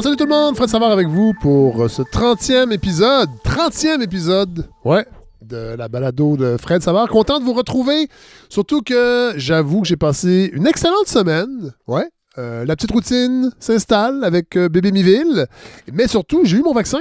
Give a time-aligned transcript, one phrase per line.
[0.00, 3.28] Alors salut tout le monde, Fred Savard avec vous pour ce 30e épisode.
[3.44, 5.04] 30e épisode, ouais,
[5.42, 7.06] de la balado de Fred Savard.
[7.08, 8.08] Content de vous retrouver,
[8.48, 12.08] surtout que j'avoue que j'ai passé une excellente semaine, ouais.
[12.38, 15.46] Euh, la petite routine s'installe avec euh, bébé Miville,
[15.92, 17.00] mais surtout j'ai eu mon vaccin.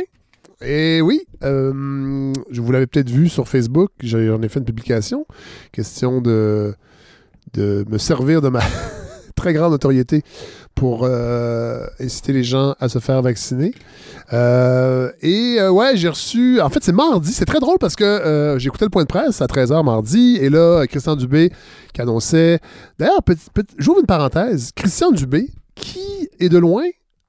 [0.59, 5.25] Et oui, euh, je vous l'avais peut-être vu sur Facebook, j'en ai fait une publication,
[5.71, 6.75] question de,
[7.53, 8.59] de me servir de ma
[9.39, 10.23] très grande notoriété
[10.75, 13.73] pour euh, inciter les gens à se faire vacciner.
[14.33, 16.61] Euh, et euh, ouais, j'ai reçu.
[16.61, 17.31] En fait, c'est mardi.
[17.31, 20.37] C'est très drôle parce que écouté le point de presse à 13h mardi.
[20.41, 21.51] Et là, Christian Dubé
[21.93, 22.59] qui annonçait.
[22.97, 23.21] D'ailleurs,
[23.77, 24.71] j'ouvre une parenthèse.
[24.75, 26.83] Christian Dubé, qui est de loin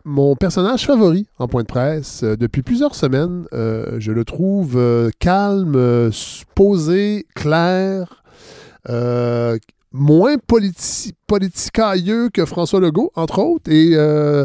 [0.04, 2.24] mon personnage favori en point de presse.
[2.24, 4.80] depuis plusieurs semaines, je le trouve
[5.18, 6.10] calme,
[6.54, 8.22] posé, clair
[9.92, 13.70] moins politi politicailleux que François Legault, entre autres.
[13.70, 14.44] Et euh,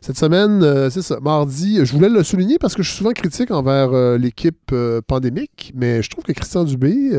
[0.00, 3.12] cette semaine, euh, c'est ça, mardi, je voulais le souligner parce que je suis souvent
[3.12, 4.74] critique envers euh, l'équipe
[5.06, 7.12] pandémique, mais je trouve que Christian Dubé,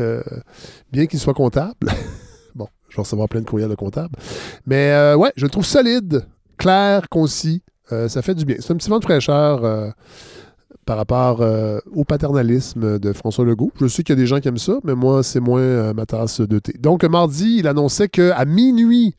[0.92, 1.92] bien qu'il soit comptable,
[2.54, 4.14] bon, je vais recevoir plein de courriels de comptable,
[4.66, 6.26] mais ouais, je le trouve solide,
[6.56, 7.62] clair, concis.
[7.90, 8.56] ça fait du bien.
[8.60, 9.92] C'est un petit vent de fraîcheur
[10.88, 13.70] par rapport euh, au paternalisme de François Legault.
[13.78, 15.92] Je sais qu'il y a des gens qui aiment ça, mais moi, c'est moins euh,
[15.92, 16.72] ma tasse de thé.
[16.80, 19.14] Donc, mardi, il annonçait qu'à minuit,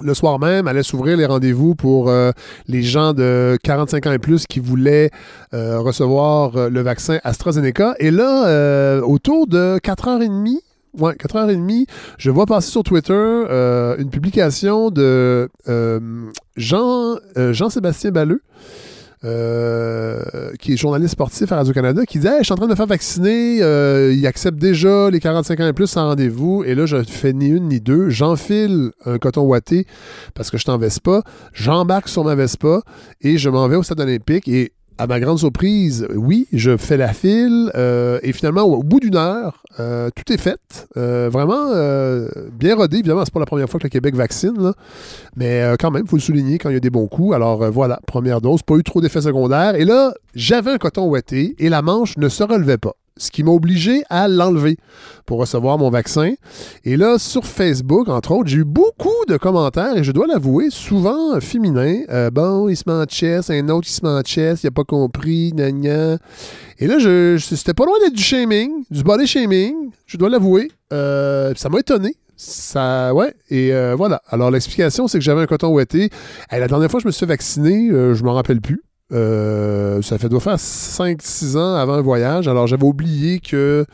[0.00, 2.30] le soir même, allait s'ouvrir les rendez-vous pour euh,
[2.68, 5.10] les gens de 45 ans et plus qui voulaient
[5.52, 7.96] recevoir le vaccin AstraZeneca.
[7.98, 10.58] Et là, autour de 4h30,
[11.00, 11.86] ouais, 4h30,
[12.18, 13.12] je vois passer sur Twitter
[13.98, 15.50] une publication de
[16.56, 18.42] Jean, Jean-Sébastien Balleux,
[19.24, 20.22] euh,
[20.60, 22.86] qui est journaliste sportif à Radio-Canada, qui dit Je suis en train de me faire
[22.86, 27.02] vacciner, euh, il accepte déjà les 45 ans et plus sans rendez-vous, et là, je
[27.02, 28.10] fais ni une ni deux.
[28.10, 29.86] J'enfile un coton ouaté
[30.34, 32.82] parce que je t'en pas, j'embarque sur ma Vespa
[33.20, 34.48] et je m'en vais au stade olympique.
[34.48, 38.98] Et à ma grande surprise, oui, je fais la file euh, et finalement, au bout
[38.98, 40.88] d'une heure, euh, tout est fait.
[40.96, 41.68] Euh, vraiment
[42.52, 42.98] bien rodé.
[42.98, 44.72] Évidemment, c'est pas la première fois que le Québec vaccine,
[45.36, 47.34] mais quand même, il faut le souligner quand il y a des bons coups.
[47.34, 49.76] Alors voilà, première dose, pas eu trop d'effets secondaires.
[49.76, 53.42] Et là, j'avais un coton ouetté et la manche ne se relevait pas ce qui
[53.42, 54.78] m'a obligé à l'enlever
[55.26, 56.32] pour recevoir mon vaccin.
[56.84, 60.70] Et là, sur Facebook, entre autres, j'ai eu beaucoup de commentaires, et je dois l'avouer,
[60.70, 62.02] souvent féminins.
[62.08, 64.66] Euh, bon, il se met en chess, un autre, il se met en chess, il
[64.66, 66.16] n'a pas compris, gna,
[66.78, 69.74] Et là, je, c'était pas loin d'être du shaming, du body shaming,
[70.06, 70.70] je dois l'avouer.
[70.92, 72.16] Euh, ça m'a étonné.
[72.36, 74.22] Ça, ouais, et euh, voilà.
[74.28, 76.08] Alors, l'explication, c'est que j'avais un coton ouetté.
[76.52, 78.80] la dernière fois que je me suis fait vacciner, je m'en rappelle plus.
[79.12, 82.48] Euh, ça fait doit faire 5-6 ans avant le voyage.
[82.48, 83.84] Alors j'avais oublié que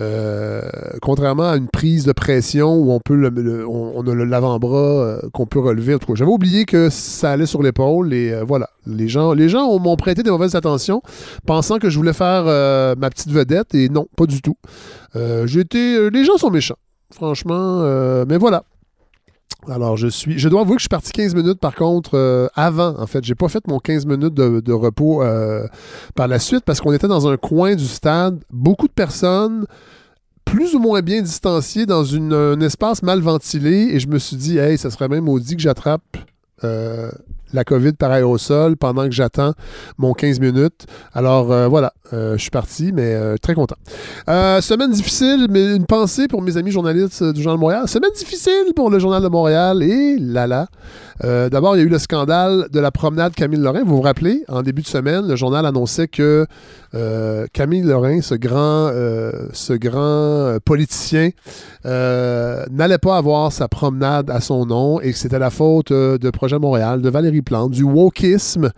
[0.00, 0.60] euh,
[1.00, 5.46] contrairement à une prise de pression où on peut le, on, a l'avant-bras euh, qu'on
[5.46, 8.68] peut relever, j'avais oublié que ça allait sur l'épaule et voilà.
[8.86, 11.00] Les gens, les m'ont prêté des mauvaises attentions,
[11.46, 14.56] pensant que je voulais faire ma petite vedette et non, pas du tout.
[15.46, 16.78] J'étais, les gens sont méchants,
[17.10, 17.82] franchement,
[18.26, 18.64] mais voilà.
[19.68, 20.38] Alors, je suis.
[20.38, 23.24] Je dois avouer que je suis parti 15 minutes, par contre, euh, avant, en fait.
[23.24, 25.66] J'ai pas fait mon 15 minutes de, repos euh,
[26.14, 29.66] par la suite parce qu'on était dans un coin du stade, beaucoup de personnes
[30.44, 34.58] plus ou moins bien distanciées dans un espace mal ventilé et je me suis dit,
[34.58, 36.16] hey, ça serait même maudit que j'attrape
[36.62, 37.10] euh,
[37.54, 39.52] la COVID par aérosol pendant que j'attends
[39.96, 40.86] mon 15 minutes.
[41.14, 43.76] Alors euh, voilà, euh, je suis parti, mais très content.
[44.26, 47.88] semaine difficile, mais une pensée pour mes amis journalistes du Journal de Montréal.
[47.88, 50.66] Semaine difficile pour le Journal de Montréal et là là.
[51.22, 53.84] D'abord, il y a eu le scandale de la promenade Camille Lorrain.
[53.84, 56.44] Vous vous rappelez, en début de semaine, le journal annonçait que
[57.52, 58.90] Camille Lorrain, ce grand,
[59.52, 61.30] ce grand politicien,
[61.84, 66.58] n'allait pas avoir sa promenade à son nom et que c'était la faute de Projet
[66.58, 68.70] Montréal, de Valérie Plante, du wokisme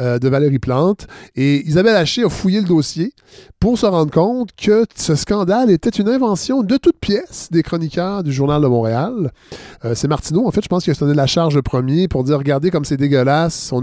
[0.00, 1.06] euh, de Valérie Plante.
[1.36, 3.12] Et Isabelle Haché a fouillé le dossier
[3.60, 8.22] pour se rendre compte que ce scandale était une invention de toute pièce des chroniqueurs
[8.22, 9.32] du Journal de Montréal.
[9.84, 12.38] Euh, c'est Martineau, en fait, je pense qu'il a donné la charge premier pour dire
[12.38, 13.82] regardez comme c'est dégueulasse, on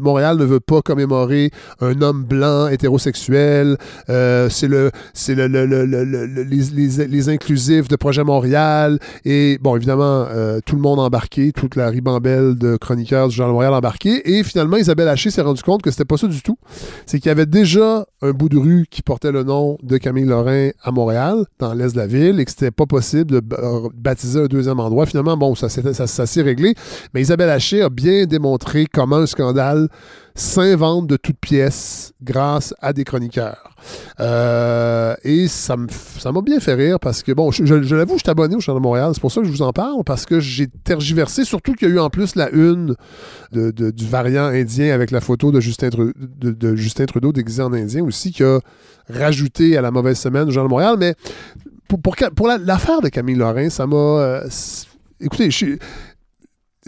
[0.00, 1.50] Montréal ne veut pas commémorer
[1.80, 3.76] un homme blanc hétérosexuel,
[4.08, 8.98] euh, c'est le, c'est le, les, les, inclusifs de Projet Montréal.
[9.24, 10.26] Et bon, évidemment,
[10.64, 14.36] tout le monde embarqué, toute la ribambelle de chroniqueurs du Journal Montréal embarqué.
[14.36, 16.58] Et finalement, Isabelle Haché s'est rendu compte que c'était pas ça du tout.
[17.06, 20.24] C'est qu'il y avait déjà un bout de rue qui portait le nom de Camille
[20.24, 23.42] Lorrain à Montréal, dans l'est de la ville, et que c'était pas possible de
[23.94, 25.06] baptiser un deuxième endroit.
[25.06, 26.74] Finalement, bon, ça, ça, ça s'est réglé.
[27.14, 29.88] Mais Isabelle Haché a bien démontré comment un scandale
[30.38, 33.74] s'inventent de toutes pièces grâce à des chroniqueurs.
[34.20, 37.62] Euh, et ça m'a bien fait rire parce que, bon, je,
[37.94, 39.10] l'avoue, je suis abonné au Journal de Montréal.
[39.14, 41.90] C'est pour ça que je vous en parle, parce que j'ai tergiversé, surtout qu'il y
[41.90, 42.94] a eu en plus la une
[43.52, 48.04] du variant indien avec la photo de Justin, Trudeau, de, Justin Trudeau déguisé en indien
[48.04, 48.60] aussi, qui a
[49.08, 50.96] rajouté à la mauvaise semaine au Journal de Montréal.
[50.98, 51.14] Mais
[51.88, 53.96] pour, pour, l'affaire de Camille Lorrain, ça m'a.
[53.96, 54.48] Euh,
[55.20, 55.78] écoutez, je suis.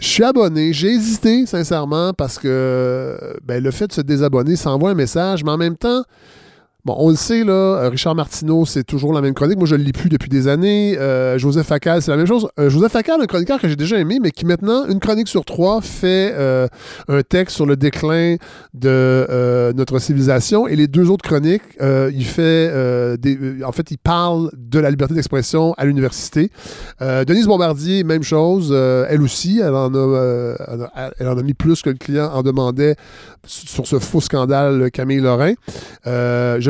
[0.01, 0.73] Je suis abonné.
[0.73, 5.43] J'ai hésité, sincèrement, parce que ben, le fait de se désabonner, ça envoie un message,
[5.43, 6.03] mais en même temps,
[6.83, 9.59] Bon, on le sait, là, euh, Richard Martineau, c'est toujours la même chronique.
[9.59, 10.97] Moi, je ne lis plus depuis des années.
[10.97, 12.47] Euh, Joseph Facal, c'est la même chose.
[12.59, 15.45] Euh, Joseph Facal, un chroniqueur que j'ai déjà aimé, mais qui maintenant, une chronique sur
[15.45, 16.33] trois, fait
[17.07, 18.37] un texte sur le déclin
[18.73, 20.67] de notre civilisation.
[20.67, 22.71] Et les deux autres chroniques, il fait
[23.63, 26.49] en fait, il parle de la liberté d'expression à l'université.
[26.99, 28.71] Denise Bombardier, même chose.
[28.71, 32.95] elle aussi, elle en, a, elle en a mis plus que le client en demandait
[33.45, 35.53] sur ce faux scandale Camille Lorrain.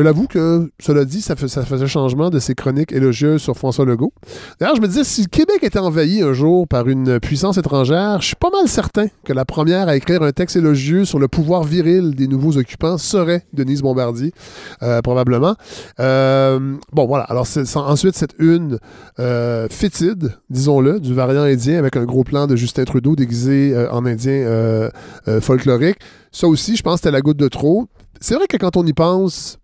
[0.01, 3.55] Je l'avoue que, cela dit, ça, fait, ça faisait changement de ses chroniques élogieuses sur
[3.55, 4.13] François Legault.
[4.59, 8.19] D'ailleurs, je me disais, si le Québec était envahi un jour par une puissance étrangère,
[8.19, 11.27] je suis pas mal certain que la première à écrire un texte élogieux sur le
[11.27, 14.33] pouvoir viril des nouveaux occupants serait Denise Bombardier,
[14.81, 15.53] euh, probablement.
[15.99, 17.25] Euh, bon, voilà.
[17.25, 17.45] Alors,
[17.75, 18.79] ensuite, cette une
[19.19, 24.07] euh, fétide, disons-le, du variant indien avec un gros plan de Justin Trudeau déguisé en
[24.07, 24.89] indien
[25.41, 25.99] folklorique.
[26.31, 27.87] Ça aussi, je pense c'était la goutte de trop.
[28.19, 29.59] C'est vrai que quand on y pense,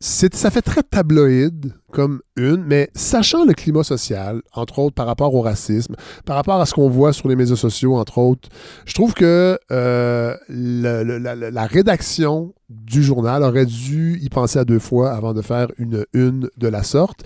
[0.00, 5.34] ça fait très tabloïd comme une, mais sachant le climat social, entre autres par rapport
[5.34, 8.48] au racisme, par rapport à ce qu'on voit sur les médias sociaux, entre autres,
[8.84, 15.12] je trouve que euh, la, rédaction du journal aurait dû y penser à deux fois
[15.12, 17.24] avant de faire une une de la sorte.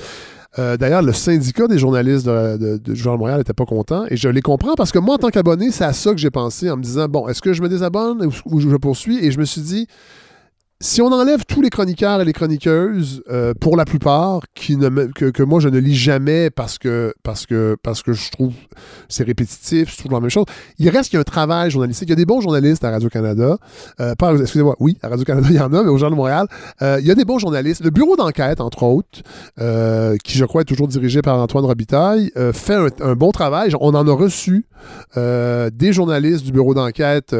[0.58, 4.16] Euh, d'ailleurs, le syndicat des journalistes de, de, Journal de Montréal n'était pas content et
[4.18, 6.70] je les comprends parce que moi, en tant qu'abonné, c'est à ça que j'ai pensé
[6.70, 9.18] en me disant bon, est-ce que je me désabonne ou je poursuis?
[9.24, 9.86] Et je me suis dit
[10.82, 15.60] si on enlève tous les chroniqueurs et les chroniqueuses, euh, pour la plupart, que, moi
[15.60, 18.52] je ne lis jamais parce que parce que parce que je trouve
[19.08, 20.44] c'est répétitif, c'est toujours la même chose.
[20.78, 22.08] Il reste qu'il y a un travail journalistique.
[22.08, 23.58] Il y a des bons journalistes à Radio-Canada.
[24.00, 26.46] Euh, excusez-moi, oui, à Radio-Canada, il y en a, mais au Journal de Montréal,
[26.82, 27.84] euh, il y a des bons journalistes.
[27.84, 29.22] Le bureau d'enquête, entre autres,
[30.24, 33.70] qui je crois est toujours dirigé par Antoine Robitaille, fait un, un, bon travail.
[33.80, 34.66] On en a reçu
[35.16, 37.36] des journalistes du bureau d'enquête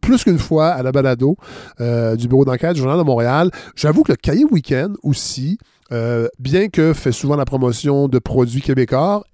[0.00, 1.36] plus qu'une fois à la balado
[1.78, 3.50] du bureau d'enquête du Journal de Montréal.
[3.76, 5.58] J'avoue que le cahier week-end aussi,
[5.92, 9.24] euh, bien que fait souvent la promotion de produits québécois,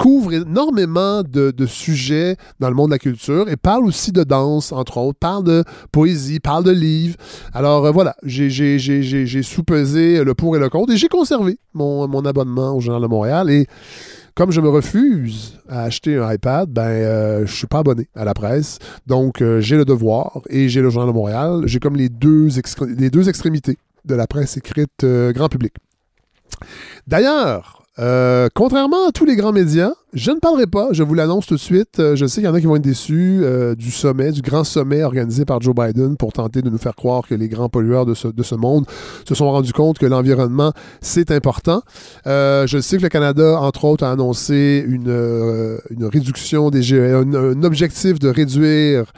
[0.00, 4.72] couvre énormément de, sujets dans le monde de la culture et parle aussi de danse,
[4.72, 7.16] entre autres, parle de poésie, parle de livres.
[7.52, 12.24] Alors euh, voilà, j'ai sous-pesé le pour et le contre et j'ai conservé mon, mon,
[12.24, 13.66] abonnement au Journal de Montréal et
[14.34, 18.24] comme je me refuse à acheter un iPad, ben euh, je suis pas abonné à
[18.24, 18.78] la presse.
[19.06, 21.62] Donc euh, j'ai le devoir et j'ai le Journal de Montréal.
[21.66, 25.74] J'ai comme les deux, extrémités de la presse écrite euh, grand public.
[27.06, 31.46] D'ailleurs, euh, contrairement à tous les grands médias, je ne parlerai pas, je vous l'annonce
[31.46, 32.00] tout de suite.
[32.00, 34.42] Euh, je sais qu'il y en a qui vont être déçus euh, du sommet, du
[34.42, 37.68] grand sommet organisé par Joe Biden pour tenter de nous faire croire que les grands
[37.68, 38.86] pollueurs de ce, de monde
[39.28, 41.82] se sont rendus compte que l'environnement, c'est important.
[42.26, 47.62] je sais que le Canada, entre autres, a annoncé une, une réduction des GES, un,
[47.62, 49.12] objectif de réduire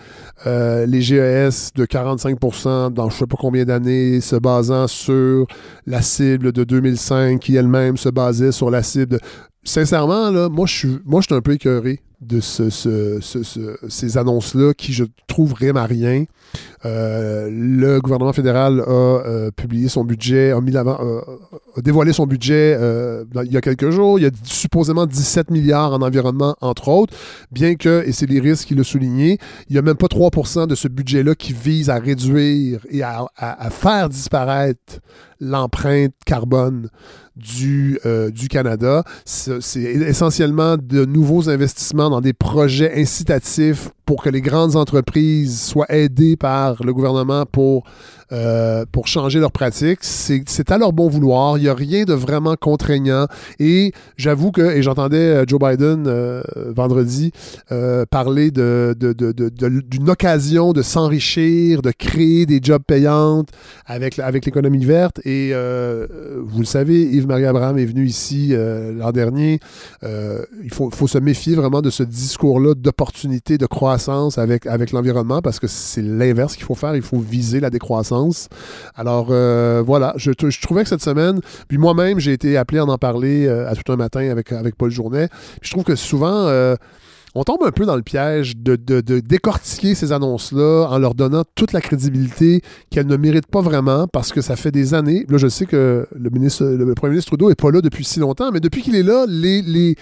[0.44, 5.46] les GES de 45% dans je ne sais pas combien d'années, se basant sur
[5.86, 9.18] la cible de 2005 qui elle-même se basait sur la cible.
[9.64, 12.70] Sincèrement, là, moi, je suis, moi, je suis un peu écœuré de ce,
[13.88, 16.24] ces annonces-là qui, je trouve, riment à rien.
[16.84, 21.20] Euh, le gouvernement fédéral a euh, publié son budget, a, mis euh,
[21.78, 22.78] dévoilé son budget
[23.44, 24.18] il y a quelques jours.
[24.18, 27.14] Il y a supposément 17 milliards en environnement, entre autres,
[27.50, 29.38] bien que, et c'est les risques qu'il a souligné,
[29.68, 33.26] il n'y a même pas 3% de ce budget-là qui vise à réduire et à,
[33.70, 35.00] faire disparaître
[35.40, 36.88] l'empreinte carbone
[37.36, 37.98] du
[38.50, 39.04] Canada.
[39.24, 45.90] C'est essentiellement de nouveaux investissements dans des projets incitatifs pour que les grandes entreprises soient
[45.90, 47.84] aidées par le gouvernement pour
[48.32, 49.98] euh, pour changer leurs pratiques.
[50.02, 51.58] C'est à leur bon vouloir.
[51.58, 53.26] Il n'y a rien de vraiment contraignant.
[53.58, 56.42] Et j'avoue que, et j'entendais euh, Joe Biden euh,
[56.74, 57.32] vendredi
[58.10, 63.48] parler d'une de, de, occasion de s'enrichir, de créer des jobs payantes
[63.86, 65.20] avec, avec l'économie verte.
[65.26, 69.60] Et vous le savez, Yves-Marie Abraham est venu ici l'an dernier.
[70.02, 75.40] il faut, faut se méfier vraiment de ce discours-là d'opportunité, de croissance avec, avec l'environnement
[75.42, 76.94] parce que c'est l'inverse qu'il faut faire.
[76.96, 78.21] Il faut viser la décroissance
[78.94, 82.98] alors euh, voilà, je, trouvais que cette semaine, puis moi-même, j'ai été appelé à en
[82.98, 85.28] parler euh, à tout un matin avec, avec Paul Journet.
[85.60, 86.76] je trouve que souvent, euh,
[87.34, 88.76] on tombe un peu dans le piège de,
[89.20, 94.32] décortiquer ces annonces-là en leur donnant toute la crédibilité qu'elles ne méritent pas vraiment parce
[94.32, 95.24] que ça fait des années.
[95.28, 96.30] Là, je sais que le,
[96.94, 99.62] premier ministre Trudeau n'est pas là depuis si longtemps, mais depuis qu'il est là, les,
[99.62, 99.96] les,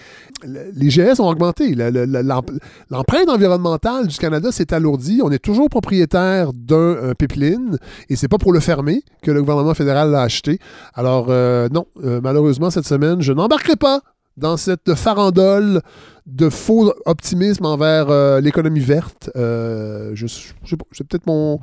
[0.89, 1.75] GS ont augmenté.
[1.75, 5.21] L'empreinte environnementale du Canada s'est alourdie.
[5.23, 9.75] On est toujours propriétaire d'un pipeline et c'est pas pour le fermer que le gouvernement
[9.75, 10.59] fédéral l'a acheté.
[10.95, 14.01] Alors, euh, non, euh, malheureusement, cette semaine, je n'embarquerai pas
[14.41, 15.83] dans cette farandole
[16.27, 19.31] de faux optimisme envers euh, l'économie verte.
[19.37, 21.59] Euh, je, c'est peut-être mon.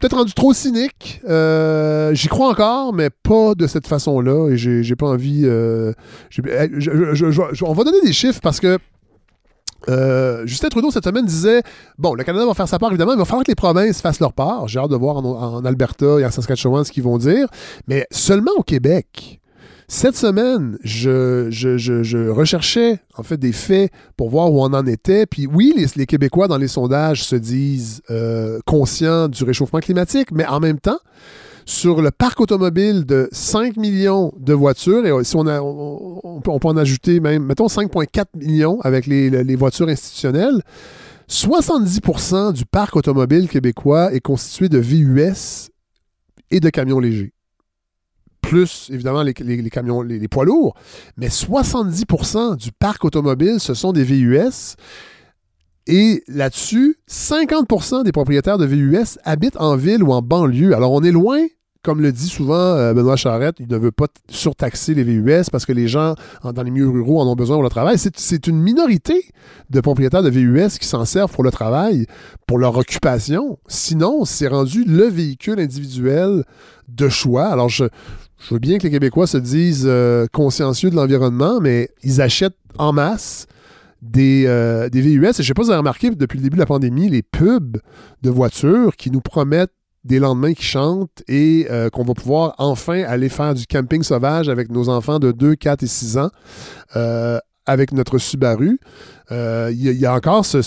[0.00, 1.20] peut-être rendu trop cynique.
[1.28, 4.50] Euh, j'y crois encore, mais pas de cette façon-là.
[4.50, 5.44] Et j'ai, pas envie.
[5.46, 5.94] on
[7.72, 8.78] va donner des chiffres parce que.
[10.46, 11.62] Justin Trudeau, cette semaine, disait
[11.98, 14.20] Bon, le Canada va faire sa part, évidemment, il va falloir que les provinces fassent
[14.20, 14.66] leur part.
[14.66, 17.48] J'ai hâte de voir en, en Alberta et en Saskatchewan ce qu'ils vont dire.
[17.86, 19.40] Mais seulement au Québec,
[19.88, 25.26] cette semaine, je, recherchais en fait des faits pour voir où on en était.
[25.26, 30.46] Puis oui, les, Québécois dans les sondages se disent euh, conscients du réchauffement climatique, mais
[30.46, 30.98] en même temps,
[31.66, 37.20] sur le parc automobile de 5 millions de voitures, et si on, peut, en ajouter
[37.20, 40.62] même, mettons 5,4 millions avec les, les voitures institutionnelles,
[41.28, 45.70] 70% du parc automobile québécois est constitué de VUS
[46.50, 47.32] et de camions légers
[48.44, 50.74] plus évidemment les, camions, les, poids lourds,
[51.16, 54.76] mais 70% du parc automobile, ce sont des VUS.
[55.86, 60.74] Et là-dessus, 50% des propriétaires de VUS habitent en ville ou en banlieue.
[60.74, 61.40] Alors on est loin
[61.84, 65.66] comme le dit souvent euh, Benoît Charette, il ne veut pas surtaxer les VUS parce
[65.66, 67.98] que les gens dans les milieux ruraux en ont besoin pour le travail.
[67.98, 69.26] C'est une minorité
[69.68, 72.06] de propriétaires de VUS qui s'en servent pour le travail,
[72.46, 73.58] pour leur occupation.
[73.68, 76.44] Sinon, c'est rendu le véhicule individuel
[76.88, 77.46] de choix.
[77.48, 77.84] Alors, je,
[78.46, 82.58] je veux bien que les Québécois se disent euh, consciencieux de l'environnement, mais ils achètent
[82.76, 83.46] en masse
[84.02, 85.16] des, euh, des VUS.
[85.16, 87.08] Et je ne sais pas si vous avez remarqué, depuis le début de la pandémie,
[87.08, 87.78] les pubs
[88.22, 89.72] de voitures qui nous promettent
[90.04, 94.50] des lendemains qui chantent et euh, qu'on va pouvoir enfin aller faire du camping sauvage
[94.50, 96.30] avec nos enfants de 2, 4 et 6 ans
[97.66, 98.78] avec notre Subaru.
[99.30, 100.62] Il y, a encore ce,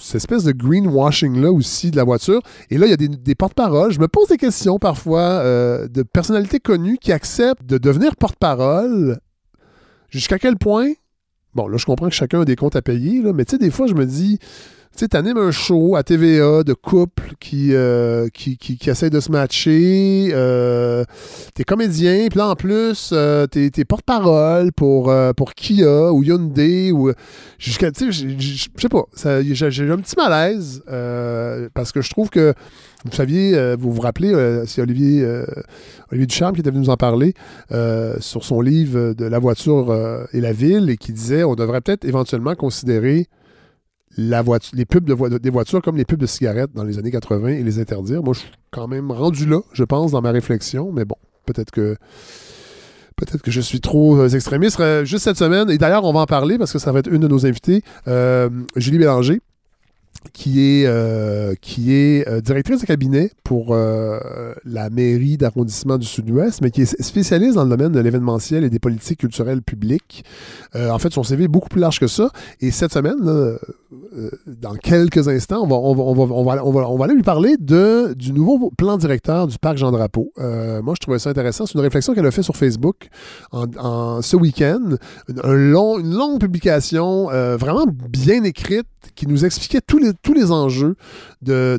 [0.00, 2.40] cette espèce de greenwashing-là aussi de la voiture.
[2.70, 3.92] Et là, il y a des, porte-paroles.
[3.92, 9.20] Je me pose des questions parfois euh, de personnalités connues qui acceptent de devenir porte-parole.
[10.08, 10.92] Jusqu'à quel point?
[11.54, 13.58] Bon, là, je comprends que chacun a des comptes à payer, là, mais tu sais,
[13.58, 14.38] des fois, je me dis,
[14.96, 19.30] tu t'animes un show à TVA de couple qui, euh, qui, qui, essaie de se
[19.30, 20.30] matcher.
[20.32, 21.04] Euh,
[21.54, 26.92] t'es comédien, puis là, en plus, euh, t'es, porte-parole pour, pour Kia ou Hyundai.
[26.92, 27.12] ou
[27.58, 29.04] jusqu'à Tu sais, je sais pas.
[29.42, 30.82] J'ai, un petit malaise
[31.72, 32.52] parce que je trouve que
[33.04, 35.24] vous saviez, vous vous rappelez, c'est Olivier,
[36.10, 37.34] Olivier Ducharme qui était venu nous en parler
[38.18, 42.04] sur son livre de La voiture et la ville et qui disait on devrait peut-être
[42.04, 43.28] éventuellement considérer
[44.16, 47.62] les pubs de des voitures comme les pubs de cigarettes dans les années 80 et
[47.62, 48.22] les interdire.
[48.22, 51.70] Moi, je suis quand même rendu là, je pense, dans ma réflexion, mais bon, peut-être
[51.70, 51.96] que
[53.16, 54.80] peut-être que je suis trop euh, extrémiste.
[54.80, 57.12] Euh, juste cette semaine, et d'ailleurs, on va en parler parce que ça va être
[57.12, 59.40] une de nos invités, euh, Julie Bélanger,
[60.32, 64.18] qui est, euh, euh, directrice de cabinet pour euh,
[64.64, 68.70] la mairie d'arrondissement du Sud-Ouest, mais qui est spécialiste dans le domaine de l'événementiel et
[68.70, 70.24] des politiques culturelles publiques.
[70.74, 72.30] en fait, son CV est beaucoup plus large que ça.
[72.60, 73.18] Et cette semaine,
[74.46, 76.44] dans quelques instants, on
[76.96, 80.32] va, aller lui parler de, du nouveau plan directeur du parc Jean-Drapeau.
[80.36, 81.66] moi, je trouvais ça intéressant.
[81.66, 83.08] C'est une réflexion qu'elle a fait sur Facebook
[83.52, 84.96] en, ce week-end.
[85.28, 88.86] Une longue publication vraiment bien écrite
[89.20, 90.96] qui nous expliquait tous les, tous les enjeux
[91.42, 91.78] de,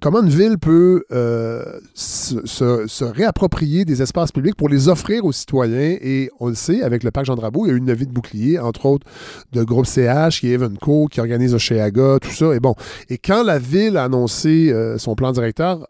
[0.00, 1.64] comment une ville peut euh,
[1.94, 5.96] se, réapproprier des espaces publics pour les offrir aux citoyens.
[6.00, 8.06] Et on le sait, avec le parc Jean Drapeau, il y a eu une levée
[8.06, 9.04] de bouclier, entre autres,
[9.52, 12.54] de groupe CH, qui est Evenco, qui organise Oceaga, tout ça.
[12.54, 12.76] Et bon,
[13.08, 15.88] et quand la ville a annoncé euh, son plan directeur,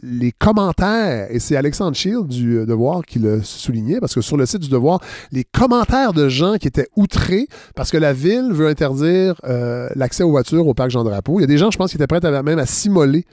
[0.00, 4.36] les commentaires, et c'est Alexandre Shield du euh, Devoir qui le soulignait, parce que sur
[4.36, 5.00] le site du Devoir,
[5.32, 9.40] les commentaires de gens qui étaient outrés parce que la ville veut interdire
[9.94, 11.38] l'accès aux au parc Jean Drapeau.
[11.38, 13.24] Il y a des gens, je pense, qui étaient prêts à, même à s'immoler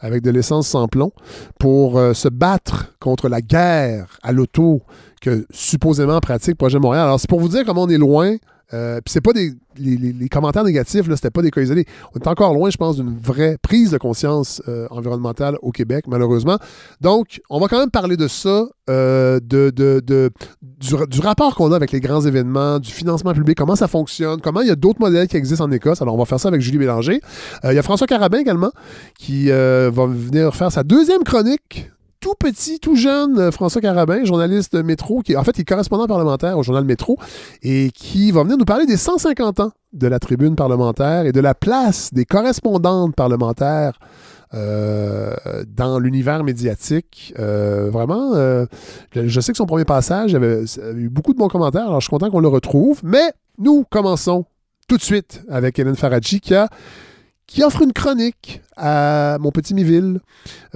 [0.00, 1.12] avec de l'essence sans plomb
[1.58, 4.82] pour euh, se battre contre la guerre à l'auto
[5.20, 7.04] que supposément pratique Projet Montréal.
[7.04, 8.36] Alors, c'est pour vous dire comment on est loin
[8.72, 9.52] euh, c'est pas des.
[9.78, 11.86] Les, commentaires négatifs, là, c'était pas des cas isolés.
[12.14, 16.04] On est encore loin, je pense, d'une vraie prise de conscience euh, environnementale au Québec,
[16.06, 16.58] malheureusement.
[17.00, 20.30] Donc, on va quand même parler de ça, euh, de, de,
[20.62, 24.60] du, rapport qu'on a avec les grands événements, du financement public, comment ça fonctionne, comment
[24.60, 26.02] il y a d'autres modèles qui existent en Écosse.
[26.02, 27.20] Alors, on va faire ça avec Julie Bélanger.
[27.64, 28.72] il y a François Carabin également,
[29.18, 34.74] qui va venir faire sa deuxième chronique tout petit, tout jeune euh, François Carabin, journaliste
[34.74, 37.18] métro, qui en fait est correspondant parlementaire au journal Métro,
[37.62, 41.40] et qui va venir nous parler des 150 ans de la tribune parlementaire et de
[41.40, 43.98] la place des correspondantes parlementaires
[44.52, 45.34] euh,
[45.66, 47.34] dans l'univers médiatique.
[47.38, 48.34] Euh, vraiment,
[49.14, 52.04] je sais que son premier passage avait, avait, eu beaucoup de bons commentaires, alors je
[52.04, 53.00] suis content qu'on le retrouve.
[53.02, 54.44] Mais nous commençons
[54.88, 56.68] tout de suite avec Hélène Faradji qui a
[57.50, 60.20] qui offre une chronique à mon petit Miville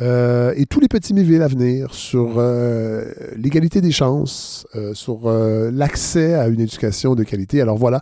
[0.01, 3.05] euh, et tous les petits Miville à venir sur euh,
[3.37, 7.61] l'égalité des chances, euh, sur l'accès à une éducation de qualité.
[7.61, 8.01] Alors voilà,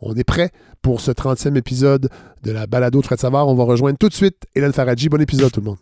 [0.00, 0.50] on est prêt
[0.80, 2.08] pour ce 30e épisode
[2.42, 3.46] de la balado de Savoir.
[3.46, 5.10] On va rejoindre tout de suite Hélène Faradji.
[5.10, 5.78] Bon épisode tout le monde.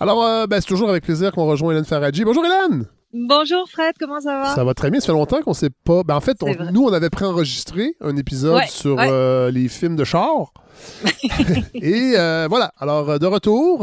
[0.00, 2.24] Alors, ben, c'est toujours avec plaisir qu'on rejoint Hélène Faradji.
[2.24, 2.84] Bonjour Hélène!
[3.16, 4.54] Bonjour Fred, comment ça va?
[4.56, 4.98] Ça va très bien.
[4.98, 6.02] Ça fait longtemps qu'on sait pas.
[6.02, 6.36] Ben, en fait,
[6.72, 10.52] nous, on avait préenregistré un épisode sur euh, les films de char.
[11.74, 12.72] Et euh, voilà.
[12.76, 13.82] Alors, euh, de retour,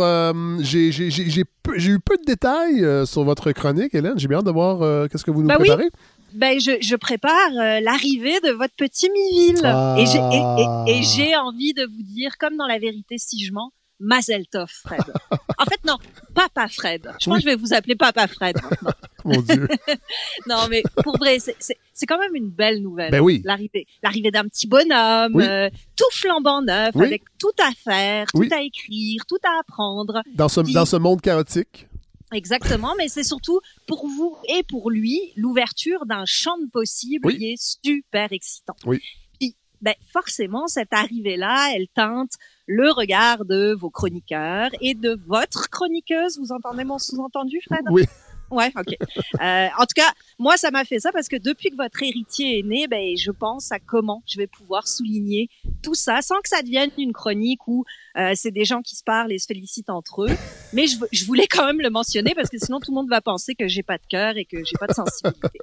[0.60, 4.20] j'ai eu peu de détails sur votre chronique, Hélène.
[4.20, 5.90] J'ai bien hâte de voir qu'est-ce que vous nous ben préparez.
[6.34, 9.62] Ben, je, je prépare l'arrivée de votre petit Miville.
[9.64, 9.96] Ah.
[9.98, 15.02] Et j'ai envie de vous dire, comme dans La vérité si je mens, Mazeltov, Fred.
[15.58, 15.98] en fait, non,
[16.34, 17.10] Papa Fred.
[17.20, 18.92] Je pense que je vais vous appeler Papa Fred maintenant.
[19.26, 19.68] Mon Dieu.
[20.48, 23.12] non, mais pour vrai, c'est quand même une belle nouvelle.
[23.12, 23.42] Ben oui.
[23.46, 28.62] L'arrivée, l'arrivée d'un petit bonhomme, euh, tout flambant neuf, avec tout à faire, tout à
[28.62, 30.24] écrire, tout à apprendre.
[30.34, 31.88] Dans ce, dans ce monde chaotique.
[32.32, 37.52] Exactement, mais c'est surtout pour vous et pour lui l'ouverture d'un champ de possibles qui
[37.52, 38.76] est super excitant.
[38.86, 39.02] Oui.
[39.38, 42.32] Puis, ben, forcément, cette arrivée-là, elle teinte
[42.72, 46.40] le regard de vos chroniqueurs et de votre chroniqueuse.
[46.40, 47.84] Vous entendez mon sous-entendu, Fred?
[47.92, 48.04] Oui.
[48.50, 48.98] Ouais, ok.
[49.42, 52.60] Euh, en tout cas, moi, ça m'a fait ça parce que depuis que votre héritier
[52.60, 55.50] est né, ben, je pense à comment je vais pouvoir souligner
[55.82, 57.86] tout ça sans que ça devienne une chronique où
[58.18, 60.36] euh, c'est des gens qui se parlent et se félicitent entre eux.
[60.74, 63.22] Mais je, je, voulais quand même le mentionner parce que sinon tout le monde va
[63.22, 65.60] penser que j'ai pas de cœur et que j'ai pas de sensibilité.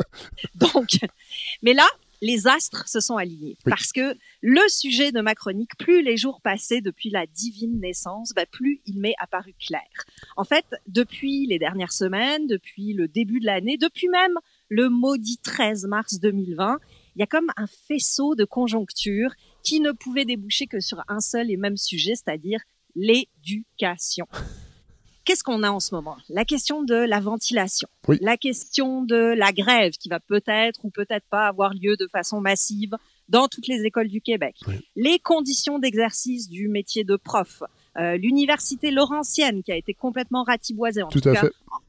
[0.55, 0.88] Donc,
[1.62, 1.87] mais là,
[2.21, 3.57] les astres se sont alignés.
[3.65, 8.33] Parce que le sujet de ma chronique, plus les jours passaient depuis la divine naissance,
[8.35, 9.89] bah, plus il m'est apparu clair.
[10.37, 14.35] En fait, depuis les dernières semaines, depuis le début de l'année, depuis même
[14.69, 16.78] le maudit 13 mars 2020,
[17.17, 21.21] il y a comme un faisceau de conjonctures qui ne pouvait déboucher que sur un
[21.21, 22.61] seul et même sujet, c'est-à-dire
[22.95, 24.26] l'éducation
[25.28, 26.17] qu'est-ce qu'on a en ce moment?
[26.30, 27.86] La question de la ventilation,
[28.23, 32.41] la question de la grève qui va peut-être ou peut-être pas avoir lieu de façon
[32.41, 32.97] massive
[33.28, 34.56] dans toutes les écoles du Québec,
[34.97, 37.62] les conditions d'exercice du métier de prof,
[37.99, 41.45] euh, l'université Laurentienne qui a été complètement ratiboisée, en tout, cas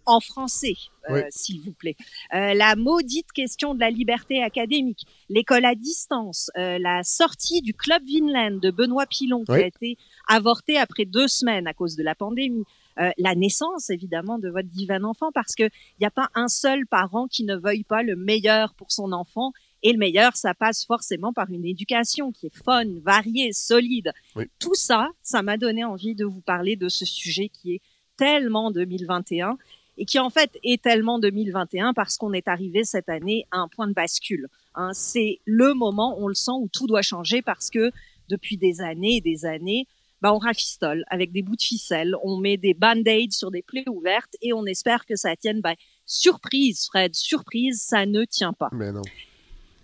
[0.05, 0.73] en français,
[1.09, 1.95] euh, s'il vous plaît.
[2.33, 8.03] Euh, la maudite question de la liberté académique, l'école à distance, la sortie du club
[8.05, 9.97] Vinland de Benoît Pilon qui a été
[10.27, 12.65] avorté après deux semaines à cause de la pandémie,
[12.99, 16.47] euh, la naissance évidemment de votre divin enfant parce que il n'y a pas un
[16.47, 19.51] seul parent qui ne veuille pas le meilleur pour son enfant
[19.83, 24.11] et le meilleur ça passe forcément par une éducation qui est fun, variée, solide.
[24.59, 27.81] Tout ça, ça m'a donné envie de vous parler de ce sujet qui est
[28.17, 29.57] tellement 2021
[29.97, 33.67] et qui en fait est tellement 2021 parce qu'on est arrivé cette année à un
[33.67, 34.47] point de bascule.
[34.75, 34.91] Hein.
[34.93, 37.91] C'est le moment, on le sent, où tout doit changer parce que
[38.29, 39.87] depuis des années et des années,
[40.21, 43.87] bah, on rafistole avec des bouts de ficelle, on met des band-aids sur des plaies
[43.89, 45.61] ouvertes et on espère que ça tienne.
[45.61, 48.69] Bah, surprise, Fred, surprise, ça ne tient pas.
[48.71, 49.01] Mais non.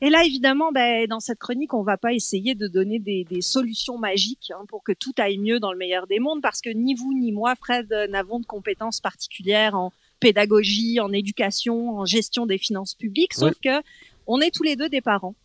[0.01, 3.41] Et là, évidemment, bah, dans cette chronique, on va pas essayer de donner des, des
[3.41, 6.69] solutions magiques hein, pour que tout aille mieux dans le meilleur des mondes, parce que
[6.69, 12.45] ni vous ni moi, Fred, n'avons de compétences particulières en pédagogie, en éducation, en gestion
[12.45, 13.81] des finances publiques, sauf que
[14.27, 15.35] on est tous les deux des parents.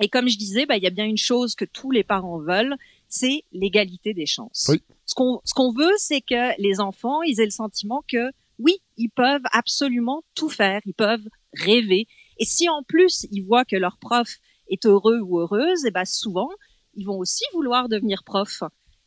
[0.00, 2.76] Et comme je disais, il y a bien une chose que tous les parents veulent,
[3.10, 4.70] c'est l'égalité des chances.
[5.04, 8.78] Ce qu'on ce qu'on veut, c'est que les enfants, ils aient le sentiment que oui,
[8.96, 12.06] ils peuvent absolument tout faire, ils peuvent rêver.
[12.38, 15.90] Et si en plus ils voient que leur prof est heureux ou heureuse, et eh
[15.90, 16.48] ben souvent
[16.94, 18.62] ils vont aussi vouloir devenir prof.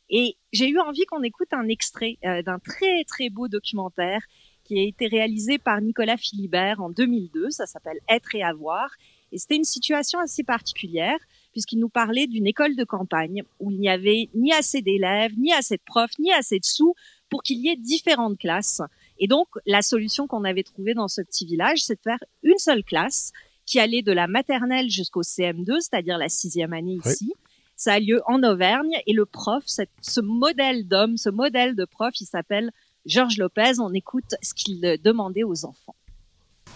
[0.10, 4.22] Et j'ai eu envie qu'on écoute un extrait euh, d'un très très beau documentaire
[4.66, 7.50] qui a été réalisé par Nicolas Philibert en 2002.
[7.52, 8.90] Ça s'appelle Être et avoir.
[9.32, 11.20] Et c'était une situation assez particulière
[11.54, 15.54] puisqu'il nous parlait d'une école de campagne où il n'y avait ni assez d'élèves, ni
[15.54, 16.96] assez de profs, ni assez de sous
[17.30, 18.82] pour qu'il y ait différentes classes.
[19.20, 22.58] Et donc, la solution qu'on avait trouvée dans ce petit village, c'est de faire une
[22.58, 23.32] seule classe
[23.66, 27.34] qui allait de la maternelle jusqu'au CM2, c'est-à-dire la sixième année ici.
[27.76, 32.14] Ça a lieu en Auvergne et le prof, ce modèle d'homme, ce modèle de prof,
[32.20, 32.72] il s'appelle
[33.06, 33.80] Georges Lopez.
[33.80, 35.96] On écoute ce qu'il demandait aux enfants.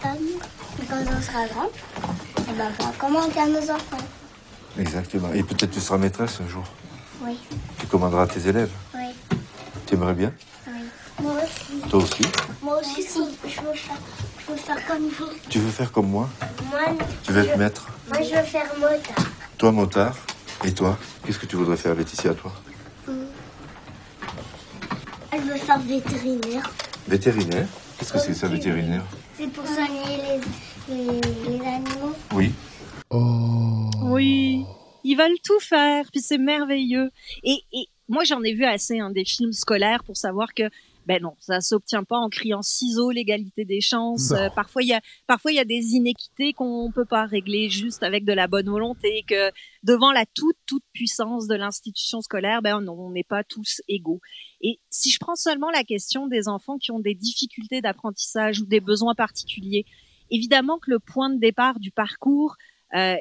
[0.02, 1.70] quand on sera grand,
[2.48, 4.27] on va voir comment on nos enfants.
[4.78, 5.32] Exactement.
[5.34, 6.64] Et peut-être tu seras maîtresse un jour.
[7.22, 7.36] Oui,
[7.78, 8.70] Tu commanderas à tes élèves.
[8.94, 9.08] oui,
[9.86, 10.32] Tu aimerais bien
[10.68, 10.72] oui.
[11.20, 11.80] Moi aussi.
[11.90, 12.22] Toi aussi
[12.62, 13.96] Moi aussi, je veux, je veux faire,
[14.46, 15.26] je veux faire comme vous.
[15.48, 16.28] Tu veux faire comme moi
[16.70, 16.80] Moi,
[17.24, 19.26] Tu veux je, être maître moi, je veux faire motard.
[19.58, 20.16] Toi, motard.
[20.64, 22.52] Et toi Qu'est-ce que tu voudrais faire, Laetitia, toi
[25.30, 26.70] Elle veut faire vétérinaire.
[27.06, 27.66] Vétérinaire?
[27.98, 29.02] Qu'est-ce que c'est ça, vétérinaire?
[29.36, 30.40] C'est pour soigner
[30.88, 32.14] les, les, les animaux.
[32.32, 32.52] Oui.
[33.10, 33.90] Oh.
[34.02, 34.64] Oui,
[35.04, 37.10] ils veulent tout faire, puis c'est merveilleux.
[37.42, 40.64] Et, et moi, j'en ai vu assez hein, des films scolaires pour savoir que
[41.08, 44.30] ben non, ça s'obtient pas en criant ciseaux l'égalité des chances.
[44.32, 47.70] Euh, parfois, il y a parfois il y a des inéquités qu'on peut pas régler
[47.70, 49.24] juste avec de la bonne volonté.
[49.26, 49.50] Que
[49.82, 54.20] devant la toute toute puissance de l'institution scolaire, ben non, on n'est pas tous égaux.
[54.60, 58.66] Et si je prends seulement la question des enfants qui ont des difficultés d'apprentissage ou
[58.66, 59.86] des besoins particuliers,
[60.30, 62.56] évidemment que le point de départ du parcours
[62.94, 63.16] euh,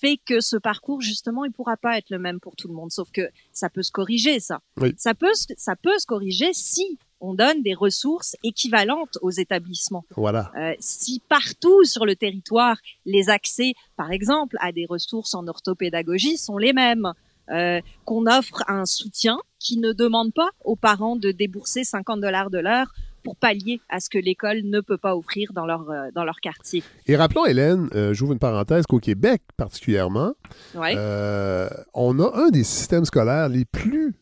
[0.00, 2.90] fait que ce parcours justement il pourra pas être le même pour tout le monde
[2.90, 4.92] sauf que ça peut se corriger ça Oui.
[4.96, 10.04] ça peut se- ça peut se corriger si on donne des ressources équivalentes aux établissements
[10.16, 10.50] Voilà.
[10.58, 16.36] Euh, si partout sur le territoire les accès par exemple à des ressources en orthopédagogie
[16.36, 17.12] sont les mêmes
[17.50, 22.50] euh, qu'on offre un soutien qui ne demande pas aux parents de débourser 50 dollars
[22.50, 22.92] de l'heure
[23.26, 26.40] pour pallier à ce que l'école ne peut pas offrir dans leur euh, dans leur
[26.40, 26.82] quartier.
[27.06, 30.32] Et rappelons, Hélène, euh, j'ouvre une parenthèse, qu'au Québec particulièrement,
[30.74, 30.94] Ouais.
[30.96, 34.14] euh, on a un des systèmes scolaires les plus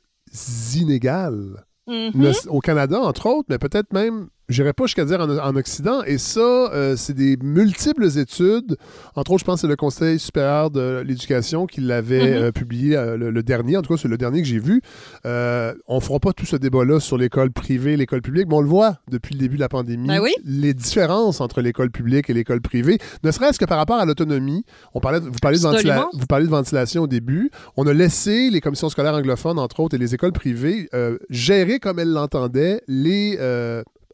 [0.75, 1.65] inégales.
[1.87, 2.11] Mhm.
[2.15, 6.03] Ne- Au Canada, entre autres, mais peut-être même, j'irais pas jusqu'à dire en, en Occident.
[6.05, 8.77] Et ça, euh, c'est des multiples études.
[9.15, 12.43] Entre autres, je pense que c'est le Conseil supérieur de l'éducation qui l'avait Mhm.
[12.45, 13.77] euh, publié, euh, le, le dernier.
[13.77, 14.81] En tout cas, c'est le dernier que j'ai vu.
[15.25, 18.99] On fera pas tout ce débat-là sur l'école privée, l'école publique, mais on le voit
[19.11, 20.09] depuis le début de la pandémie.
[20.09, 20.33] Ben oui.
[20.45, 24.65] Les différences entre l'école publique et l'école privée, ne serait-ce que par rapport à l'autonomie.
[24.95, 27.51] On parlait, vous, parlez de vous parlez de ventilation au début.
[27.77, 30.89] On a laissé les commissions scolaires anglophones, entre autres, et les écoles privées
[31.31, 33.39] gérer comme elles l'entendaient les.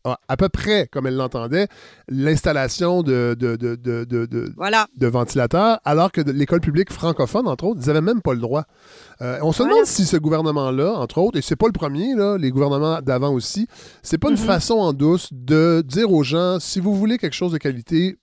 [0.05, 1.69] À peu près comme elles l'entendaient,
[2.09, 4.87] l'installation de, de, de, de, de- de- Voilà.
[4.97, 8.65] de ventilateurs, alors que l'école publique francophone, entre autres, ils n'avaient même pas le droit.
[9.23, 9.73] Euh, on se Voilà.
[9.75, 13.33] demande si ce gouvernement-là, entre autres, et c'est pas le premier, là, les gouvernements d'avant
[13.33, 13.67] aussi,
[14.03, 14.47] c'est pas une Mhm.
[14.47, 18.17] façon en douce de dire aux gens, si vous voulez quelque chose de qualité,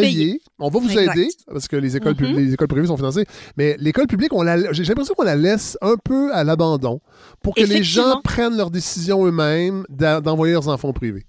[0.00, 0.40] Payez.
[0.58, 1.16] On va vous Exact.
[1.16, 2.36] aider, parce que les écoles, pub- Mhm.
[2.36, 3.24] les écoles privées sont financées.
[3.56, 7.00] Mais l'école publique, on la, j'ai l'impression qu'on la laisse un peu à l'abandon
[7.42, 11.24] pour que les gens prennent leurs décisions eux-mêmes d'envoyer leurs enfants au privé.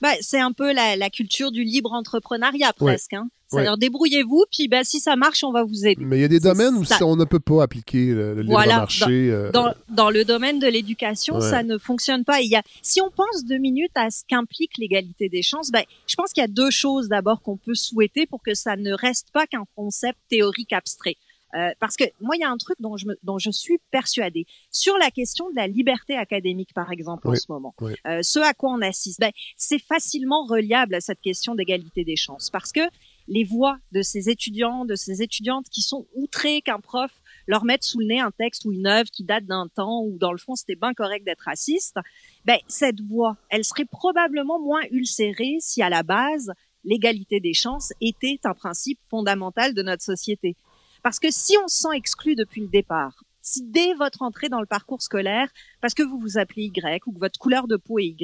[0.00, 2.92] Bah, c'est un peu la, la culture du libre entrepreneuriat Ouais.
[2.94, 3.14] presque.
[3.52, 3.60] Ouais.
[3.62, 6.04] C'est-à-dire débrouillez-vous, puis bah, si ça marche, on va vous aider.
[6.04, 6.98] Mais il y a des domaines où ça.
[7.06, 8.78] on ne peut pas appliquer le, le libre Voilà.
[8.78, 9.04] marché.
[9.30, 11.40] euh, Dans, dans le domaine de l'éducation, Ouais.
[11.50, 12.40] ça ne fonctionne pas.
[12.40, 15.84] Il y a, si on pense deux minutes à ce qu'implique l'égalité des chances, ben,
[16.08, 18.92] je pense qu'il y a deux choses d'abord qu'on peut souhaiter pour que ça ne
[18.92, 21.16] reste pas qu'un concept théorique abstrait.
[21.54, 23.78] Euh, parce que moi, il y a un truc dont je, me, dont je suis
[23.90, 24.44] persuadée.
[24.70, 27.92] Sur la question de la liberté académique, par exemple, en ce moment, oui.
[28.06, 32.16] euh, ce à quoi on assiste, ben, c'est facilement reliable à cette question d'égalité des
[32.16, 32.50] chances.
[32.50, 32.80] Parce que
[33.28, 37.10] les voix de ces étudiants, de ces étudiantes qui sont outrés qu'un prof
[37.46, 40.18] leur mette sous le nez un texte ou une œuvre qui date d'un temps où,
[40.18, 41.96] dans le fond, c'était bien correct d'être raciste,
[42.44, 46.52] ben, cette voix, elle serait probablement moins ulcérée si, à la base,
[46.84, 50.56] l'égalité des chances était un principe fondamental de notre société.
[51.02, 54.60] Parce que si on se sent exclu depuis le départ, si dès votre entrée dans
[54.60, 55.48] le parcours scolaire,
[55.80, 58.16] parce que vous vous appelez Y ou que votre couleur de peau est,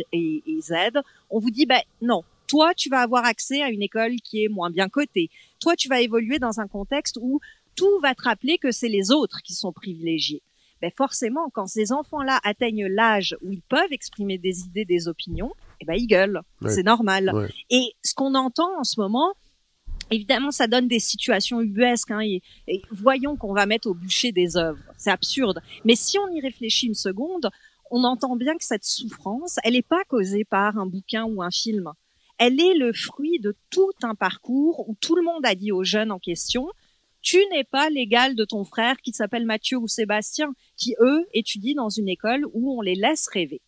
[0.61, 0.99] Z,
[1.31, 4.49] on vous dit, ben non, toi, tu vas avoir accès à une école qui est
[4.49, 5.31] moins bien cotée.
[5.59, 7.41] Toi, tu vas évoluer dans un contexte où
[7.77, 10.43] tout va te rappeler que c'est les autres qui sont privilégiés.
[10.83, 15.55] Ben forcément, quand ces enfants-là atteignent l'âge où ils peuvent exprimer des idées, des opinions,
[15.81, 16.43] eh ben ils gueulent.
[16.61, 16.69] Ouais.
[16.71, 17.31] C'est normal.
[17.33, 17.49] Ouais.
[17.71, 19.33] Et ce qu'on entend en ce moment,
[20.11, 22.11] évidemment, ça donne des situations ubuesques.
[22.11, 24.85] Hein, et, et voyons qu'on va mettre au bûcher des œuvres.
[24.99, 25.63] C'est absurde.
[25.87, 27.49] Mais si on y réfléchit une seconde,
[27.91, 31.51] on entend bien que cette souffrance, elle n'est pas causée par un bouquin ou un
[31.51, 31.93] film.
[32.39, 35.85] Elle est le fruit de tout un parcours où tout le monde a dit aux
[35.85, 36.69] jeunes en question,
[37.21, 41.77] tu n'es pas l'égal de ton frère qui s'appelle Mathieu ou Sébastien, qui eux étudient
[41.77, 43.63] dans une école où on les laisse rêver.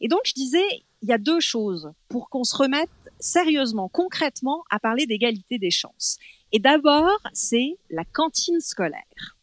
[0.00, 0.66] Et donc je disais,
[1.02, 5.70] il y a deux choses pour qu'on se remette sérieusement, concrètement, à parler d'égalité des
[5.70, 6.18] chances.
[6.52, 9.38] Et d'abord, c'est la cantine scolaire.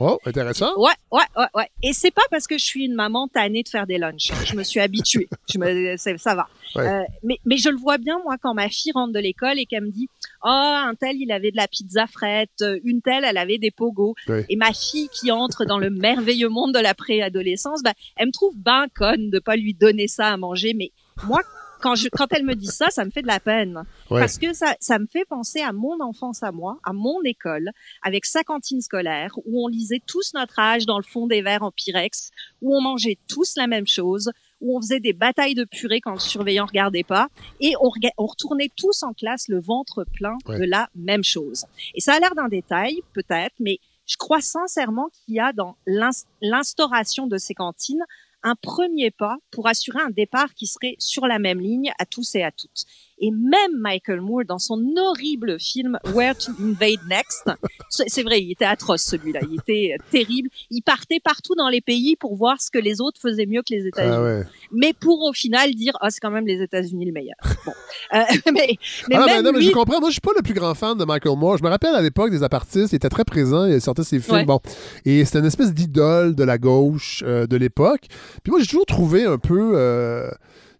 [0.00, 0.72] Oh, intéressant.
[0.76, 1.68] Ouais, ouais, ouais, ouais.
[1.82, 4.32] Et c'est pas parce que je suis une maman tannée de faire des lunchs.
[4.44, 5.28] Je me suis habituée.
[5.52, 6.48] Je me, ça va.
[6.74, 6.88] Ouais.
[6.88, 9.66] Euh, mais, mais je le vois bien, moi, quand ma fille rentre de l'école et
[9.66, 10.08] qu'elle me dit,
[10.42, 14.14] oh, un tel, il avait de la pizza frette, une telle, elle avait des pogos.
[14.28, 14.46] Ouais.
[14.48, 18.32] Et ma fille qui entre dans le merveilleux monde de la préadolescence, bah, elle me
[18.32, 20.72] trouve ben conne de pas lui donner ça à manger.
[20.74, 20.90] Mais
[21.24, 21.42] moi,
[21.82, 23.84] quand, je, quand elle me dit ça, ça me fait de la peine.
[24.10, 24.20] Ouais.
[24.20, 27.70] Parce que ça, ça me fait penser à mon enfance à moi, à mon école,
[28.02, 31.62] avec sa cantine scolaire, où on lisait tous notre âge dans le fond des verres
[31.64, 32.30] en pyrex,
[32.62, 36.12] où on mangeait tous la même chose, où on faisait des batailles de purée quand
[36.12, 37.26] le surveillant regardait pas,
[37.60, 40.58] et on, on retournait tous en classe le ventre plein Ouais.
[40.58, 41.64] de la même chose.
[41.94, 45.76] Et ça a l'air d'un détail, peut-être, mais je crois sincèrement qu'il y a dans
[45.86, 48.02] l'ins- l'instauration de ces cantines
[48.42, 52.34] un premier pas pour assurer un départ qui serait sur la même ligne à tous
[52.34, 52.84] et à toutes.
[53.22, 57.48] Et même Michael Moore, dans son horrible film Where to Invade Next,
[57.88, 60.48] c'est vrai, il était atroce celui-là, il était terrible.
[60.70, 63.72] Il partait partout dans les pays pour voir ce que les autres faisaient mieux que
[63.72, 64.42] les États-Unis, Ah ouais.
[64.72, 67.36] mais pour au final dire ah c'est quand même les États-Unis le meilleur.
[67.64, 67.72] Bon,
[68.14, 68.18] Euh,
[68.52, 68.76] mais,
[69.08, 70.00] mais Ah mais, mais lui, je comprends.
[70.00, 71.58] Moi, je suis pas le plus grand fan de Michael Moore.
[71.58, 74.36] Je me rappelle à l'époque des apartistes, il était très présent, il sortait ses films.
[74.38, 74.44] Ouais.
[74.44, 74.58] Bon.
[75.04, 78.02] Et c'était une espèce d'idole de la gauche euh, de l'époque.
[78.42, 80.28] Puis moi, j'ai toujours trouvé un peu euh,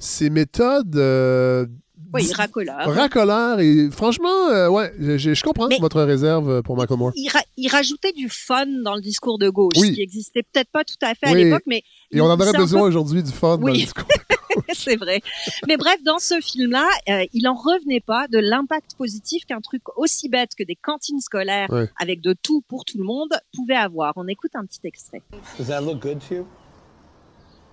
[0.00, 0.96] ses méthodes.
[0.96, 1.66] euh,
[2.14, 2.92] oui, racoleur.
[2.94, 3.61] racoleurs.
[3.61, 7.12] Et franchement, euh, ouais, je, je comprends Mais- votre réserve pour Michael Moore.
[7.16, 9.88] il, ra- il rajoutait du fun dans le discours de gauche, Oui.
[9.88, 12.53] ce qui existait peut-être pas tout à fait à l'époque, mais Et on en aurait
[12.53, 14.05] besoin aujourd'hui du fun dans le discours.
[14.75, 15.20] c'est vrai.
[15.66, 19.83] Mais bref, dans ce film-là, euh, il en revenait pas de l'impact positif qu'un truc
[19.96, 24.12] aussi bête que des cantines scolaires avec de tout pour tout le monde pouvait avoir.
[24.16, 25.22] On écoute un petit extrait.
[25.59, 26.46] Does that look good to you?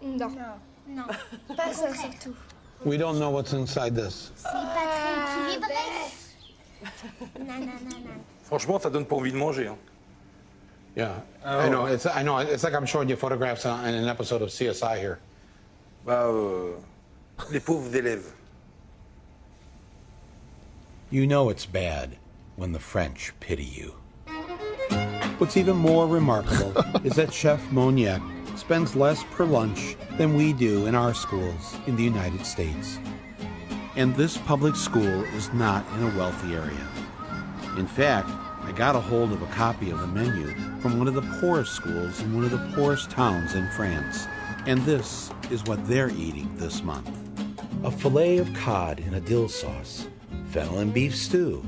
[0.03, 0.29] Non.
[0.87, 1.03] Non.
[1.55, 2.35] Pas ça surtout.
[2.85, 4.31] We don't know what's inside this.
[4.35, 5.75] C'est pas très équilibré.
[7.39, 8.23] Non, non, non, non.
[8.43, 9.67] Franchement, ça donne pas envie de manger.
[9.67, 9.77] hein.
[10.95, 11.59] Yeah, oh.
[11.59, 11.85] I know.
[11.85, 12.37] It's I know.
[12.39, 15.19] It's like I'm showing you photographs on, in an episode of CSI here.
[16.05, 16.73] Bah, euh,
[17.51, 18.31] les pauvres élèves.
[21.11, 22.17] You know it's bad
[22.55, 23.93] when the French pity you.
[25.37, 28.21] What's even more remarkable is that Chef Moniac
[28.55, 32.99] spends less per lunch than we do in our schools in the United States.
[33.95, 36.87] And this public school is not in a wealthy area.
[37.77, 38.29] In fact,
[38.63, 41.71] I got a hold of a copy of the menu from one of the poorest
[41.71, 44.27] schools in one of the poorest towns in France.
[44.65, 47.09] And this is what they're eating this month
[47.85, 50.09] a filet of cod in a dill sauce,
[50.49, 51.63] fennel and beef stew,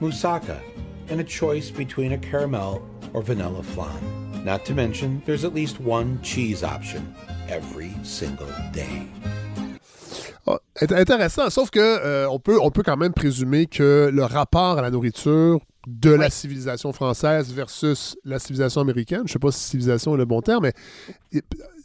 [0.00, 0.60] moussaka,
[1.06, 4.44] and a choice between a caramel or vanilla flan.
[4.44, 7.14] Not to mention, there's at least one cheese option
[7.48, 9.02] every single day.
[10.46, 14.24] Ah, int- intéressant, sauf que euh, on, peut, on peut quand même présumer que le
[14.24, 19.52] rapport à la nourriture de la civilisation française versus la civilisation américaine, je sais pas
[19.52, 20.72] si civilisation est le bon terme, mais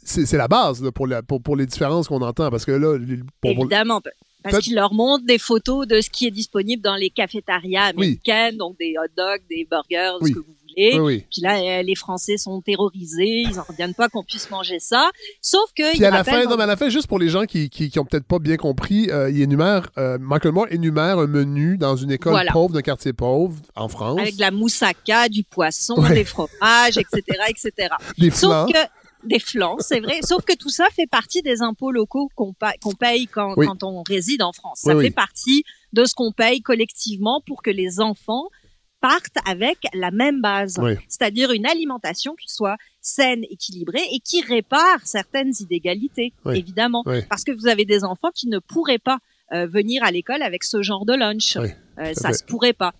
[0.04, 2.50] c'est c'est la base là, pour, la- pour, pour les différences qu'on entend.
[2.50, 2.96] Parce que là,
[3.40, 4.00] pour- Évidemment,
[4.42, 7.92] parce Peut- qu'il leur montre des photos de ce qui est disponible dans les cafétérias
[7.96, 8.06] Oui.
[8.06, 10.30] américaines, donc des hot dogs, des burgers, Oui.
[10.30, 10.98] ce que vous voulez.
[11.00, 11.24] oui, oui.
[11.30, 15.10] Puis là, euh, les Français sont terrorisés, ils en reviennent pas qu'on puisse manger ça.
[15.42, 17.44] Sauf que Puis à la fin, non, mais à la fin, juste pour les gens
[17.44, 21.18] qui, qui, qui ont peut-être pas bien compris, euh, il énumère, euh, Michael Moore énumère
[21.18, 22.52] un menu dans une école Voilà.
[22.52, 24.18] pauvre d'un quartier pauvre en France.
[24.20, 26.14] avec de la moussaka, du poisson, Ouais.
[26.14, 27.94] des fromages, etc., etc.
[28.18, 28.78] des Sauf que
[29.24, 30.20] des flancs, c'est vrai.
[30.22, 33.66] Sauf que tout ça fait partie des impôts locaux qu'on pa- qu'on paye quand, Oui.
[33.66, 34.80] quand on réside en France.
[34.84, 35.14] Ça Oui, fait oui.
[35.14, 38.44] partie de ce qu'on paye collectivement pour que les enfants
[39.00, 40.94] partent avec la même base, Oui.
[41.08, 46.58] c'est-à-dire une alimentation qui soit saine, équilibrée et qui répare certaines inégalités, Oui.
[46.58, 47.02] évidemment.
[47.06, 47.22] Oui.
[47.28, 49.18] Parce que vous avez des enfants qui ne pourraient pas
[49.52, 51.56] euh, venir à l'école avec ce genre de lunch.
[51.56, 52.92] Euh, ça se pourrait pas.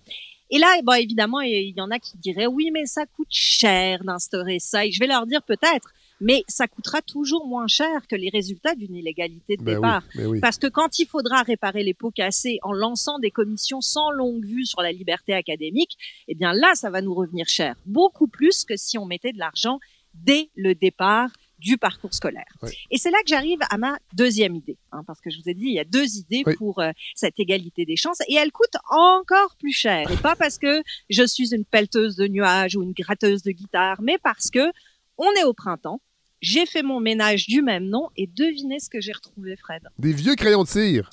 [0.49, 4.03] Et là, bon, évidemment, il y en a qui diraient oui, mais ça coûte cher
[4.03, 4.83] d'instaurer ça.
[4.85, 5.89] Et je vais leur dire peut-être,
[6.21, 10.03] mais ça coûtera toujours moins cher que les résultats d'une illégalité de Ben oui, départ.
[10.15, 10.39] ben oui.
[10.39, 14.45] Parce que quand il faudra réparer les pots cassés en lançant des commissions sans longue
[14.45, 17.75] vue sur la liberté académique, eh bien là, ça va nous revenir cher.
[17.85, 19.79] Beaucoup plus que si on mettait de l'argent
[20.13, 21.29] dès le départ
[21.59, 22.45] du parcours scolaire.
[22.63, 22.71] Oui.
[22.89, 25.53] Et c'est là que j'arrive à ma deuxième idée, hein, parce que je vous ai
[25.53, 26.55] dit, il y a deux idées Oui.
[26.57, 30.09] pour euh, cette égalité des chances, et elle coûte encore plus cher.
[30.09, 34.01] Et pas parce que je suis une pelleteuse de nuages ou une gratteuse de guitare,
[34.01, 34.71] mais parce que
[35.17, 35.99] on est au printemps,
[36.41, 39.83] j'ai fait mon ménage du même nom, et devinez ce que j'ai retrouvé, Fred.
[39.97, 41.09] Des vieux crayons de cire.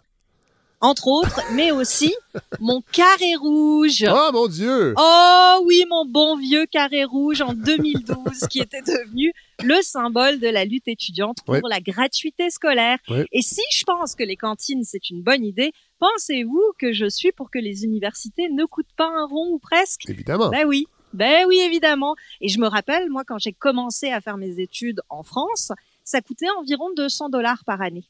[0.82, 2.14] Entre autres, mais aussi
[2.60, 4.04] mon carré rouge.
[4.06, 4.92] Oh mon Dieu!
[4.98, 9.32] Oh oui, mon bon vieux carré rouge en 2012 qui était devenu
[9.64, 11.60] le symbole de la lutte étudiante pour Ouais.
[11.70, 12.98] la gratuité scolaire.
[13.08, 13.24] Ouais.
[13.32, 17.32] Et si je pense que les cantines, c'est une bonne idée, pensez-vous que je suis
[17.32, 20.02] pour que les universités ne coûtent pas un rond ou presque?
[20.10, 20.50] Évidemment.
[20.50, 20.84] Ben oui.
[21.12, 22.14] Ben oui, évidemment.
[22.40, 25.72] Et je me rappelle, moi, quand j'ai commencé à faire mes études en France,
[26.04, 28.04] ça coûtait environ 200 dollars par année.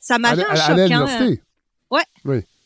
[0.00, 0.70] Ça m'a fait un à- à choc.
[0.70, 0.74] hein.
[0.88, 1.42] l'université.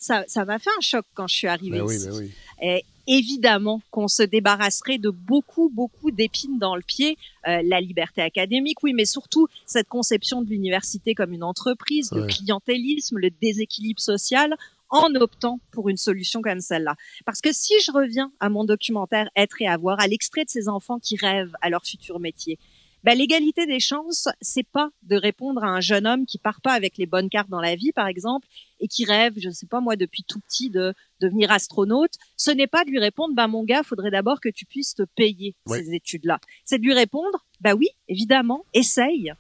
[0.03, 2.07] Ça, ça m'a fait un choc quand je suis arrivée Ben oui, ici.
[2.09, 2.31] ben oui.
[2.63, 7.19] Et, évidemment qu'on se débarrasserait de beaucoup, beaucoup d'épines dans le pied.
[7.49, 12.23] Euh, la liberté académique, oui, mais surtout cette conception de l'université comme une entreprise, le
[12.23, 12.29] Ouais.
[12.29, 14.57] clientélisme, le déséquilibre social,
[14.91, 16.97] en optant pour une solution comme celle-là.
[17.25, 20.69] Parce que si je reviens à mon documentaire Être et avoir, à l'extrait de ces
[20.69, 22.59] enfants qui rêvent à leur futur métier,
[23.03, 26.73] ben, l'égalité des chances, c'est pas de répondre à un jeune homme qui part pas
[26.75, 28.47] avec les bonnes cartes dans la vie, par exemple,
[28.79, 32.13] et qui rêve, je sais pas moi, depuis tout petit de devenir astronaute.
[32.37, 35.05] Ce n'est pas de lui répondre, bah mon gars, faudrait d'abord que tu puisses te
[35.17, 35.79] payer Oui.
[35.79, 36.41] ces études-là.
[36.67, 39.33] C'est de lui répondre, bah oui, évidemment, essaye.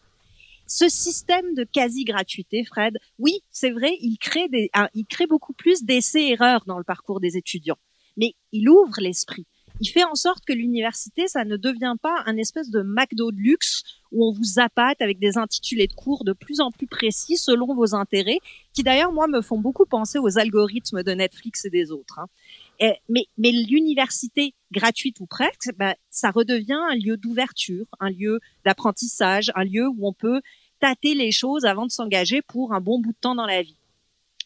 [0.72, 5.82] Ce système de quasi-gratuité, Fred, oui, c'est vrai, il crée, des, il crée beaucoup plus
[5.82, 7.78] d'essais-erreurs dans le parcours des étudiants.
[8.16, 9.48] Mais il ouvre l'esprit.
[9.80, 13.36] Il fait en sorte que l'université, ça ne devient pas un espèce de McDo de
[13.36, 17.36] luxe où on vous appâte avec des intitulés de cours de plus en plus précis
[17.36, 18.38] selon vos intérêts,
[18.72, 22.20] qui d'ailleurs, moi, me font beaucoup penser aux algorithmes de Netflix et des autres.
[22.20, 22.26] hein.
[22.80, 28.40] Et- mais mais l'université, gratuite ou presque, ben, ça redevient un lieu d'ouverture, un lieu
[28.64, 30.40] d'apprentissage, un lieu où on peut
[30.80, 33.76] tâter les choses avant de s'engager pour un bon bout de temps dans la vie.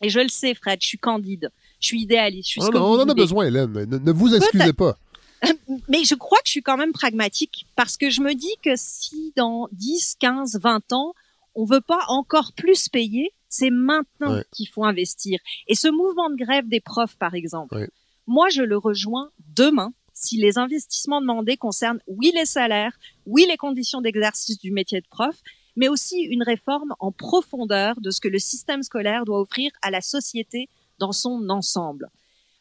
[0.02, 2.76] Et je le sais, Fred, je suis candide, je suis idéaliste, je suis On, que
[2.78, 3.72] on en a besoin, Hélène.
[3.72, 4.98] Ne, ne vous excusez pas.
[5.88, 8.70] Mais je crois que je suis quand même pragmatique parce que je me dis que
[8.76, 11.14] si dans 10, 15, 20 ans,
[11.54, 14.44] on veut pas encore plus payer, c'est maintenant Ouais.
[14.52, 15.38] qu'il faut investir.
[15.68, 17.88] Et ce mouvement de grève des profs, par exemple, Ouais.
[18.26, 23.56] Moi, je le rejoins demain si les investissements demandés concernent, oui, les salaires, oui, les
[23.56, 25.36] conditions d'exercice du métier de prof,
[25.76, 29.90] mais aussi une réforme en profondeur de ce que le système scolaire doit offrir à
[29.90, 32.08] la société dans son ensemble.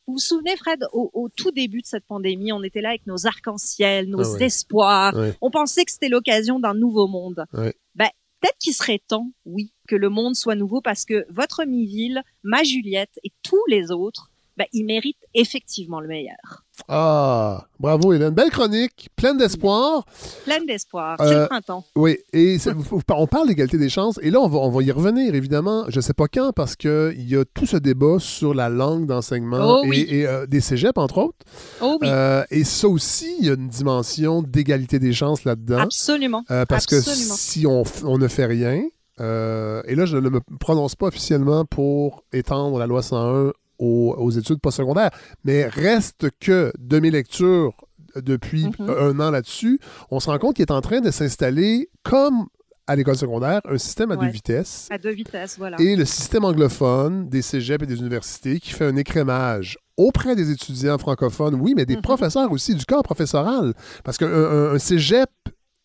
[0.07, 3.05] Vous vous souvenez, Fred, au, au tout début de cette pandémie, on était là avec
[3.07, 4.43] nos arcs-en-ciel, nos Ah ouais.
[4.45, 5.15] espoirs.
[5.15, 5.33] Ouais.
[5.39, 7.45] On pensait que c'était l'occasion d'un nouveau monde.
[7.53, 7.73] Ouais.
[7.95, 8.09] Ben,
[8.41, 12.63] peut-être qu'il serait temps, oui, que le monde soit nouveau parce que votre Miville, ma
[12.63, 16.63] Juliette et tous les autres, ben, ils méritent effectivement le meilleur.
[16.87, 18.31] Ah, bravo, Hélène.
[18.33, 20.05] Belle chronique, pleine d'espoir.
[20.43, 21.17] Pleine d'espoir.
[21.21, 21.83] Euh, C'est le printemps.
[21.95, 22.57] Oui, et
[23.11, 25.85] on parle d'égalité des chances, et là, on va, on va y revenir, évidemment.
[25.89, 29.05] Je ne sais pas quand, parce qu'il y a tout ce débat sur la langue
[29.05, 30.05] d'enseignement Oh et, oui.
[30.09, 31.37] et, euh, des cégeps, entre autres.
[31.81, 35.77] Oh oui, Euh, et ça aussi, il y a une dimension d'égalité des chances là-dedans.
[35.79, 36.43] absolument.
[36.47, 37.33] Parce Absolument.
[37.33, 38.83] que si on, ne fait rien,
[39.19, 43.51] euh, et là, je ne me prononce pas officiellement pour étendre la loi 101
[43.83, 45.11] aux, aux études postsecondaires,
[45.43, 47.73] mais reste que de mes lectures
[48.15, 48.89] depuis Mhm.
[48.89, 49.79] un an là-dessus,
[50.11, 52.45] on se rend compte qu'il est en train de s'installer, comme
[52.85, 54.25] à l'école secondaire, un système à Ouais.
[54.27, 54.87] deux vitesses.
[54.91, 55.77] À deux vitesses, voilà.
[55.81, 60.51] Et le système anglophone des cégeps et des universités qui fait un écrémage auprès des
[60.51, 62.01] étudiants francophones, oui, mais des Mhm.
[62.01, 63.73] professeurs aussi, du corps professoral.
[64.03, 65.29] Parce qu'un un, un cégep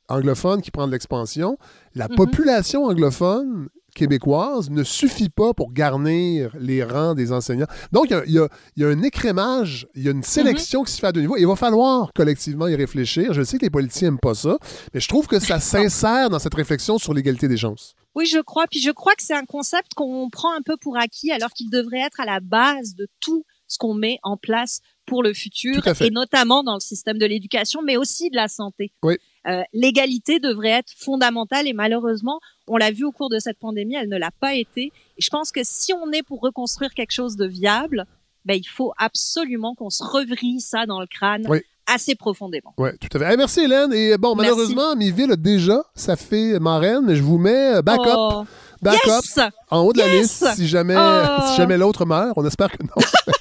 [0.08, 1.56] anglophone qui prend de l'expansion,
[1.94, 2.16] la Mhm.
[2.16, 7.66] population anglophone québécoise ne suffit pas pour garnir les rangs des enseignants.
[7.92, 11.00] Donc, il y a- y, y un écrémage, il y a une sélection qui se
[11.00, 11.36] fait à deux niveaux.
[11.36, 13.32] Il va falloir collectivement y réfléchir.
[13.34, 14.56] Je sais que les politiciens n'aiment pas ça,
[14.94, 17.94] mais je trouve que ça s'insère dans cette réflexion sur l'égalité des chances.
[18.14, 18.66] Oui, je crois.
[18.70, 21.68] Puis je crois que c'est un concept qu'on prend un peu pour acquis, alors qu'il
[21.70, 25.82] devrait être à la base de tout ce qu'on met en place pour le futur,
[25.82, 26.06] fait.
[26.06, 28.92] et notamment dans le système de l'éducation, mais aussi de la santé.
[29.02, 29.16] Oui.
[29.46, 33.94] Euh, L'égalité devrait être fondamentale et malheureusement, on l'a vu au cours de cette pandémie,
[33.94, 34.92] elle ne l'a pas été.
[35.16, 38.04] Et je pense que si on est pour reconstruire quelque chose de viable,
[38.44, 41.60] ben, il faut absolument qu'on se revrille ça dans le crâne Oui.
[41.86, 42.74] assez profondément.
[42.78, 43.36] Oui, tout à fait.
[43.36, 43.92] Merci Hélène.
[43.92, 44.50] Et bon, Merci.
[44.50, 48.44] malheureusement, Miville a déjà sa fille marraine, mais je vous mets euh, backup, Oh,
[48.82, 49.38] backup yes!
[49.70, 51.40] en haut de la liste si jamais, Oh!
[51.50, 52.32] si jamais l'autre meurt.
[52.36, 52.90] On espère que non.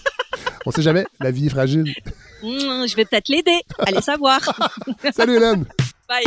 [0.67, 1.93] On sait jamais, la vie est fragile.
[2.43, 3.57] Mmh, je vais peut-être l'aider.
[3.79, 4.41] Allez savoir.
[5.13, 5.65] Salut Hélène.
[6.09, 6.25] Bye.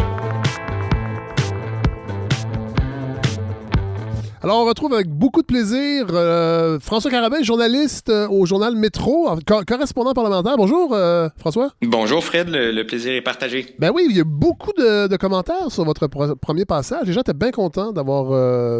[4.43, 9.29] Alors, on retrouve avec beaucoup de plaisir euh, François Carabin, journaliste euh, au journal Métro,
[9.47, 10.57] co- correspondant parlementaire.
[10.57, 11.73] Bonjour, euh, François.
[11.83, 13.67] Bonjour Fred, le, le plaisir est partagé.
[13.79, 17.03] Ben oui, il y a beaucoup de, de commentaires sur votre premier passage.
[17.07, 18.29] Les gens étaient bien contents d'avoir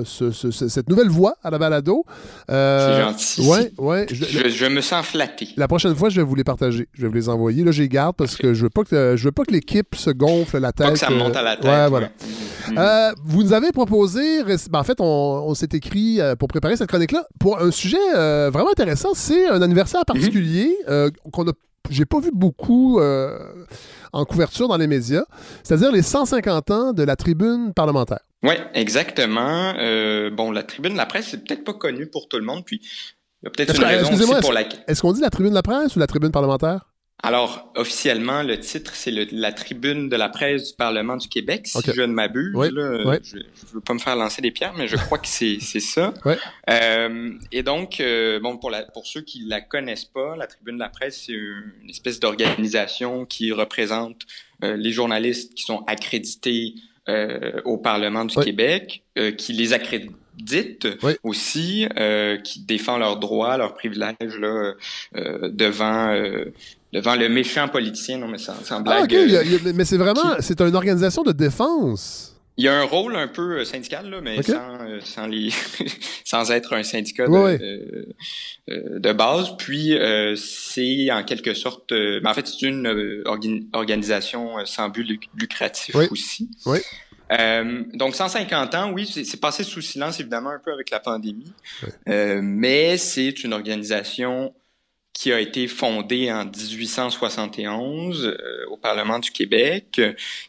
[0.07, 2.07] ce- ce- ce- cette nouvelle voix à la balado.
[2.49, 3.43] C'est gentil.
[3.47, 4.07] Ouais, ouais.
[4.11, 5.49] Je- Je, je me sens flatté.
[5.59, 6.89] La prochaine fois, je vais vous les partager.
[6.95, 7.65] Je vais vous les envoyer.
[7.65, 9.95] Là, je les garde parce que je veux pas que je veux pas que l'équipe
[9.95, 10.87] se gonfle la tête.
[10.87, 11.67] Pas que ça monte à la tête.
[11.67, 13.13] Ouais, voilà.
[13.27, 16.89] vous nous avez proposé, ben, en fait, on, on s'est écrit euh, pour préparer cette
[16.89, 19.11] chronique-là pour un sujet euh, vraiment intéressant.
[19.15, 21.53] C'est un anniversaire particulier euh, qu'on a,
[21.91, 23.39] j'ai pas vu beaucoup euh,
[24.13, 25.25] en couverture dans les médias,
[25.63, 28.21] c'est-à-dire les 150 ans de la tribune parlementaire.
[28.43, 29.75] Oui, exactement.
[29.79, 32.65] Euh, bon, la tribune de la presse, c'est peut-être pas connu pour tout le monde,
[32.65, 32.81] puis
[33.43, 34.85] il y a peut-être une que- raison aussi pour laquelle.
[34.87, 36.90] Est-ce qu'on dit la tribune de la presse ou la tribune parlementaire?
[37.23, 41.79] Alors, officiellement, le titre, c'est la tribune de la presse du Parlement du Québec, si
[41.95, 42.53] je ne m'abuse.
[42.55, 43.17] Oui, oui.
[43.23, 43.43] Je ne
[43.75, 46.15] veux pas me faire lancer des pierres, mais je crois que c'est c'est ça.
[46.25, 46.39] Ouais.
[46.71, 50.77] Euh, et donc, euh, bon, pour, la, pour ceux qui la connaissent pas, la tribune
[50.77, 54.23] de la presse, c'est une espèce d'organisation qui représente
[54.65, 56.75] euh, les journalistes qui sont accrédités
[57.09, 58.45] euh, au Parlement du Oui.
[58.45, 61.13] Québec, euh, qui les accrédite Oui.
[61.23, 64.75] aussi, euh, qui défend leurs droits, leurs privilèges là,
[65.17, 66.53] euh, devant euh,
[66.93, 68.19] devant le méchant politicien.
[68.19, 68.99] Non, mais sans, sans blague.
[69.01, 69.13] Ah, ok.
[69.13, 70.37] il y a- euh, il y a- mais c'est vraiment.
[70.41, 72.27] C'est une organisation de défense.
[72.57, 75.49] il y a un rôle un peu euh, syndical, là, mais sans, euh, sans, les
[76.25, 77.33] sans être un syndicat de,
[78.71, 79.57] euh, de base.
[79.59, 82.87] Puis euh, c'est en quelque sorte, euh, ben, en fait, c'est une
[83.25, 86.07] orga- organisation sans but luc- lucratif Oui.
[86.11, 86.51] aussi.
[86.67, 86.79] Oui.
[87.33, 91.53] Euh, donc 150 ans, oui, c'est passé sous silence évidemment un peu avec la pandémie,
[92.09, 94.53] Euh, mais c'est une organisation
[95.21, 100.01] qui a été fondée en 1871 euh, au Parlement du Québec.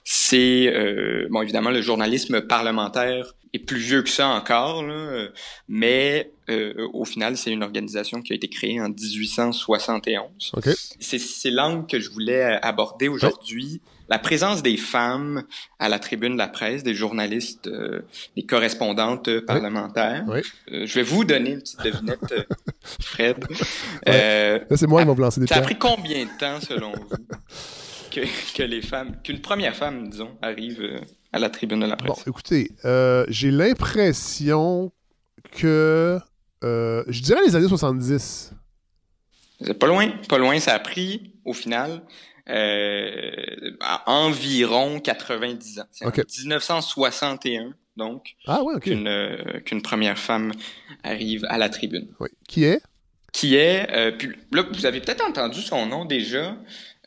[0.05, 5.29] C'est euh, bon évidemment le journalisme parlementaire est plus vieux que ça encore, là, euh,
[5.67, 10.51] mais euh, au final c'est une organisation qui a été créée en 1871.
[10.53, 10.69] OK.
[10.99, 13.81] C'est c'est l'angle que je voulais aborder aujourd'hui.
[14.09, 15.43] La présence des femmes
[15.79, 18.01] à la tribune de la presse, des journalistes, euh,
[18.35, 20.25] des correspondantes euh, parlementaires.
[20.27, 20.41] Oui.
[20.73, 22.43] Euh, je vais vous donner une petite devinette, euh,
[22.99, 23.37] Fred.
[24.09, 26.59] Euh, Là, c'est moi qui va vous lancer des ça a pris combien de temps,
[26.59, 27.07] selon vous,
[28.11, 28.21] que,
[28.53, 30.99] que les femmes, qu'une première femme, disons, arrive euh,
[31.33, 32.27] à la tribune de la Bon, presse?
[32.27, 34.91] écoutez, euh, j'ai l'impression
[35.51, 36.19] que.
[36.63, 38.53] euh, je dirais les années 70.
[39.59, 40.59] Vous êtes pas loin, pas loin.
[40.59, 42.01] Ça a pris, au final,
[42.49, 43.31] euh,
[43.79, 45.85] à environ 90 ans.
[45.91, 46.19] C'est Ok.
[46.19, 48.81] en 1961, donc, Ah, ouais, OK.
[48.83, 50.51] qu'une euh, qu'une première femme
[51.03, 52.07] arrive à la tribune.
[52.19, 52.29] Oui.
[52.47, 52.81] Qui est?
[53.33, 56.57] Qui est, puis là, vous avez peut-être entendu son nom déjà,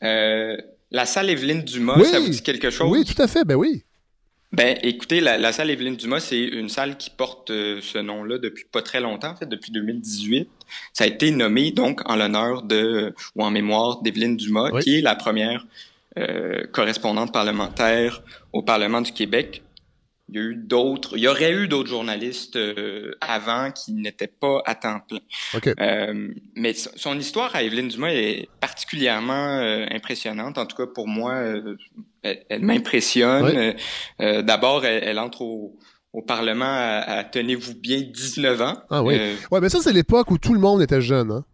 [0.01, 2.05] la salle Evelyne Dumas, Oui.
[2.05, 2.89] ça vous dit quelque chose?
[2.89, 3.43] Oui, tout à fait.
[3.45, 3.83] Ben oui.
[4.51, 8.37] Ben, écoutez, la, la salle Evelyne Dumas, c'est une salle qui porte euh, ce nom-là
[8.37, 10.47] depuis pas très longtemps, en fait, depuis 2018.
[10.93, 14.81] Ça a été nommé donc en l'honneur de ou en mémoire d'Evelyne Dumas, Oui.
[14.81, 15.65] qui est la première
[16.17, 18.21] euh, correspondante parlementaire
[18.53, 19.61] au Parlement du Québec.
[20.27, 24.27] Il y a eu d'autres, il y aurait eu d'autres journalistes euh, avant qui n'étaient
[24.27, 25.19] pas à temps plein.
[25.53, 25.69] OK.
[25.79, 30.57] Euh, mais son son histoire à Evelyne Dumas est particulièrement euh, impressionnante.
[30.57, 31.77] En tout cas, pour moi, euh,
[32.23, 33.45] elle, elle m'impressionne.
[33.45, 33.55] Oui.
[33.55, 33.73] Euh,
[34.21, 35.77] euh, D'abord, elle, elle entre au,
[36.11, 38.73] au Parlement à, à, tenez-vous bien, 19 ans.
[38.89, 39.19] Ah oui.
[39.51, 41.29] Ouais, mais ça, c'est l'époque où tout le monde était jeune.
[41.31, 41.45] Hein?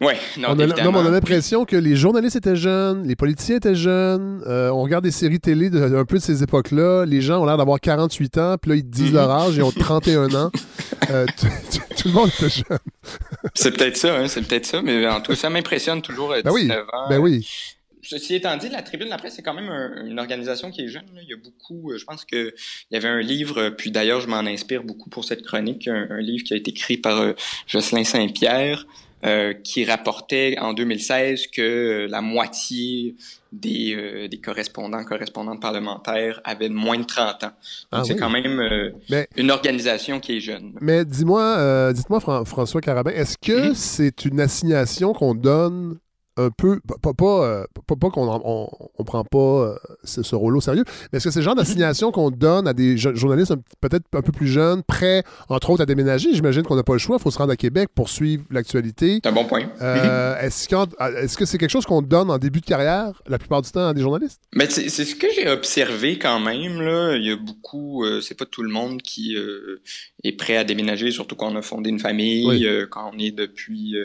[0.00, 0.84] Ouais, non, on, a, évidemment.
[0.84, 4.42] non, mais on a l'impression que les journalistes étaient jeunes, les politiciens étaient jeunes.
[4.46, 7.04] euh, on regarde des séries télé de, un peu de ces époques-là.
[7.06, 9.14] Les gens ont l'air d'avoir 48 ans, puis là, ils te disent Mhm.
[9.16, 10.50] leur âge, ils ont 31 ans.
[11.10, 11.24] Euh,
[11.96, 12.78] tout le monde était jeune.
[13.54, 14.82] C'est peut-être ça, hein, c'est peut-être ça.
[14.82, 17.08] Mais en tout cas, ça m'impressionne toujours à Ben oui, 19 ans.
[17.08, 17.48] Ben oui.
[18.02, 20.82] Ceci étant dit, la Tribune de la presse, c'est quand même un- une organisation qui
[20.82, 21.04] est jeune.
[21.14, 21.20] là.
[21.22, 22.52] Il y a beaucoup, euh, je pense que
[22.90, 25.88] il y avait un livre, euh, puis d'ailleurs, je m'en inspire beaucoup pour cette chronique,
[25.88, 27.32] un, un livre qui a été écrit par euh,
[27.66, 28.86] Jocelyn Saint-Pierre,
[29.24, 33.16] euh, qui rapportait en 2016 que euh, la moitié
[33.52, 37.46] des, euh, des correspondants, correspondantes parlementaires avaient moins de 30 ans.
[37.46, 37.52] Donc,
[37.90, 38.18] Ah c'est oui.
[38.20, 40.72] quand même euh, Mais- une organisation qui est jeune.
[40.80, 43.74] Mais dis-moi, euh, dites-moi, Fran- François Carabin, est-ce que Mhm.
[43.74, 45.98] c'est une assignation qu'on donne
[46.38, 48.68] un peu, pas, pas, pas, euh, pas- qu'on on,
[48.98, 49.74] on prend pas euh,
[50.04, 52.72] ce, ce rôle au sérieux, mais est-ce que c'est le genre d'assignation qu'on donne à
[52.72, 56.32] des jo- journalistes peut-être un peu plus jeunes, prêts, entre autres, à déménager?
[56.32, 59.20] J'imagine qu'on n'a pas le choix, il faut se rendre à Québec pour suivre l'actualité.
[59.22, 59.68] C'est un bon point.
[59.82, 60.68] Euh, est-ce,
[61.22, 63.88] est-ce que c'est quelque chose qu'on donne en début de carrière, la plupart du temps,
[63.88, 64.40] à des journalistes?
[64.54, 67.16] Mais c'est c'est ce que j'ai observé quand même là.
[67.16, 69.80] Il y a beaucoup, euh, c'est pas tout le monde qui euh,
[70.24, 72.66] est prêt à déménager, surtout quand on a fondé une famille, Oui.
[72.90, 73.96] quand on est depuis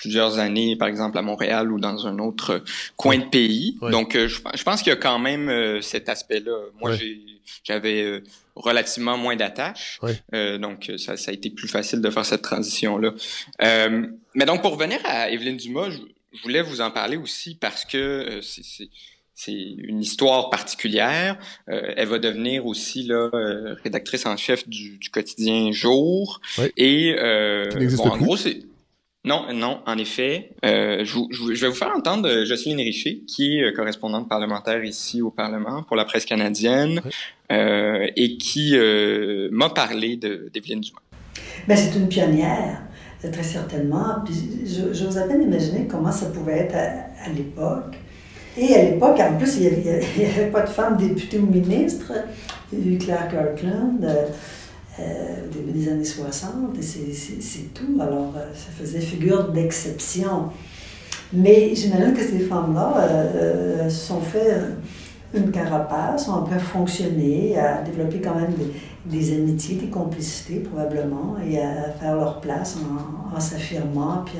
[0.00, 2.62] plusieurs années, par exemple à Montréal ou dans un autre
[2.96, 3.76] coin de pays.
[3.82, 3.90] Oui.
[3.90, 6.56] Donc, euh, je, je pense qu'il y a quand même euh, cet aspect-là.
[6.80, 7.38] Moi, Oui.
[7.64, 8.20] j'avais euh,
[8.56, 10.12] relativement moins d'attaches, Oui.
[10.34, 13.10] Euh, donc ça, ça a été plus facile de faire cette transition-là.
[13.62, 15.98] Euh, mais donc, pour revenir à Evelyne Dumas, je,
[16.32, 18.88] je voulais vous en parler aussi parce que euh, c'est-
[19.34, 21.38] c'est une histoire particulière.
[21.70, 26.40] Euh, elle va devenir aussi là, euh, rédactrice en chef du, du quotidien Jour.
[26.58, 26.66] Oui.
[26.76, 28.60] Et euh, bon, en gros, c'est
[29.24, 30.50] non, non, en effet.
[30.64, 31.28] Euh, je, vous-
[31.60, 35.82] vais vous faire entendre euh, Jocelyne Richer, qui est euh, correspondante parlementaire ici au Parlement
[35.82, 37.10] pour la presse canadienne, Oui.
[37.52, 41.00] euh, et qui euh, m'a parlé de d'Evelyne Dumas.
[41.68, 42.80] Ben, c'est une pionnière,
[43.20, 44.22] très certainement.
[44.24, 47.94] Puis je- j'ose à peine imaginer comment ça pouvait être à, à l'époque.
[48.56, 49.68] Et à l'époque, en plus, il
[50.18, 52.12] n'y avait pas de femmes députées ou ministres.
[52.72, 54.00] Il y a eu Claire Kirkland
[54.98, 58.00] euh, euh, début des années 60, et c'est- tout.
[58.00, 60.48] Alors, euh, ça faisait figure d'exception.
[61.32, 64.56] Mais j'imagine que ces femmes-là euh, se sont fait
[65.32, 68.52] une carapace, ont un peu fonctionné, à développer quand même
[69.06, 72.76] des, amitiés, des complicités probablement, et à faire leur place
[73.32, 74.38] en, s'affirmant, puis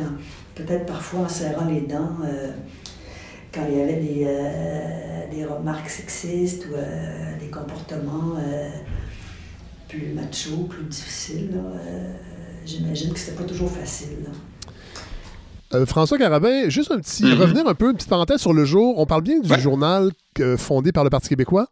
[0.57, 2.17] peut-être parfois en serrant les dents
[3.53, 8.69] quand il y avait des, euh, des remarques sexistes ou euh, des comportements euh,
[9.91, 11.61] plus machos, plus difficiles,
[12.64, 14.30] j'imagine que c'était pas toujours facile.
[15.86, 17.24] François Carabin, juste un petit.
[17.24, 17.34] Mm-hmm.
[17.34, 18.99] Revenir un peu, une petite parenthèse sur le jour.
[18.99, 20.11] On parle bien du journal
[20.57, 21.68] fondé par le Parti québécois?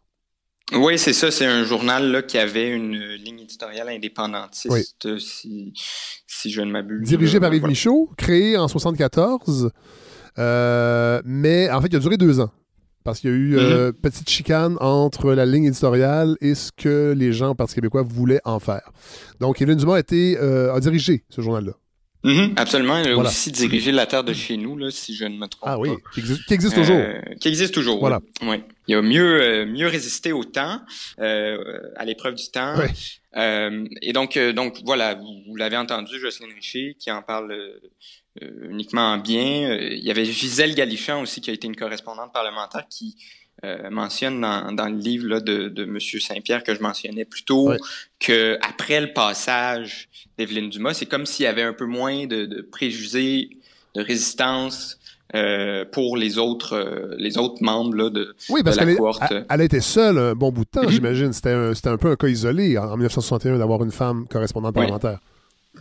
[0.73, 1.31] Oui, c'est ça.
[1.31, 5.73] C'est un journal là, qui avait une ligne éditoriale indépendantiste, si,
[6.27, 7.07] si, je ne m'abuse.
[7.07, 9.71] Dirigé par Yves Michaud, créé en 1974.
[10.37, 12.51] Euh, mais en fait, il a duré deux ans.
[13.09, 13.93] Parce qu'il y a eu euh, mhm.
[13.93, 18.59] petite chicane entre la ligne éditoriale et ce que les gens Parti québécois voulaient en
[18.59, 18.91] faire.
[19.39, 21.71] Donc, Hélène Dumas a, été, euh, a dirigé ce journal-là.
[22.23, 22.99] Mhm, absolument.
[23.01, 25.63] Il a aussi dirigé La Terre de chez nous, là, si je ne me trompe
[25.63, 26.19] ah, oui, Qui,
[26.53, 27.01] existe, toujours.
[27.41, 27.99] qui existe toujours.
[27.99, 28.19] Voilà.
[28.43, 28.57] Oui.
[28.87, 30.81] Il a mieux, mieux résisté au temps,
[31.17, 32.75] à l'épreuve du temps.
[33.35, 37.55] et donc, donc voilà, vous, vous l'avez entendu, Jocelyne Richer, qui en parle
[38.41, 39.69] euh, uniquement bien.
[39.69, 43.15] Euh, il y avait Gisèle Galichan aussi, qui a été une correspondante parlementaire, qui
[43.63, 45.99] euh, mentionne dans, dans, le livre là, de, de M.
[45.99, 47.71] Saint-Pierre que je mentionnais plus tôt
[48.19, 52.45] que après le passage d'Evelyne Dumas, c'est comme s'il y avait un peu moins de,
[52.45, 53.49] de préjugés,
[53.95, 54.99] de résistance
[55.35, 59.21] euh, pour les autres, euh, les autres membres là, de, oui, parce de la cohorte.
[59.29, 60.91] Elle, elle, était seule un bon bout de temps, mm-hmm.
[60.91, 61.33] j'imagine.
[61.33, 65.19] C'était un, un, peu un cas isolé en, 1961 d'avoir une femme correspondante parlementaire.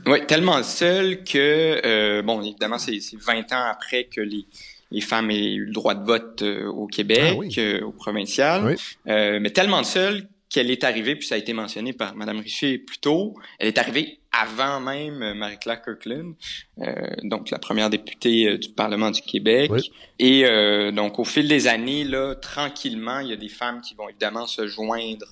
[0.06, 4.46] Oui, tellement seul que, euh, bon, évidemment, c'est 20 ans après que les,
[4.90, 8.76] les femmes aient eu le droit de vote euh, au Québec, ah euh, au provincial,
[9.08, 12.78] euh, mais tellement seule qu'elle est arrivée, puis ça a été mentionné par Mme Richer
[12.78, 16.34] plus tôt, elle est arrivée avant même euh, Marie-Claire Kirkland,
[16.80, 16.92] euh,
[17.22, 19.70] donc la première députée euh, du Parlement du Québec.
[20.18, 23.94] Et euh, donc au fil des années, là, tranquillement, il y a des femmes qui
[23.94, 25.26] vont évidemment se joindre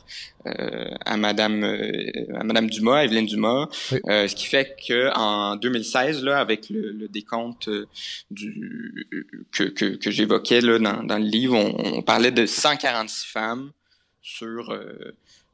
[0.47, 1.63] euh, à Madame
[2.35, 7.09] à Madame Dumas, Evelyne Dumas, ce qui fait que en 2016, là, avec le, le
[7.09, 7.69] décompte
[8.31, 9.07] du
[9.53, 13.73] que, que, que j'évoquais là dans, dans, le livre, on, on, parlait de 146 femmes
[14.27, 14.77] sur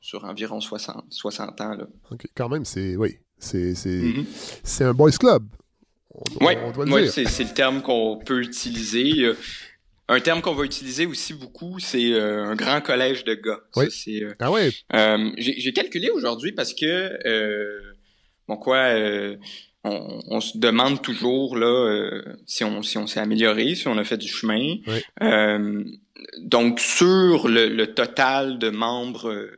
[0.00, 1.74] sur environ 60, 60 ans.
[1.74, 1.86] Là.
[2.34, 4.82] quand même, c'est oui, c'est mm -hmm.
[4.84, 5.44] un boys club.
[6.40, 9.24] Oui, ouais, c'est le terme qu'on peut utiliser.
[9.24, 9.34] Euh,
[10.08, 13.60] un terme qu'on va utiliser aussi beaucoup, c'est euh, un grand collège de gars.
[13.76, 13.90] Oui.
[13.90, 14.70] Ça, euh, ah ouais.
[14.94, 17.94] Euh, J'ai calculé aujourd'hui parce que, euh,
[18.48, 18.78] bon quoi,
[19.84, 24.04] on, on, se demande toujours là si on si on s'est amélioré, si on a
[24.04, 24.76] fait du chemin.
[24.86, 26.00] Oui.
[26.38, 29.50] donc sur le, le, total de membres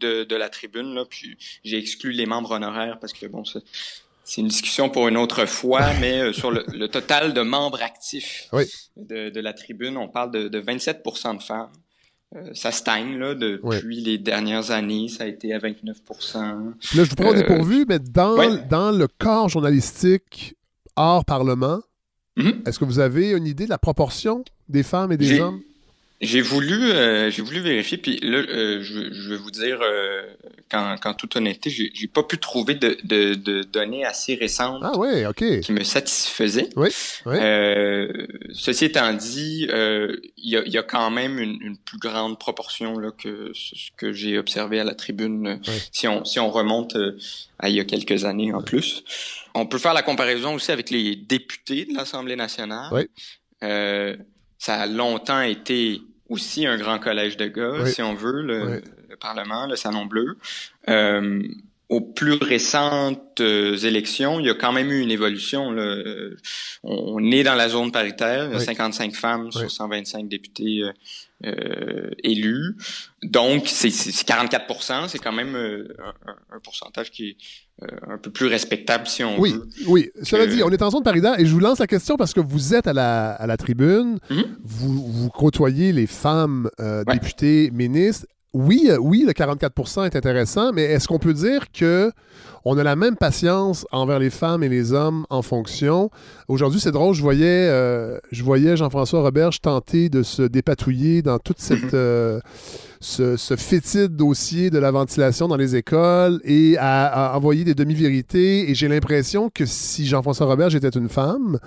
[0.00, 0.94] de, de la tribune.
[0.94, 5.16] Là, puis j'ai exclu les membres honoraires parce que bon, c'est une discussion pour une
[5.16, 8.64] autre fois, mais euh, sur le, le, total de membres actifs oui.
[8.96, 11.70] de, de, la tribune, on parle de, de 27% de femmes.
[12.36, 17.02] Euh, ça stagne là, depuis les dernières années, ça a été à 29% Là, je
[17.02, 18.64] vous prends au dépourvu, mais dans, ouais.
[18.68, 20.56] dans le corps journalistique
[20.94, 21.80] hors Parlement,
[22.36, 22.68] mm -hmm.
[22.68, 25.60] est-ce que vous avez une idée de la proportion des femmes et des hommes?
[26.22, 30.22] J'ai voulu, euh, j'ai voulu vérifier, puis là, euh, je, je, vais vous dire, euh,
[30.70, 34.82] qu'en, qu'en toute honnêteté, j'ai, j'ai pas pu trouver de, de, de, données assez récentes
[34.84, 35.60] ah ouais, okay.
[35.60, 36.68] qui me satisfaisaient.
[36.76, 36.90] Oui,
[37.24, 37.36] oui.
[37.40, 41.98] Euh, ceci étant dit, euh, il y, a, y a quand même une, une, plus
[41.98, 45.74] grande proportion là, que ce que j'ai observé à la tribune, oui.
[45.90, 46.98] si, on, si on remonte
[47.58, 49.04] à il y a quelques années en plus.
[49.54, 52.90] On peut faire la comparaison aussi avec les députés de l'Assemblée nationale.
[52.92, 53.08] Oui.
[54.58, 57.92] ça a longtemps été aussi un grand collège de gars, oui.
[57.92, 58.76] si on veut, le, oui.
[59.08, 60.38] le, Parlement, le Salon Bleu.
[60.88, 61.42] Euh,
[61.90, 65.72] aux plus récentes euh, élections, il y a quand même eu une évolution.
[65.72, 66.02] Là.
[66.84, 68.64] On, on est dans la zone paritaire, il y a oui.
[68.64, 70.84] 55 femmes sur 125 députés
[71.46, 72.76] euh, élus.
[73.22, 75.88] Donc, c'est 44% c'est quand même euh,
[76.26, 77.36] un, un, pourcentage qui est
[77.82, 79.68] euh, un peu plus respectable, si on oui, veut.
[79.86, 82.32] Oui, cela dit, on est en zone paritaire et je vous lance la question parce
[82.32, 84.44] que vous êtes à la, à la tribune, mm -hmm.
[84.62, 87.14] vous, vous côtoyez les femmes euh, ouais.
[87.14, 88.26] députées, ministres.
[88.52, 92.10] Oui, euh, oui, le 44% est intéressant, mais est-ce qu'on peut dire que
[92.64, 96.10] on a la même patience envers les femmes et les hommes en fonction?
[96.48, 101.38] Aujourd'hui, c'est drôle, je voyais, euh, je voyais Jean-François Roberge tenter de se dépatouiller dans
[101.38, 101.90] toute cette, Mhm.
[101.94, 102.40] euh,
[103.00, 107.74] ce, ce, fétide dossier de la ventilation dans les écoles et à, à envoyer des
[107.74, 108.68] demi-vérités.
[108.68, 111.58] Et j'ai l'impression que si Jean-François Roberge était une femme,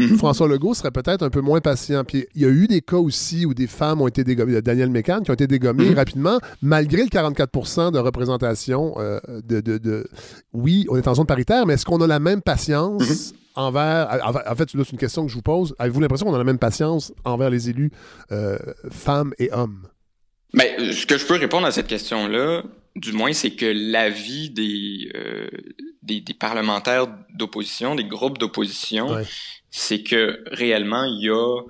[0.00, 0.16] Mhm.
[0.18, 2.04] François Legault serait peut-être un peu moins patient.
[2.04, 4.90] Puis il y a eu des cas aussi où des femmes ont été dégommées, Daniel
[4.90, 5.96] Mécan, qui ont été dégommées Mhm.
[5.96, 10.06] rapidement, malgré le 44% de représentation euh, de, de, de,
[10.52, 13.36] Oui, on est en zone paritaire, mais est-ce qu'on a la même patience Mhm.
[13.56, 14.20] envers.
[14.48, 15.74] En fait, c'est une question que je vous pose.
[15.78, 17.90] Avez-vous l'impression qu'on a la même patience envers les élus
[18.32, 18.58] euh,
[18.90, 19.86] femmes et hommes?
[20.54, 22.62] Ben, ce que je peux répondre à cette question-là,
[22.96, 25.46] du moins, c'est que l'avis des, euh,
[26.02, 29.06] des, des, parlementaires d'opposition, des groupes d'opposition,
[29.70, 31.60] c'est que réellement, il y a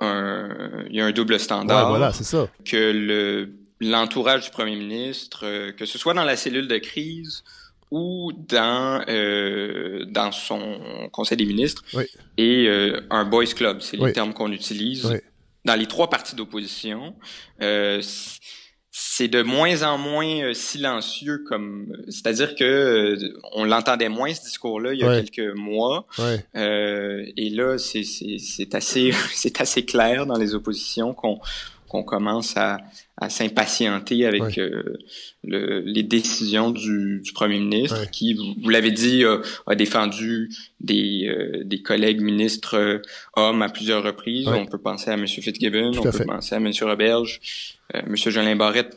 [0.00, 1.84] un, il y a un double standard.
[1.84, 2.48] Ouais, voilà, c'est ça.
[2.64, 7.44] Que le, l'entourage du premier ministre, euh, que ce soit dans la cellule de crise
[7.90, 11.84] ou dans euh, dans son conseil des ministres,
[12.38, 15.20] et euh, un boys club, c'est les termes qu'on utilise
[15.64, 17.14] dans les trois partis d'opposition.
[18.92, 24.34] Euh, c'est de moins en moins euh, silencieux comme c'est-à-dire que euh, on l'entendait moins
[24.34, 26.06] ce discours-là il y a quelques mois.
[26.54, 31.40] Euh, et là c'est c'est assez c'est assez clair dans les oppositions qu'on
[31.92, 32.78] qu'on commence à,
[33.18, 34.98] à s'impatienter avec euh,
[35.44, 39.24] le, les décisions du, du premier ministre qui, vous, l'avez dit,
[39.66, 43.02] a, défendu des, des collègues ministres
[43.36, 44.48] hommes à plusieurs reprises.
[44.48, 45.26] On peut penser à M.
[45.26, 46.70] Fitzgibbon, on peut penser à M.
[46.82, 47.40] Roberge.
[47.94, 48.96] Euh, Monsieur Jolin Barrette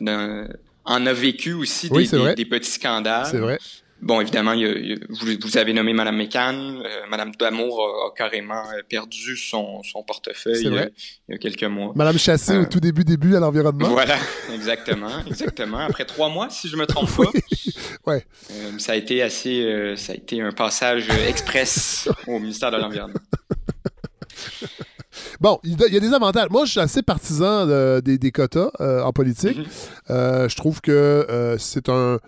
[0.84, 3.26] en a vécu aussi des, petits scandales.
[3.26, 3.58] C'est vrai.
[4.02, 6.54] Bon, évidemment, vous, avez nommé Mme Mécan.
[6.54, 10.90] Euh, Mme Damour a, carrément euh, perdu son, portefeuille il
[11.28, 11.92] y, a, quelques mois.
[11.94, 13.88] Mme Chassé au tout début, début à l'environnement.
[13.88, 14.16] Voilà,
[14.54, 15.78] exactement, exactement.
[15.78, 18.10] Après trois mois, si je me trompe pas.
[18.10, 18.26] ouais.
[18.78, 23.20] ça a été assez, ça a été un passage express au ministère de l'Environnement.
[25.40, 26.48] Bon, il y a des avantages.
[26.50, 27.66] Moi, je suis assez partisan
[28.00, 29.58] des, quotas euh, en politique.
[29.58, 29.64] Mhm.
[30.10, 32.18] Euh, je trouve que euh, c'est un.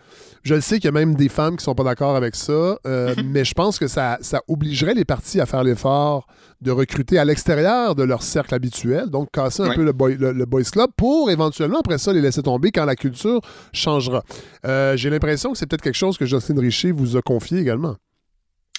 [0.43, 2.79] Je le sais qu'il y a même des femmes qui sont pas d'accord avec ça,
[2.85, 3.15] mhm.
[3.25, 6.27] mais je pense que ça, ça obligerait les partis à faire l'effort
[6.61, 9.93] de recruter à l'extérieur de leur cercle habituel, donc casser un peu le,
[10.33, 13.41] le, boys club pour éventuellement après ça les laisser tomber quand la culture
[13.73, 14.25] changera.
[14.65, 17.97] J'ai l'impression que c'est peut-être quelque chose que Jocelyne Richer vous a confié également.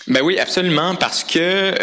[0.07, 1.74] Ben oui, absolument, parce que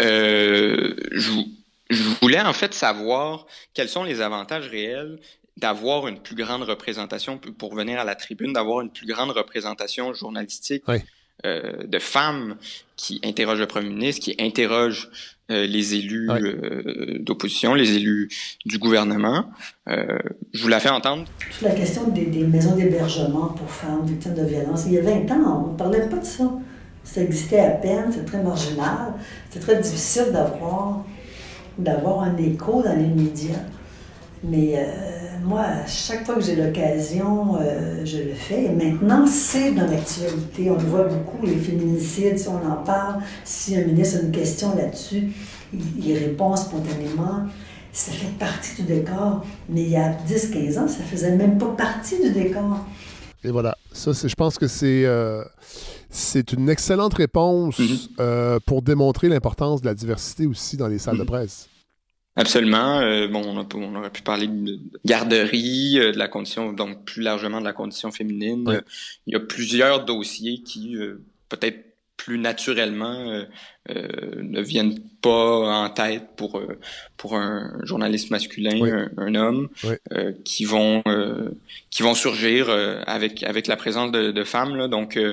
[1.12, 1.42] je,
[1.90, 5.18] je voulais en fait savoir quels sont les avantages réels
[5.56, 10.12] d'avoir une plus grande représentation, pour venir à la tribune, d'avoir une plus grande représentation
[10.12, 10.84] journalistique
[11.44, 12.56] euh, de femmes
[12.96, 15.10] qui interrogent le premier ministre, qui interrogent
[15.48, 18.28] euh, les élus euh, d'opposition, les élus
[18.64, 19.44] du gouvernement.
[19.86, 20.18] Euh,
[20.52, 21.24] je vous la fais entendre.
[21.52, 25.02] Sur la question des, des maisons d'hébergement pour femmes victimes de violence, il y a
[25.02, 26.50] 20 ans, on ne parlait pas de ça.
[27.04, 29.14] Ça existait à peine, c'est très marginal,
[29.50, 31.04] c'est très difficile d'avoir
[31.78, 33.62] d'avoir un écho dans les médias.
[34.44, 38.64] Mais euh, moi, chaque fois que j'ai l'occasion, euh, je le fais.
[38.64, 40.70] Et maintenant, c'est dans l'actualité.
[40.70, 44.32] On le voit beaucoup, les féminicides, si on en parle, si un ministre a une
[44.32, 45.32] question là-dessus,
[45.72, 47.46] il, répond spontanément.
[47.92, 49.44] Ça fait partie du décor.
[49.68, 52.84] Mais il y a 10-15 ans, ça faisait même pas partie du décor.
[53.42, 55.04] Et voilà, ça, je pense que c'est...
[55.04, 55.42] Euh,
[56.08, 57.98] c'est une excellente réponse mhm.
[58.20, 61.28] euh, pour démontrer l'importance de la diversité aussi dans les salles de mhm.
[61.28, 61.68] presse.
[62.36, 63.00] Absolument.
[63.00, 63.42] Euh, bon,
[63.74, 67.72] on, aurait pu parler de garderie, euh, de la condition, donc plus largement de la
[67.72, 68.82] condition féminine.
[69.26, 70.96] il y a plusieurs dossiers qui
[71.48, 71.84] peut-être
[72.16, 73.44] plus naturellement
[73.88, 76.60] ne viennent pas en tête pour
[77.16, 79.68] pour un journaliste masculin, un, homme,
[80.44, 81.02] qui vont
[81.96, 84.76] qui vont surgir euh, avec, avec la présence de, de femmes.
[84.76, 85.32] Là, donc, euh,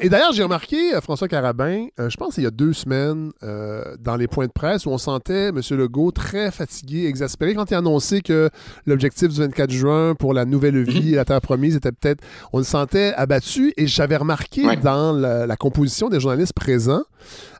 [0.00, 4.16] Et, d'ailleurs, j'ai remarqué, euh, François Carabin, je pense il y a deux semaines, dans
[4.16, 5.60] les points de presse, où on sentait M.
[5.72, 8.48] Legault très fatigué, exaspéré, quand il a annoncé que
[8.86, 10.84] l'objectif du 24 juin pour la nouvelle mhm.
[10.84, 12.22] vie et la terre promise était peut-être...
[12.52, 17.02] On le sentait abattu, et j'avais remarqué dans la, la, composition des journalistes présents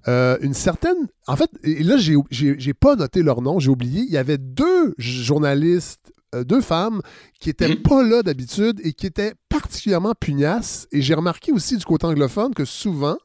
[0.07, 1.09] une certaine...
[1.27, 4.95] En fait, et là, j'ai pas noté leur nom, j'ai oublié, il y avait deux
[4.99, 7.03] journalistes euh, deux femmes
[7.39, 7.83] qui étaient mhm.
[7.83, 10.89] pas là d'habitude et qui étaient particulièrement pugnaces.
[10.91, 13.19] Et j'ai remarqué aussi du côté anglophone que souvent,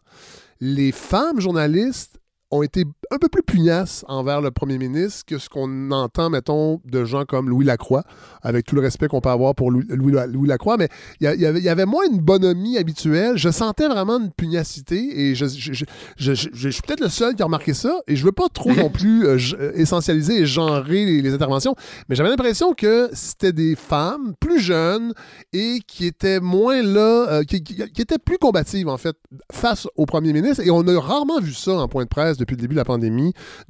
[0.59, 2.19] les femmes journalistes
[2.51, 6.81] ont été un peu plus pugnaces envers le premier ministre que ce qu'on entend, mettons,
[6.85, 8.03] de gens comme Louis Lacroix,
[8.41, 10.89] avec tout le respect qu'on peut avoir pour Louis, Louis, Lacroix, mais
[11.19, 13.37] il y, avait, y, avait moins une bonhomie habituelle.
[13.37, 17.73] Je sentais vraiment une pugnacité et je, je, suis peut-être le seul qui a remarqué
[17.73, 21.75] ça et je veux pas trop non plus euh, euh, essentialiser et genrer les, interventions,
[22.09, 25.13] mais j'avais l'impression que c'était des femmes plus jeunes
[25.53, 29.15] et qui étaient moins là, euh, qui, qui, étaient plus combatives, en fait,
[29.51, 30.63] face au premier ministre.
[30.65, 32.85] Et on a rarement vu ça en point de presse depuis le début de la
[32.85, 32.96] pandémie,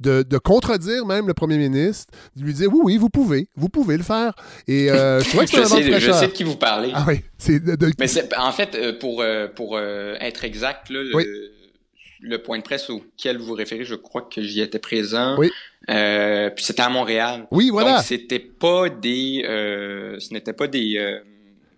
[0.00, 3.96] de, contredire même le premier ministre, de lui dire oui, oui, vous pouvez, vous pouvez
[3.96, 4.34] le faire.
[4.66, 6.90] Et euh, je que je, sais, je sais de qui vous parlez.
[6.94, 7.20] Ah oui.
[7.98, 13.54] Mais en fait, euh, pour, euh, pour être exact, le, point de presse auquel vous
[13.54, 15.36] référez, je crois que j'y étais présent.
[15.38, 15.50] Oui.
[15.86, 17.46] puis c'était à Montréal.
[17.50, 17.96] Oui, voilà.
[17.96, 21.20] Donc c'était pas des, ce n'était pas des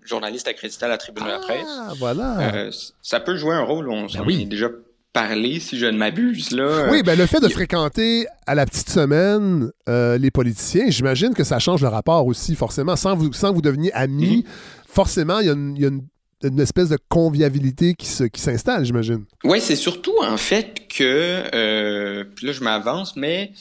[0.03, 1.67] journalistes accrédités à la tribune de la presse.
[1.69, 2.71] Ah, voilà.
[3.03, 3.89] ça peut jouer un rôle.
[3.89, 4.69] On ben s'en est déjà
[5.13, 6.53] parler, si je ne m'abuse.
[6.53, 6.89] là.
[6.91, 11.35] Oui, ben le fait de il- fréquenter à la petite semaine euh, les politiciens, j'imagine
[11.35, 12.95] que ça change le rapport aussi, forcément.
[12.97, 14.45] Sans vous, sans vous deveniez amis,
[14.89, 16.07] forcément, il y a, une, il y a une-
[16.43, 19.25] une espèce de convivialité qui se- qui s'installe, j'imagine.
[19.45, 23.53] Oui, c'est surtout en fait que, euh, puis là je m'avance, mais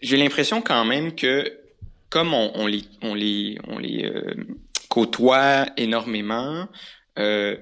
[0.00, 1.52] j'ai l'impression quand même que
[2.08, 4.34] comme on, on les, on les, on les euh,
[4.88, 6.66] côtoie énormément,
[7.18, 7.56] euh,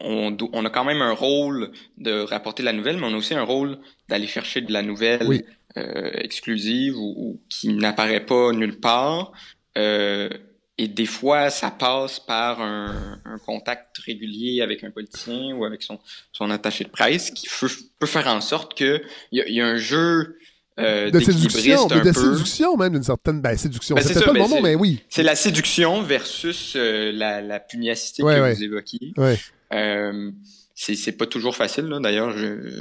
[0.00, 3.42] on, a quand même un rôle de rapporter la nouvelle, mais on a aussi un
[3.42, 3.78] rôle
[4.08, 5.44] d'aller chercher de la nouvelle Oui.
[5.78, 9.32] euh, exclusive ou, ou qui n'apparaît pas nulle part.
[9.78, 10.28] Euh,
[10.78, 15.82] et des fois, ça passe par un, un contact régulier avec un politicien ou avec
[15.82, 15.98] son,
[16.32, 17.68] son attaché de presse qui peut,
[17.98, 19.00] peut faire en sorte que
[19.32, 20.36] il y, a- y a un jeu
[20.78, 22.34] euh, De séduction, de, un de peu.
[22.34, 23.40] séduction même, d'une certaine...
[23.40, 25.02] Ben, séduction, Ben, c'est pas le ben, moment, mais oui.
[25.08, 28.54] C'est la séduction versus euh, la, la pugnacité Ouais, que ouais.
[28.54, 29.14] vous évoquiez.
[29.16, 29.38] Ouais.
[29.72, 30.30] Euh,
[30.74, 31.88] c'est pas toujours facile.
[32.02, 32.78] D'ailleurs, je,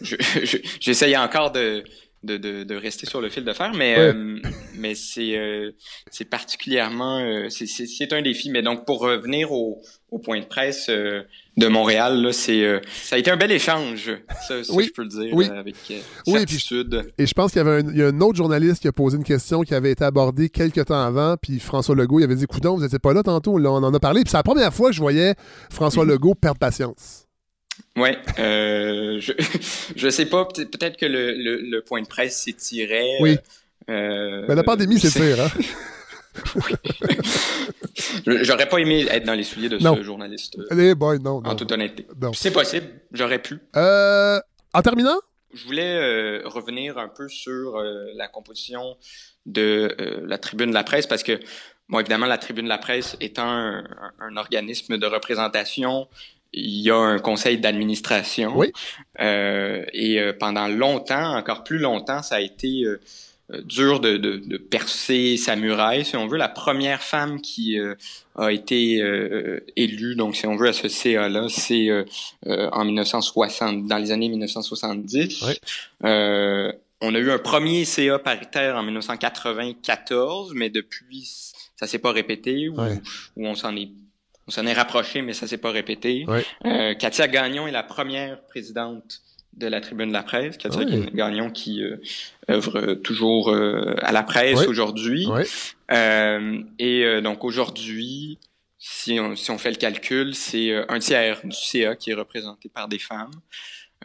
[0.00, 1.84] je, je- j'essaye encore de,
[2.24, 4.00] de, de, de rester sur le fil de fer, mais, Ouais.
[4.14, 4.38] euh,
[4.76, 5.70] mais c'est, euh,
[6.10, 8.50] c'est particulièrement, euh, c'est, c'est, c'est un défi.
[8.50, 11.22] Mais donc, pour revenir au, au point de presse euh,
[11.56, 14.10] de Montréal, là, c'est, euh, ça a été un bel échange.
[14.48, 14.86] Ça, ça, Oui.
[14.88, 15.48] je peux le dire, Oui.
[15.50, 17.12] euh, avec Oui, puis- certitude.
[17.18, 18.92] Et je pense qu'il y avait un, il y a un autre journaliste qui a
[18.92, 22.34] posé une question qui avait été abordée quelques temps avant, puis François Legault, il avait
[22.36, 24.22] dit Coudon, vous n'étiez pas là tantôt, là, on en a parlé.
[24.22, 25.34] Puis c'est la première fois que je voyais
[25.70, 27.23] François Legault perdre patience.
[27.96, 29.32] Ouais, euh, je
[29.96, 33.18] je sais pas, peut- peut-être que le, le, le point de presse s'étirait.
[33.20, 33.36] Oui.
[33.90, 35.50] Euh, Mais la pandémie, c'est c'est- sûr, hein?
[38.26, 39.96] J'aurais pas aimé être dans les souliers de Non.
[39.96, 41.50] ce journaliste, euh, Allez, boy, non, non.
[41.50, 42.06] en toute honnêteté.
[42.32, 43.58] C'est possible, j'aurais pu.
[43.76, 44.40] Euh,
[44.72, 45.18] en terminant,
[45.54, 48.96] Je voulais euh, revenir un peu sur euh, la composition
[49.46, 51.38] de euh, la tribune de la presse parce que,
[51.88, 56.08] bon, évidemment, la tribune de la presse étant un, un- un organisme de représentation,
[56.56, 58.52] il y a un conseil d'administration.
[58.56, 58.72] Oui.
[59.20, 63.00] Euh, et euh, pendant longtemps, encore plus longtemps, ça a été euh,
[63.62, 66.38] dur de, de, de percer sa muraille, si on veut.
[66.38, 67.94] La première femme qui euh,
[68.36, 72.04] a été euh, élue, donc si on veut, à ce CA-là, c'est euh,
[72.46, 75.42] euh, en 1960, dans les années 1970.
[75.42, 75.54] Oui.
[76.04, 81.28] Euh, on a eu un premier CA paritaire en 1994, mais depuis,
[81.76, 82.76] ça s'est pas répété, ou
[83.36, 83.90] on s'en est
[84.46, 86.24] on s'en est rapproché, mais ça s'est pas répété.
[86.26, 86.44] Ouais.
[86.66, 89.20] Euh, Katia Gagnon est la première présidente
[89.56, 90.56] de la Tribune de la presse.
[90.56, 90.84] Katia.
[90.84, 91.96] Gagnon qui euh,
[92.50, 95.26] œuvre toujours euh, à la presse aujourd'hui.
[95.26, 95.44] Ouais.
[95.92, 98.38] Euh, et euh, donc aujourd'hui,
[98.78, 102.14] si on, si on fait le calcul, c'est euh, un tiers du CA qui est
[102.14, 103.32] représenté par des femmes.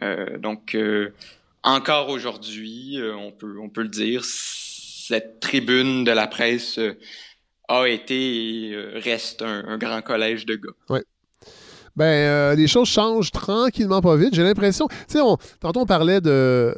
[0.02, 1.12] Euh, donc euh,
[1.62, 6.96] encore aujourd'hui, euh, on peut on peut le dire, cette tribune de la presse euh,
[7.70, 11.00] a été euh, reste un, grand collège de gars.
[11.96, 14.34] ben, euh, les choses changent tranquillement, pas vite.
[14.34, 14.86] J'ai l'impression.
[14.88, 15.18] Tu sais,
[15.60, 16.74] tantôt, on parlait de.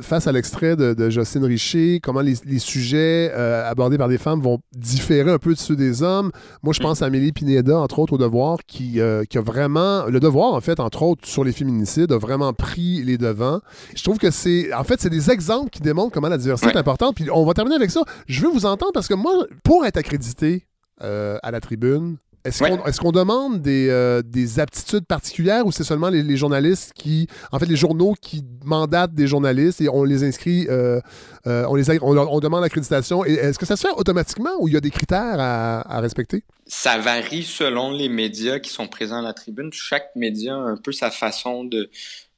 [0.00, 4.18] Face à l'extrait de, de Jocelyne Richer, comment les, les sujets euh, abordés par des
[4.18, 6.32] femmes vont différer un peu de ceux des hommes.
[6.64, 10.06] Moi, je pense à Amélie Pineda, entre autres, au Devoir, qui, euh, qui a vraiment.
[10.06, 13.60] Le Devoir, en fait, entre autres, sur les féminicides, a vraiment pris les devants.
[13.94, 14.72] Je trouve que c'est.
[14.74, 17.14] En fait, c'est des exemples qui démontrent comment la diversité est importante.
[17.14, 18.02] Puis on va terminer avec ça.
[18.26, 20.66] Je veux vous entendre parce que moi, pour être accrédité
[21.02, 22.16] euh, à la tribune,
[22.46, 22.76] est-ce Ouais.
[23.00, 27.58] qu'on demande des, euh, des aptitudes particulières ou c'est seulement les, les journalistes qui, en
[27.58, 31.00] fait, les journaux qui mandatent des journalistes et on les inscrit, euh,
[31.46, 33.24] euh, on, les, on, demande l'accréditation.
[33.24, 36.42] Est-ce que ça se fait automatiquement ou il y a des critères à, à respecter?
[36.66, 39.70] Ça varie selon les médias qui sont présents à la tribune.
[39.72, 41.90] Chaque média a un peu sa façon de,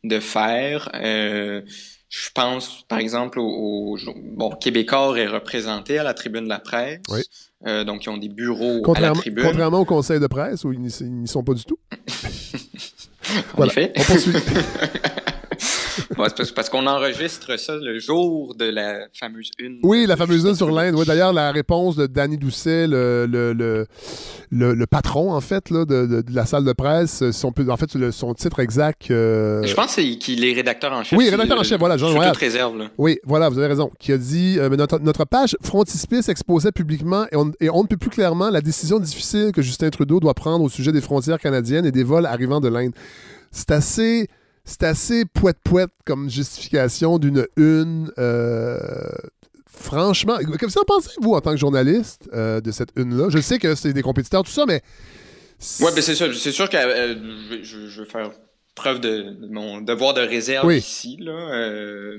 [0.05, 0.91] de faire.
[2.11, 6.59] Je pense, par exemple, au, au- bon, Québécois est représenté à la tribune de la
[6.59, 7.01] presse.
[7.11, 7.21] Oui.
[7.67, 9.45] Euh, donc, ils ont des bureaux à la Contrairement, tribune.
[9.45, 11.79] contrairement au conseil de presse où ils n'y sont pas du tout.
[13.31, 13.73] En Voilà.
[13.73, 13.93] effet.
[13.95, 14.33] On poursuit.
[16.19, 19.79] Ouais, parce, parce qu'on enregistre ça le jour de la fameuse une.
[19.83, 20.95] Oui, la fameuse une sur l'Inde.
[20.97, 23.87] Oui, D'ailleurs, la réponse de Danny Doucet, le, le,
[24.51, 28.11] le, patron, en fait, là, de, de- de la salle de presse, son, en fait,
[28.11, 29.11] son titre exact.
[29.11, 31.19] euh, Je pense qu'il est rédacteur en chef.
[31.19, 32.87] Oui, rédacteur en chef, voilà, Jean toute réserve, là.
[32.99, 33.91] Oui, voilà, vous avez raison.
[33.99, 37.87] Qui a dit euh, notre, notre page frontispice exposait publiquement et on, et on ne
[37.87, 41.39] peut plus clairement la décision difficile que Justin Trudeau doit prendre au sujet des frontières
[41.39, 42.93] canadiennes et des vols arrivant de l'Inde.
[43.51, 44.29] C'est assez.
[44.69, 48.13] C'est assez poète-poète comme justification d'une une.
[48.19, 48.79] euh,
[49.67, 53.31] franchement, que vous en pensez, vous, en tant que journaliste, euh, de cette une-là?
[53.31, 54.83] Je sais que c'est des compétiteurs, tout ça, mais.
[55.81, 56.27] Ouais, ben c'est ça.
[56.35, 58.31] C'est sûr que euh, je, vais faire
[58.75, 60.77] preuve de, de mon devoir de réserve Oui.
[60.77, 61.17] ici.
[61.19, 62.13] Là.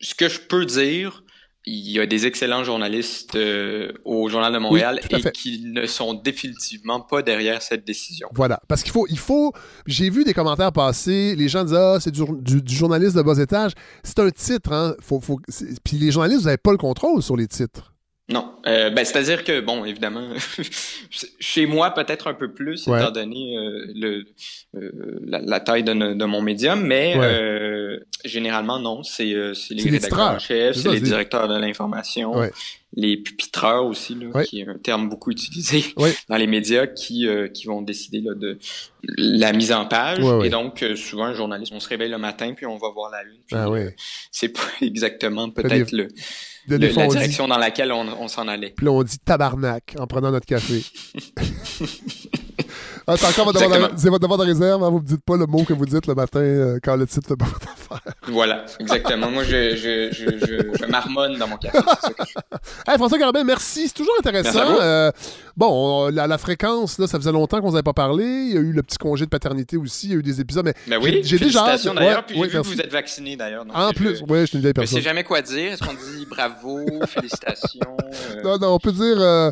[0.00, 1.23] Ce que je peux dire,
[1.66, 6.12] il y a des excellents journalistes euh, au Journal de Montréal et qui ne sont
[6.12, 8.28] définitivement pas derrière cette décision.
[8.34, 8.60] Voilà.
[8.68, 9.52] Parce qu'il faut, il faut.
[9.86, 11.34] J'ai vu des commentaires passer.
[11.36, 13.72] Les gens disaient Ah, c'est du, du- du journaliste de bas étage.
[14.02, 14.94] C'est un titre, hein.
[15.00, 15.40] Faut, faut,
[15.84, 17.93] Puis les journalistes, vous n'avez pas le contrôle sur les titres.
[18.30, 20.26] Non, euh, ben, c'est-à-dire que, bon, évidemment,
[21.40, 22.98] chez moi, peut-être un peu plus, Ouais.
[22.98, 24.24] étant donné euh, le,
[24.76, 25.92] euh, la, la taille de,
[26.24, 27.98] mon médium, mais Ouais.
[28.24, 29.52] généralement, non, c'est les
[29.82, 30.40] rédacteurs en titreurs.
[30.40, 32.50] chef, C'est les directeurs de l'information, Ouais.
[32.96, 35.84] les pupitreurs aussi, là, qui est un terme beaucoup utilisé
[36.30, 38.58] dans les médias, qui, qui vont décider là, de
[39.18, 40.20] la mise en page.
[40.42, 43.22] Et donc, souvent, un journaliste, on se réveille le matin, puis on va voir la
[43.22, 43.36] une.
[43.46, 43.94] puis, Ah ouais.
[44.32, 46.08] c'est pas exactement peut-être le,
[46.68, 48.70] De le- la dit- direction dans laquelle on, on s'en allait.
[48.76, 50.82] Puis là, on dit tabarnak en prenant notre café.
[53.06, 53.98] ah, c'est encore votre devoir, de, Exactement.
[53.98, 54.82] c'est votre devoir de réserve.
[54.82, 54.90] Hein?
[54.90, 57.28] Vous ne dites pas le mot que vous dites le matin euh, quand le titre
[57.28, 57.68] fait pas votre
[58.28, 59.30] Voilà, exactement.
[59.30, 61.78] Moi, je, je, je, je, marmonne dans mon café.
[62.86, 63.88] Hey, François Garabin, merci.
[63.88, 64.78] C'est toujours intéressant.
[64.80, 65.10] Euh,
[65.56, 65.68] bon,
[66.06, 68.24] on- la, la fréquence, là, ça faisait longtemps qu'on ne avait pas parlé.
[68.24, 70.06] Il y a eu le petit congé de paternité aussi.
[70.08, 70.64] Il y a eu des épisodes.
[70.66, 72.18] Mais Ben oui, j'ai déjà félicitations d'ailleurs.
[72.18, 73.64] Ouais, puis j'ai ouais, vu que vous êtes vacciné d'ailleurs.
[73.72, 75.00] En je- plus, ouais, je suis une vieille Je sais personne.
[75.00, 75.72] jamais quoi dire.
[75.72, 77.96] Est-ce qu'on dit bravo, félicitations,
[78.34, 79.16] euh, Non, non, on peut dire.
[79.18, 79.50] euh,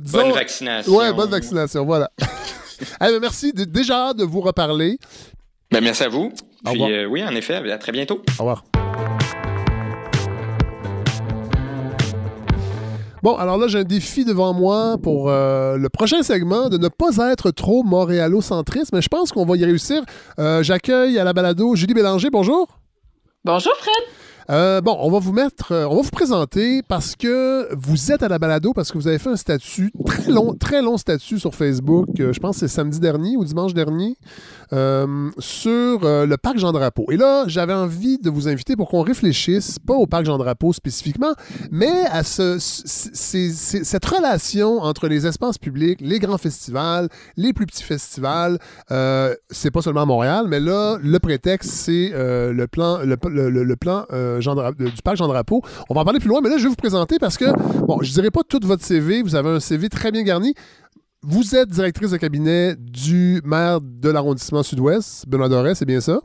[0.00, 0.94] disons- bonne vaccination?
[0.96, 2.10] Ouais, bonne vaccination, voilà.
[2.20, 2.26] Hey,
[3.12, 3.52] ben, merci.
[3.52, 4.98] Déjà de vous reparler.
[5.72, 6.26] Ben, merci à vous.
[6.64, 6.90] Au Puis, revoir.
[6.90, 8.22] euh, oui, en effet, à très bientôt.
[8.38, 8.64] Au revoir.
[13.22, 16.86] Bon, alors là, j'ai un défi devant moi pour euh, le prochain segment de ne
[16.86, 20.02] pas être trop montréalocentriste, mais je pense qu'on va y réussir.
[20.38, 22.30] Euh, J'accueille à la balado Julie Bélanger.
[22.30, 22.68] Bonjour.
[23.44, 23.94] Bonjour Fred.
[24.48, 28.22] Euh, bon, on va vous mettre, euh, on va vous présenter parce que vous êtes
[28.22, 31.40] à la balado parce que vous avez fait un statut très long, très long statut
[31.40, 32.08] sur Facebook.
[32.20, 34.16] euh, je pense que c'est samedi dernier ou dimanche dernier
[34.70, 37.06] sur le parc Jean Drapeau.
[37.10, 40.72] Et là, j'avais envie de vous inviter pour qu'on réfléchisse pas au parc Jean Drapeau
[40.72, 41.32] spécifiquement,
[41.70, 48.58] mais à cette relation entre les espaces publics, les grands festivals, les plus petits festivals.
[48.90, 54.04] Euh, c'est pas seulement à Montréal, mais là, le prétexte, c'est le plan, le, plan
[54.40, 55.62] Jean Dra- du parc Jean Drapeau.
[55.88, 57.46] On va en parler plus loin, mais là, je vais vous présenter parce que,
[57.86, 60.54] bon, je dirais pas tout votre CV, vous avez un CV très bien garni.
[61.22, 66.20] Vous êtes directrice de cabinet du maire de l'arrondissement sud-ouest, Benoît Doré, c'est bien ça?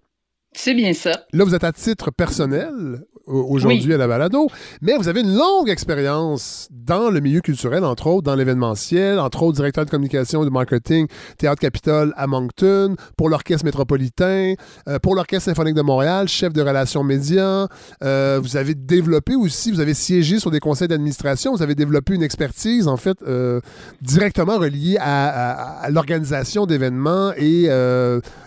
[0.54, 1.12] C'est bien ça.
[1.34, 3.94] Là, vous êtes à titre personnel aujourd'hui Oui.
[3.94, 4.48] à la balado,
[4.82, 9.44] mais vous avez une longue expérience dans le milieu culturel, entre autres, dans l'événementiel, entre
[9.44, 11.08] autres, directeur de communication et de marketing,
[11.38, 14.54] Théâtre Capitole à Moncton, pour l'Orchestre métropolitain,
[14.88, 17.68] euh, pour l'Orchestre symphonique de Montréal, chef de relations médias.
[18.04, 22.14] Euh, vous avez développé aussi, vous avez siégé sur des conseils d'administration, vous avez développé
[22.16, 23.60] une expertise, en fait, euh,
[24.02, 25.52] directement reliée à, à-
[25.86, 27.64] à l'organisation d'événements et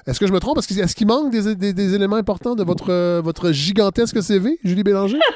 [0.07, 0.59] est-ce que je me trompe?
[0.59, 5.18] Est-ce qu'il manque des, des- des éléments importants de votre, votre gigantesque CV, Julie Bélanger?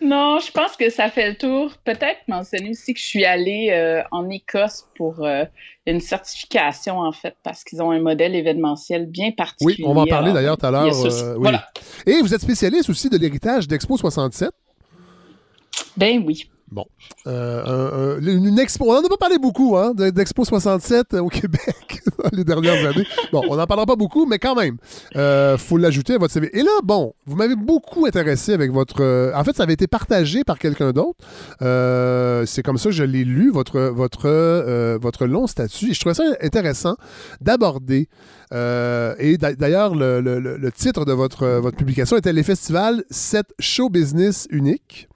[0.00, 1.72] Non, je pense que ça fait le tour.
[1.84, 5.44] Peut-être mentionner aussi que je suis allée euh, en Écosse pour euh,
[5.86, 9.84] une certification, en fait, parce qu'ils ont un modèle événementiel bien Oui, particulier.
[9.86, 10.84] on va en parler d'ailleurs tout à l'heure.
[11.06, 11.38] euh, oui.
[11.40, 11.68] Voilà.
[12.06, 14.50] Et vous êtes spécialiste aussi de l'héritage d'Expo 67.
[15.96, 16.48] Ben oui.
[16.72, 16.86] Bon.
[17.26, 21.12] Euh, un- un- une expo, on n'en a pas parlé beaucoup, hein, de- d'Expo 67
[21.14, 23.06] au Québec dans les dernières années.
[23.30, 24.78] Bon, on n'en parlera pas beaucoup, mais quand même,
[25.14, 26.48] il faut l'ajouter à votre CV.
[26.58, 29.02] Et là, bon, vous m'avez beaucoup intéressé avec votre...
[29.02, 31.18] euh, en fait, ça avait été partagé par quelqu'un d'autre.
[31.60, 35.90] Euh, C'est comme ça que je l'ai lu, votre, votre, euh, votre long statut.
[35.90, 36.96] Et je trouvais ça intéressant
[37.42, 38.08] d'aborder.
[38.54, 42.42] euh, et d'a- d'ailleurs, le, le- le- le titre de votre, votre publication était Les
[42.42, 45.08] festivals 7 show business unique.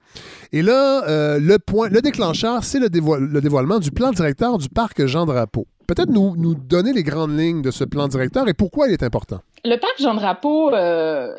[0.53, 4.57] Et là, euh, le point, le déclencheur, c'est le, dévoile- le dévoilement du plan directeur
[4.57, 5.67] du parc Jean Drapeau.
[5.87, 9.03] Peut-être nous, nous donner les grandes lignes de ce plan directeur et pourquoi il est
[9.03, 9.39] important.
[9.63, 11.33] Le parc Jean Drapeau, euh,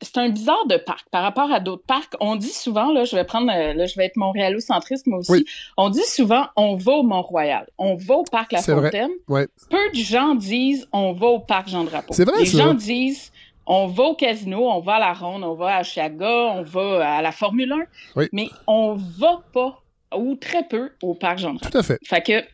[0.00, 2.12] c'est un bizarre de parc par rapport à d'autres parcs.
[2.20, 5.30] On dit souvent, là, je vais prendre, euh, là, je vais être montréalocentriste moi aussi.
[5.32, 5.44] Oui.
[5.76, 8.60] On dit souvent, on va au Mont-Royal, on va au parc La.
[8.62, 9.10] Fontaine.
[9.28, 9.46] Ouais.
[9.70, 12.12] Peu de gens disent, on va au parc Jean Drapeau.
[12.12, 12.58] C'est vrai, Les ça.
[12.58, 13.30] gens disent,
[13.66, 17.16] on va au casino, on va à la Ronde, on va à Chiaga, on va
[17.18, 17.76] à la Formule 1,
[18.16, 18.28] Oui.
[18.32, 19.78] mais on va pas
[20.14, 21.56] ou très peu au parc Jean.
[21.56, 21.98] Tout à fait.
[22.04, 22.44] Fait que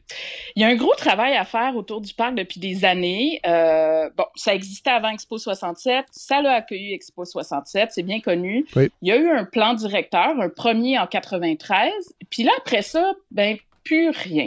[0.54, 3.40] il y a un gros travail à faire autour du parc depuis des années.
[3.46, 8.64] Euh, bon, ça existait avant Expo 67, ça l'a accueilli Expo 67, c'est bien connu.
[8.76, 8.90] Oui.
[9.02, 11.90] Il y a eu un plan directeur, un premier en 93,
[12.30, 14.46] puis là après ça, ben plus rien.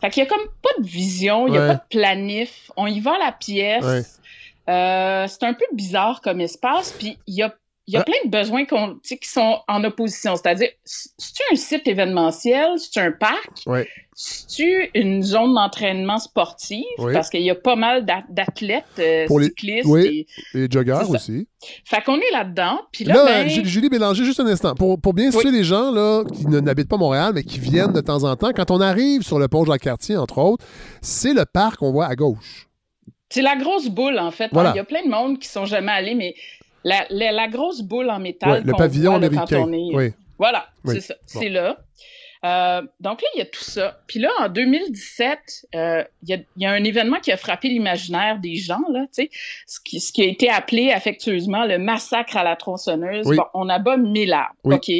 [0.00, 1.66] Fait qu'il y a comme pas de vision, il y a Ouais.
[1.68, 3.84] pas de planif, on y va à la pièce.
[3.84, 4.02] Ouais.
[4.68, 7.54] Euh, c'est un peu bizarre comme espace, puis il y a
[7.90, 8.04] il y a Ah.
[8.04, 10.36] plein de besoins qui sont en opposition.
[10.36, 12.72] C'est-à-dire, c'est-tu un site événementiel?
[12.76, 13.48] C'est-tu un parc?
[13.66, 13.78] Oui.
[14.14, 16.84] C'est-tu une zone d'entraînement sportive?
[16.98, 17.14] Oui.
[17.14, 19.86] Parce qu'il y a pas mal d'a- d'athlètes euh, cyclistes.
[19.88, 20.26] oui.
[20.54, 21.48] et- Et joggers aussi.
[21.86, 22.78] Fait qu'on est là-dedans.
[22.92, 24.74] Puis là, Là, ben, Julie, Bélanger, juste un instant.
[24.74, 28.02] Pour, pour bien situer les gens là, qui n'habitent pas Montréal, mais qui viennent de
[28.02, 30.62] temps en temps, quand on arrive sur le pont Jacques-Cartier, entre autres,
[31.00, 32.67] c'est le parc qu'on voit à gauche.
[33.30, 34.48] C'est la grosse boule, en fait.
[34.52, 34.70] Voilà.
[34.74, 36.34] Il y a plein de monde qui sont jamais allés, mais
[36.84, 38.50] la, la- la grosse boule en métal.
[38.50, 39.72] Ouais, le pavillon voit, là, américain.
[39.72, 39.94] Est...
[39.94, 40.12] Oui.
[40.38, 40.94] Voilà, Oui.
[40.94, 41.14] c'est ça.
[41.34, 41.40] Bon.
[41.40, 41.78] C'est là.
[42.44, 44.00] Euh, donc là, il y a tout ça.
[44.06, 47.36] Puis là, en 2017, euh, il y, a, il y a un événement qui a
[47.36, 49.30] frappé l'imaginaire des gens, là, tu sais,
[49.66, 53.26] ce qui, ce qui a été appelé affectueusement le massacre à la tronçonneuse.
[53.26, 53.36] Oui.
[53.36, 54.54] Bon, on abat mille arbres.
[54.62, 54.76] Oui.
[54.76, 54.90] OK.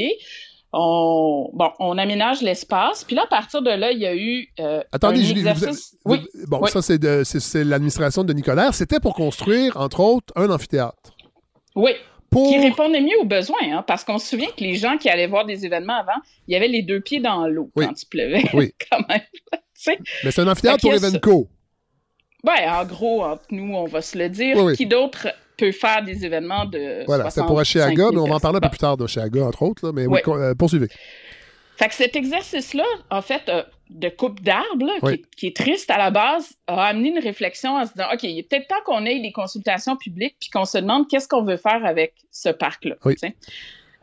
[0.72, 3.04] On, bon, on aménage l'espace.
[3.04, 5.48] Puis là, à partir de là, il y a eu euh, Attendez, un Julie, vous-
[5.48, 5.96] exercice...
[6.04, 6.26] vous- Oui.
[6.46, 6.70] Bon, Oui.
[6.70, 8.74] ça, c'est de- c'est- l'administration de Nicolaire.
[8.74, 11.16] C'était pour construire, entre autres, un amphithéâtre.
[11.74, 11.92] Oui.
[12.30, 12.46] Pour...
[12.50, 15.26] Qui répondait mieux aux besoins, hein, parce qu'on se souvient que les gens qui allaient
[15.26, 17.86] voir des événements avant, il y avait les deux pieds dans l'eau Oui.
[17.86, 18.44] quand il pleuvait.
[18.52, 18.72] Oui.
[18.90, 19.22] quand même.
[20.24, 20.92] Mais c'est un amphithéâtre pour.
[20.92, 21.48] Evenco.
[22.44, 24.56] Ben, en gros, entre nous, on va se le dire.
[24.76, 27.04] Qui d'autre peut faire des événements de.
[27.06, 28.96] Voilà, c'est 65 pour Oshéaga, 000 mais on va en parler un peu plus tard
[28.96, 29.84] d'Oshéaga, entre autres.
[29.86, 30.88] Là, mais oui, euh, poursuivez.
[31.76, 35.12] Fait que cet exercice-là, en fait, euh, de coupe d'arbres, Oui.
[35.12, 38.06] qui, est- qui est triste à la base, a amené une réflexion en se disant
[38.12, 41.28] OK, il est peut-être temps qu'on ait des consultations publiques puis qu'on se demande qu'est-ce
[41.28, 42.96] qu'on veut faire avec ce parc-là.
[43.04, 43.14] Oui.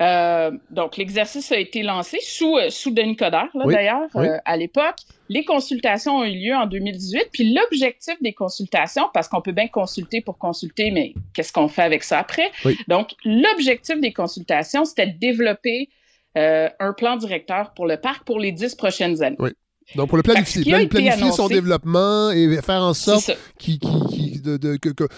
[0.02, 3.74] Euh, donc, l'exercice a été lancé sous, euh, sous Denis Coderre, Oui.
[3.74, 4.28] d'ailleurs, Oui.
[4.28, 4.96] euh, à l'époque.
[5.30, 7.30] Les consultations ont eu lieu en 2018.
[7.32, 11.82] Puis l'objectif des consultations, parce qu'on peut bien consulter pour consulter, mais qu'est-ce qu'on fait
[11.84, 12.52] avec ça après?
[12.66, 12.78] Oui.
[12.90, 15.88] Donc, l'objectif des consultations, c'était de développer
[16.38, 19.38] euh, un plan directeur pour le parc pour les dix prochaines années.
[19.40, 19.52] Oui.
[19.96, 23.32] Donc, pour le planifier, plan- planifier son développement et faire en sorte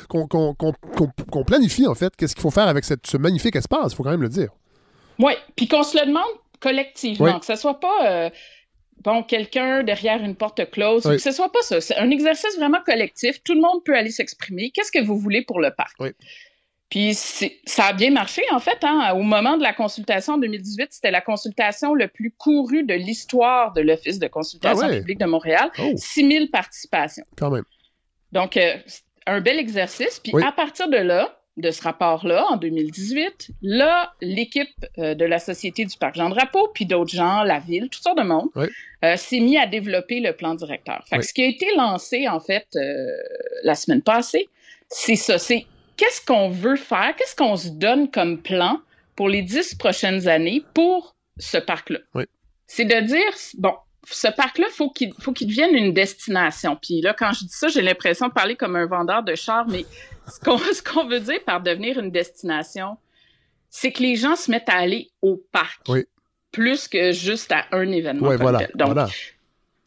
[0.10, 4.04] qu'on planifie, en fait, qu'est-ce qu'il faut faire avec cette- ce magnifique espace, il faut
[4.04, 4.50] quand même le dire.
[5.20, 6.24] Oui, puis qu'on se le demande
[6.60, 7.40] collectivement, Oui.
[7.40, 8.30] que ce soit pas euh,
[9.04, 11.16] bon quelqu'un derrière une porte close, Oui.
[11.16, 11.82] que ce soit pas ça.
[11.82, 13.42] C'est un exercice vraiment collectif.
[13.44, 14.72] Tout le monde peut aller s'exprimer.
[14.72, 15.96] Qu'est-ce que vous voulez pour le parc?
[16.00, 16.10] Oui.
[16.90, 18.78] Puis ça a bien marché, en fait.
[18.84, 19.12] Hein?
[19.14, 23.74] Au moment de la consultation en 2018, c'était la consultation le plus courue de l'histoire
[23.74, 25.00] de l'Office de consultation Ah ouais?
[25.00, 25.70] publique de Montréal.
[25.80, 25.92] Oh.
[25.98, 27.26] 6000 participations.
[27.38, 27.66] Quand même.
[28.32, 28.76] Donc, euh,
[29.26, 30.22] un bel exercice.
[30.22, 35.40] Puis à partir de là, de ce rapport-là, en 2018, là, l'équipe euh, de la
[35.40, 38.68] Société du Parc Jean-Drapeau, puis d'autres gens, la ville, toutes sortes de monde, Oui.
[39.04, 41.04] euh, s'est mis à développer le plan directeur.
[41.10, 43.08] Fait que ce qui a été lancé, en fait, euh,
[43.64, 44.48] la semaine passée,
[44.90, 45.38] c'est ça.
[45.40, 45.66] C'est
[45.98, 48.80] qu'est-ce qu'on veut faire, qu'est-ce qu'on se donne comme plan
[49.16, 52.00] pour les dix prochaines années pour ce parc-là?
[52.14, 52.26] Oui.
[52.68, 53.74] C'est de dire, bon,
[54.10, 56.78] ce parc-là, faut qu'il faut qu'il devienne une destination.
[56.82, 59.68] Puis là, quand je dis ça, j'ai l'impression de parler comme un vendeur de chars,
[59.68, 59.86] mais
[60.28, 60.40] ce
[60.82, 62.98] qu'on veut dire par devenir une destination,
[63.70, 65.82] c'est que les gens se mettent à aller au parc.
[65.90, 66.06] Oui.
[66.52, 68.30] Plus que juste à un événement.
[68.30, 68.60] Oui, voilà.
[68.76, 69.08] Donc, voilà.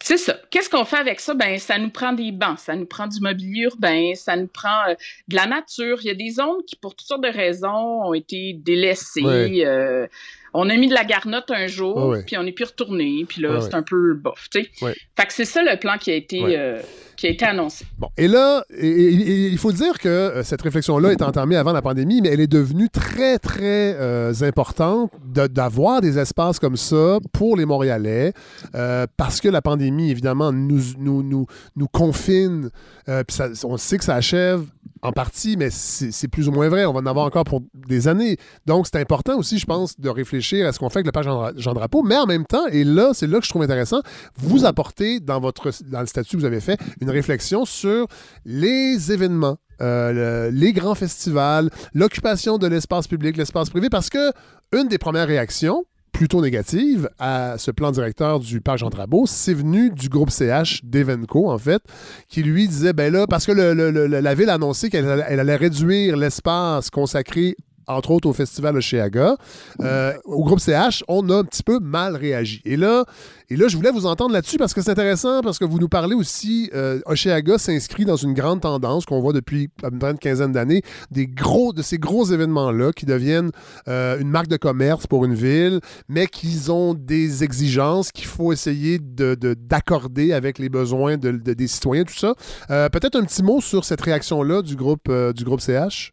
[0.03, 0.37] c'est ça.
[0.51, 1.35] Qu'est-ce qu'on fait avec ça?
[1.35, 4.89] Ben, ça nous prend des bancs, ça nous prend du mobilier urbain, ça nous prend
[4.89, 4.95] euh,
[5.29, 5.99] de la nature.
[6.03, 9.64] Il y a des zones qui, pour toutes sortes de raisons, ont été délaissées.
[9.64, 10.07] Euh,
[10.55, 11.96] on a mis de la garnotte un jour,
[12.26, 14.70] puis on n'est plus retourné, puis là, c'est un peu bof, tu sais.
[15.16, 16.80] Fait que c'est ça le plan qui a été, euh,
[17.16, 17.84] qui a été annoncé.
[17.98, 21.57] Bon, et là, et- et- et il faut dire que euh, cette réflexion-là est entamée
[21.57, 26.59] avant la pandémie, mais elle est devenue très, très euh, importante de- d'avoir des espaces
[26.59, 28.32] comme ça pour les Montréalais,
[28.74, 31.46] euh, parce que la pandémie, évidemment, nous, nous, nous,
[31.76, 32.70] nous confine,
[33.07, 34.62] puis ça- on sait que ça achève
[35.03, 36.84] en partie, mais c'est plus ou moins vrai.
[36.84, 38.36] On va en avoir encore pour des années.
[38.66, 41.26] Donc, c'est important aussi, je pense, de réfléchir à ce qu'on fait avec le page
[41.57, 44.01] Jean, Drapeau, mais en même temps, et là, c'est là que je trouve intéressant,
[44.36, 48.07] vous apportez dans, votre, dans le statut que vous avez fait une réflexion sur
[48.44, 49.57] les événements.
[49.82, 54.30] euh, le- les grands festivals, l'occupation de l'espace public, l'espace privé, parce que
[54.72, 59.55] une des premières réactions, plutôt négative, à ce plan directeur du Parc Jean Drapeau, c'est
[59.55, 61.83] venu du groupe CH d'Evenco, en fait,
[62.29, 65.57] qui lui disait, ben là, parce que la ville a annoncé qu'elle allait- elle allait
[65.57, 67.57] réduire l'espace consacré
[67.97, 69.36] entre autres au festival Oshéaga,
[69.80, 72.62] euh, au groupe CH, on a un petit peu mal réagi.
[72.64, 73.05] Et là,
[73.49, 75.88] et là je voulais vous entendre là-dessus parce que c'est intéressant, parce que vous nous
[75.88, 80.82] parlez aussi, euh, Oshéaga s'inscrit dans une grande tendance qu'on voit depuis une quinzaine d'années,
[81.11, 83.51] des gros, de ces gros événements-là qui deviennent
[83.88, 88.53] euh, une marque de commerce pour une ville, mais qui ont des exigences qu'il faut
[88.53, 92.34] essayer de- de- d'accorder avec les besoins de- de- des citoyens, tout ça.
[92.70, 96.12] Euh, Peut-être un petit mot sur cette réaction-là du du groupe CH?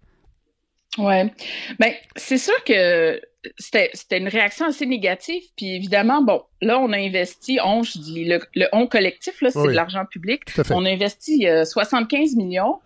[0.97, 1.31] Ouais.
[1.79, 3.21] Ben, c'est sûr que
[3.57, 5.43] c'était c'était une réaction assez négative.
[5.55, 9.51] Puis évidemment, bon, là, on a investi, on, je dis, le, le on collectif, là,
[9.51, 9.67] c'est Oui.
[9.67, 10.41] de l'argent public.
[10.71, 12.79] On a investi euh, 75 millions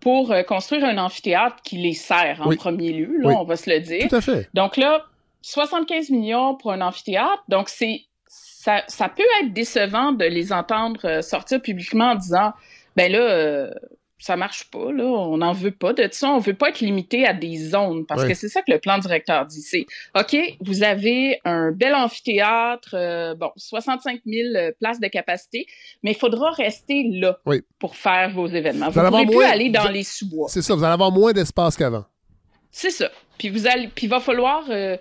[0.00, 2.56] pour euh, construire un amphithéâtre qui les sert en Oui.
[2.56, 3.34] premier lieu, là, Oui.
[3.36, 4.08] on va se le dire.
[4.08, 4.48] Tout à fait.
[4.54, 5.04] Donc là,
[5.42, 11.00] 75 millions pour un amphithéâtre, donc c'est ça, ça peut être décevant de les entendre
[11.04, 12.52] euh, sortir publiquement en disant
[12.96, 13.70] ben là euh,
[14.18, 17.26] ça marche pas là, on n'en veut pas de ça, on veut pas être limité
[17.26, 18.28] à des zones parce Ouais.
[18.28, 19.84] que c'est ça que le plan directeur dit, c'est
[20.18, 25.66] OK, vous avez un bel amphithéâtre euh, bon, 65 000 places de capacité,
[26.02, 27.60] mais il faudra rester là Oui.
[27.78, 28.88] pour faire vos événements.
[28.90, 30.48] Vous ne pourrez plus moins- aller dans vous- les sous-bois.
[30.48, 32.04] C'est ça, vous allez avoir moins d'espace qu'avant.
[32.70, 33.10] C'est ça.
[33.38, 34.96] Puis vous allez, puis il va falloir euh,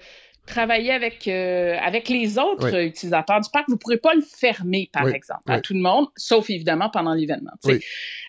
[0.45, 2.85] travailler avec euh, avec les autres Oui.
[2.87, 3.65] utilisateurs du parc.
[3.67, 5.11] Vous pourrez pas le fermer, par Oui.
[5.13, 5.61] exemple, à Oui.
[5.61, 7.51] tout le monde, sauf évidemment pendant l'événement.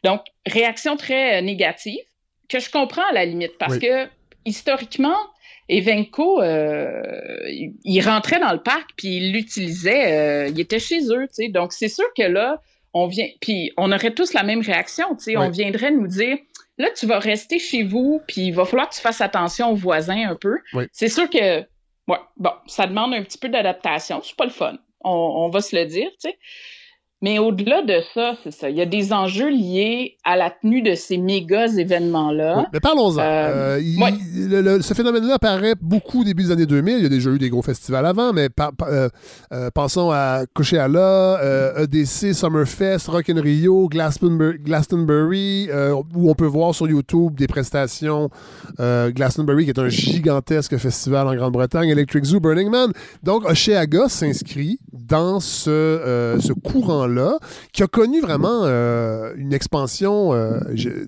[0.04, 1.98] Donc réaction très euh, négative
[2.48, 4.06] que je comprends à la limite parce que
[4.44, 5.16] historiquement.
[5.68, 7.02] Evenco, euh,
[7.84, 11.48] il rentrait dans le parc puis il l'utilisait, euh, il était chez eux, tu sais.
[11.48, 12.62] Donc c'est sûr que là,
[12.94, 15.36] on vient, puis on aurait tous la même réaction, tu sais.
[15.36, 16.38] On viendrait nous dire,
[16.78, 19.74] là, tu vas rester chez vous, puis il va falloir que tu fasses attention aux
[19.74, 20.56] voisins un peu.
[20.92, 21.64] C'est sûr que,
[22.08, 24.20] ouais, bon, ça demande un petit peu d'adaptation.
[24.22, 24.78] C'est pas le fun.
[25.02, 26.38] On, on va se le dire, tu sais.
[27.22, 28.68] Mais au-delà de ça, c'est ça.
[28.68, 32.58] Il y a des enjeux liés à la tenue de ces méga événements-là.
[32.58, 33.18] Oui, Mais parlons-en.
[33.20, 33.80] Euh, Euh,
[34.76, 34.82] ouais.
[34.82, 36.98] ce phénomène-là apparaît beaucoup au début des années 2000.
[36.98, 39.08] Il y a déjà eu des gros festivals avant, mais par- par- euh,
[39.52, 41.40] euh, pensons à Coachella,
[41.78, 45.68] EDC, Summerfest, Rock in Rio, Glastonbury, Glastonbury
[46.14, 48.28] où on peut voir sur YouTube des prestations.
[48.78, 52.92] Glastonbury, qui est un gigantesque festival en Grande-Bretagne, Electric Zoo, Burning Man.
[53.22, 56.52] Donc, Oceaga s'inscrit dans ce, ce
[57.06, 57.38] courant-là,
[57.72, 60.60] qui a connu vraiment euh, une expansion euh,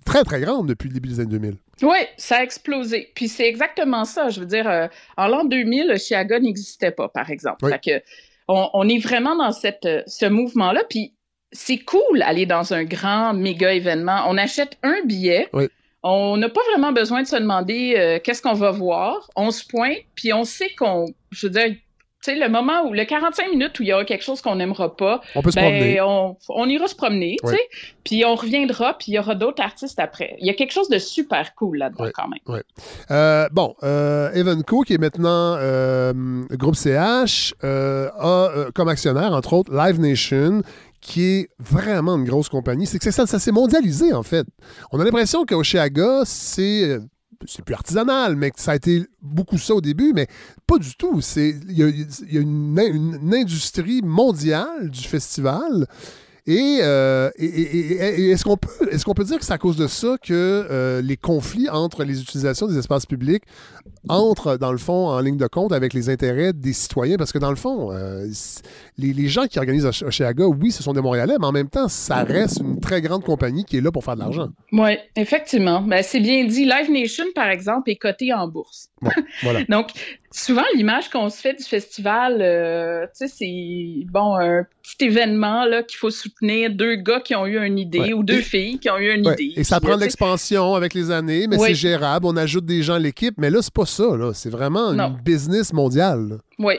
[0.04, 1.56] très, très grande depuis le début des années 2000.
[1.82, 3.12] Oui, ça a explosé.
[3.14, 4.28] Puis c'est exactement ça.
[4.30, 7.64] Je veux dire, euh, en l'an 2000, le Chiaga n'existait pas, par exemple.
[7.64, 7.72] Oui.
[7.72, 8.04] Fait que
[8.48, 10.82] on, on est vraiment dans cette, ce mouvement-là.
[10.88, 11.14] Puis
[11.52, 14.24] c'est cool aller dans un grand méga événement.
[14.28, 15.48] On achète un billet.
[15.52, 15.68] Oui.
[16.02, 19.28] On n'a pas vraiment besoin de se demander euh, qu'est-ce qu'on va voir.
[19.34, 21.74] On se pointe, puis on sait qu'on, je veux dire,
[22.24, 24.56] tu sais, le moment où, le 45 minutes où il y aura quelque chose qu'on
[24.56, 25.94] n'aimera pas, On peut se promener.
[25.94, 27.60] ben, on, on ira se promener, tu sais,
[28.04, 30.36] puis on reviendra, puis il y aura d'autres artistes après.
[30.40, 32.62] Il y a quelque chose de super cool là-dedans quand même.
[33.10, 36.12] Euh, bon, euh, Evenco, qui est maintenant euh,
[36.52, 40.62] groupe CH, a comme actionnaire, entre autres, Live Nation,
[41.00, 42.86] qui est vraiment une grosse compagnie.
[42.86, 44.46] C'est que ça, ça s'est mondialisé, en fait.
[44.90, 46.98] On a l'impression qu'Oceaga, c'est.
[47.46, 50.26] C'est plus artisanal, mais ça a été beaucoup ça au début, mais
[50.66, 51.20] pas du tout.
[51.36, 55.86] Il y a, une, industrie mondiale du festival.
[56.46, 60.32] Et, euh, est-ce qu'on peut, qu'on peut dire que c'est à cause de ça que
[60.70, 63.44] euh, les conflits entre les utilisations des espaces publics
[64.08, 67.18] entrent, dans le fond, en ligne de compte avec les intérêts des citoyens?
[67.18, 68.26] Parce que, dans le fond, euh,
[68.98, 71.88] les, les gens qui organisent Oceaga, oui, ce sont des Montréalais, mais en même temps,
[71.88, 74.48] ça reste une très grande compagnie qui est là pour faire de l'argent.
[74.72, 75.80] Oui, effectivement.
[75.82, 76.64] Ben, c'est bien dit.
[76.64, 78.88] Live Nation, par exemple, est coté en bourse.
[79.00, 79.10] Bon,
[79.42, 79.62] voilà.
[79.68, 79.90] Donc,
[80.32, 85.64] souvent, l'image qu'on se fait du festival, euh, tu sais, c'est, bon, un petit événement
[85.64, 88.12] là qu'il faut soutenir, deux gars qui ont eu une idée Ouais.
[88.12, 89.52] ou deux Et- filles qui ont eu une Ouais, idée.
[89.60, 92.26] Et ça prend là, de l'expansion avec les années, mais c'est gérable.
[92.26, 94.16] On ajoute des gens à l'équipe, mais là, c'est pas ça.
[94.16, 94.32] Là.
[94.34, 96.38] C'est vraiment une business mondiale.
[96.58, 96.74] Oui.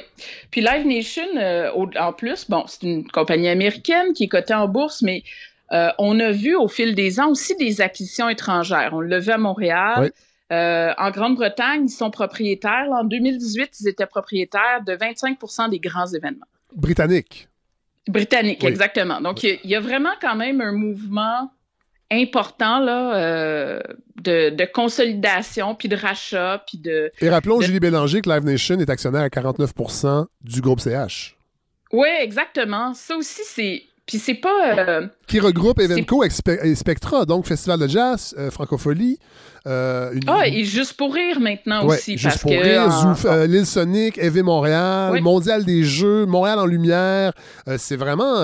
[0.51, 4.53] Puis Live Nation, euh, au- en plus, bon, c'est une compagnie américaine qui est cotée
[4.53, 5.23] en bourse, mais
[5.71, 8.89] euh, on a vu au fil des ans aussi des acquisitions étrangères.
[8.93, 9.93] On l'a vu à Montréal.
[10.01, 10.09] Oui.
[10.51, 12.87] Euh, en Grande-Bretagne, ils sont propriétaires.
[12.91, 16.47] en 2018, ils étaient propriétaires de 25% des grands événements.
[16.75, 17.47] Britannique.
[18.07, 18.69] Britanniques, Oui.
[18.69, 19.21] exactement.
[19.21, 21.51] Donc, il y a- il y, a vraiment quand même un mouvement
[22.11, 23.79] important là, euh,
[24.21, 27.11] de, de consolidation, puis de rachat, puis de...
[27.21, 31.35] Et rappelons, de- Julie Bélanger, que Live Nation est actionnaire à 49% du groupe CH,
[31.93, 32.93] Oui, exactement.
[32.93, 33.83] Ça aussi, c'est...
[34.09, 34.75] Puis c'est pas...
[34.77, 39.19] euh, qui regroupe Evenco et Spe- et Spectra, donc Festival de jazz, euh, Francophonie.
[39.67, 42.13] euh, une- Ah, et juste pour rire maintenant Ouais, aussi.
[42.13, 45.21] juste parce pour que, rire, en- euh, l'île Sonic, EV Montréal, Oui.
[45.21, 47.33] Mondial des Jeux, Montréal en lumière.
[47.67, 48.37] euh, c'est vraiment,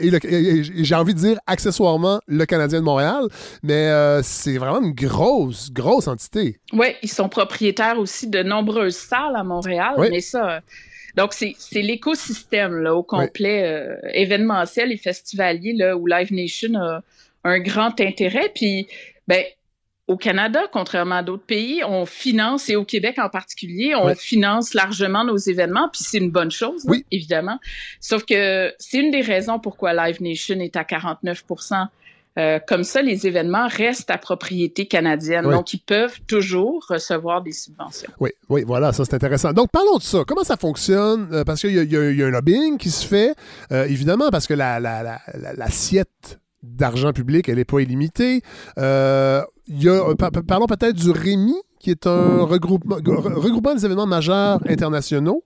[0.00, 3.24] et, j'ai envie de dire accessoirement le Canadien de Montréal,
[3.62, 3.88] mais
[4.22, 6.58] c'est vraiment une grosse, grosse entité.
[6.72, 10.08] Ouais, ils sont propriétaires aussi de nombreuses salles à Montréal, Oui.
[10.10, 10.60] mais ça.
[11.16, 16.74] Donc, c'est c'est l'écosystème là, au complet euh, événementiel et festivalier là, où Live Nation
[16.76, 17.02] a
[17.44, 18.50] un grand intérêt.
[18.54, 18.86] Puis,
[19.28, 19.44] ben,
[20.08, 24.14] au Canada, contrairement à d'autres pays, on finance, et au Québec en particulier, on Ouais.
[24.16, 27.06] finance largement nos événements, puis c'est une bonne chose, Oui.
[27.12, 27.58] évidemment.
[28.00, 31.44] Sauf que c'est une des raisons pourquoi Live Nation est à 49
[32.38, 35.46] euh, comme ça, les événements restent à propriété canadienne.
[35.46, 35.52] Oui.
[35.54, 38.10] Donc, ils peuvent toujours recevoir des subventions.
[38.20, 39.52] Oui, oui, voilà, ça c'est intéressant.
[39.52, 40.24] Donc parlons de ça.
[40.26, 41.28] Comment ça fonctionne?
[41.32, 43.34] Euh, parce qu'il y, a- y y un lobbying qui se fait,
[43.70, 48.40] euh, évidemment, parce que la, la- la- la- l'assiette d'argent public, elle n'est pas illimitée.
[48.76, 53.74] Il y a, par- par- parlons peut-être du REMI, qui est un regroupement, re- regroupement
[53.74, 55.42] des événements majeurs internationaux.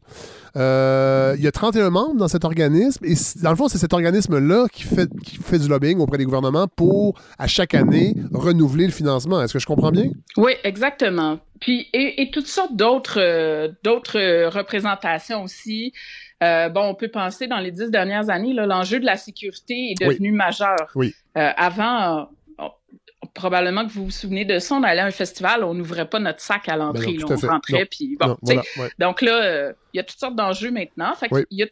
[0.57, 3.05] Euh, il y a 31 membres dans cet organisme.
[3.05, 6.24] Et dans le fond, c'est cet organisme-là qui fait, qui fait du lobbying auprès des
[6.24, 9.43] gouvernements pour, à chaque année, renouveler le financement.
[9.43, 10.11] Est-ce que je comprends bien?
[10.37, 11.39] Oui, exactement.
[11.61, 15.93] Puis, et, et toutes sortes d'autres euh, d'autres euh, représentations aussi.
[16.43, 20.05] Euh, bon, on peut penser dans les dix dernières années, l'enjeu de la sécurité est
[20.05, 20.15] Oui.
[20.15, 20.77] devenu majeur.
[20.95, 21.15] Oui.
[21.39, 22.28] Euh, avant,
[23.37, 26.19] probablement que vous vous souvenez de ça, on allait à un festival, on n'ouvrait pas
[26.19, 28.89] notre sac à l'entrée, Ben à on rentrait, puis bon, Non, voilà, ouais.
[28.99, 31.15] donc là, euh, il y a toutes sortes d'enjeux maintenant.
[31.15, 31.45] Fait Oui.
[31.51, 31.67] Il y a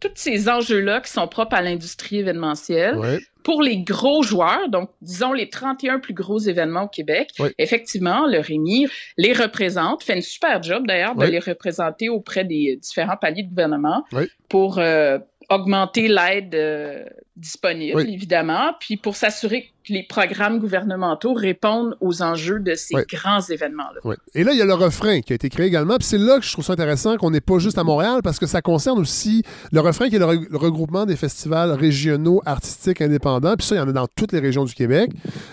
[0.00, 2.96] tous ces enjeux-là qui sont propres à l'industrie événementielle.
[2.96, 3.20] Ouais.
[3.44, 8.40] Pour les gros joueurs, donc disons les 31 plus gros événements au Québec, effectivement, le
[8.40, 8.86] Rémi
[9.16, 13.48] les représente, fait une super job d'ailleurs de les représenter auprès des différents paliers de
[13.48, 14.04] gouvernement
[14.48, 15.18] pour euh,
[15.50, 17.02] augmenter l'aide euh,
[17.36, 18.14] disponible, Oui.
[18.14, 23.02] évidemment, puis pour s'assurer que les programmes gouvernementaux répondent aux enjeux de ces Oui.
[23.10, 24.14] grands événements-là.
[24.34, 25.96] Et là, il y a le refrain qui a été créé également.
[25.96, 28.38] Puis c'est là que je trouve ça intéressant qu'on n'est pas juste à Montréal parce
[28.38, 32.42] que ça concerne aussi le refrain qui est le, re- le regroupement des festivals régionaux
[32.46, 33.56] artistiques indépendants.
[33.56, 35.10] Puis ça, il y en a dans toutes les régions du Québec.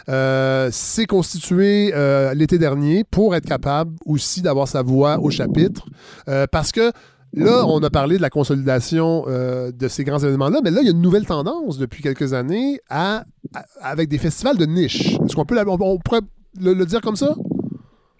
[0.09, 5.85] Euh, c'est constitué euh, l'été dernier pour être capable aussi d'avoir sa voix au chapitre.
[6.51, 6.91] Parce que
[7.37, 10.85] Là, on a parlé de la consolidation euh, de ces grands événements-là, mais là, il
[10.85, 12.79] y a une nouvelle tendance depuis quelques années
[13.81, 15.15] avec des festivals de niche.
[15.23, 17.35] Est-ce qu'on peut le dire comme ça?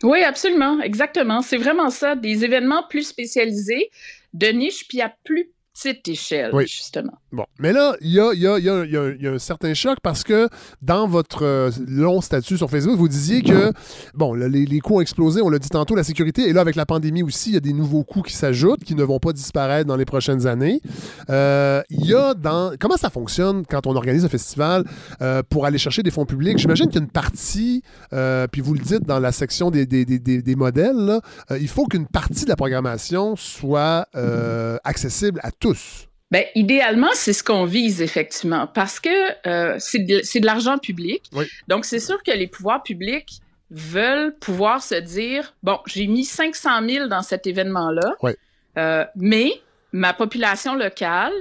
[0.03, 1.41] Oui, absolument, exactement.
[1.41, 3.89] C'est vraiment ça, des événements plus spécialisés,
[4.34, 5.52] de niche, puis à plus
[5.83, 6.65] petite échelle, Oui.
[6.67, 7.13] justement.
[7.31, 9.31] Bon, mais là, il y a, y a- y a- y a- il y a
[9.31, 10.49] un certain choc parce que
[10.81, 13.71] dans votre euh, long statut sur Facebook, vous disiez que,
[14.13, 16.61] bon, là, les, les coûts ont explosé, on l'a dit tantôt, la sécurité, et là,
[16.61, 19.19] avec la pandémie aussi, il y a des nouveaux coûts qui s'ajoutent, qui ne vont
[19.19, 20.81] pas disparaître dans les prochaines années.
[21.29, 22.73] Euh, y a dans...
[22.79, 24.84] Comment ça fonctionne quand on organise un festival
[25.21, 26.57] euh, pour aller chercher des fonds publics?
[26.57, 29.85] J'imagine qu'il y a une partie, euh, puis vous le dites dans la section des,
[29.85, 31.21] des- des- des- des modèles, là,
[31.51, 36.07] euh, il faut qu'une partie de la programmation soit euh, accessible à tous.
[36.29, 39.09] Ben, idéalement, c'est ce qu'on vise, effectivement, parce que
[39.47, 41.23] euh, c'est de, c'est de l'argent public.
[41.34, 41.45] Oui.
[41.69, 43.39] Donc, c'est sûr que les pouvoirs publics
[43.71, 48.31] veulent pouvoir se dire, bon, j'ai mis 500 000 dans cet événement-là, Oui.
[48.77, 49.51] euh, mais
[49.93, 51.31] ma population locale,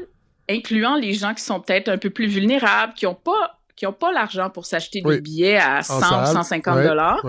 [0.51, 4.10] incluant les gens qui sont peut-être un peu plus vulnérables, qui n'ont pas qui pas
[4.10, 5.16] l'argent pour s'acheter Oui.
[5.16, 6.27] des billets à 100 En ou salle.
[6.35, 7.20] 150 Ouais, dollars.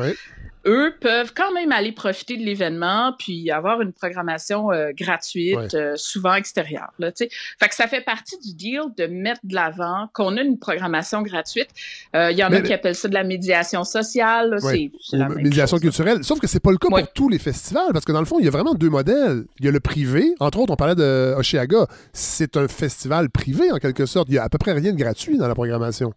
[0.67, 5.75] Eux peuvent quand même aller profiter de l'événement puis avoir une programmation euh, gratuite, Ouais.
[5.75, 6.91] euh, souvent extérieure.
[6.99, 7.27] Là, fait
[7.67, 11.69] que ça fait partie du deal de mettre de l'avant qu'on a une programmation gratuite.
[12.15, 14.49] Euh, Il y en Mais- a qui appellent ça de la médiation sociale.
[14.51, 14.91] là, Ouais.
[15.01, 16.23] c'est- Ou la même médiation chose, culturelle.
[16.23, 17.03] Sauf que c'est pas le cas Ouais.
[17.03, 19.45] pour tous les festivals, parce que dans le fond, il y a vraiment deux modèles.
[19.59, 20.35] Il y a le privé.
[20.39, 21.87] Entre autres, on parlait de Oshiaga.
[22.13, 24.27] C'est un festival privé, en quelque sorte.
[24.29, 26.13] Il y a à peu près rien de gratuit dans la programmation.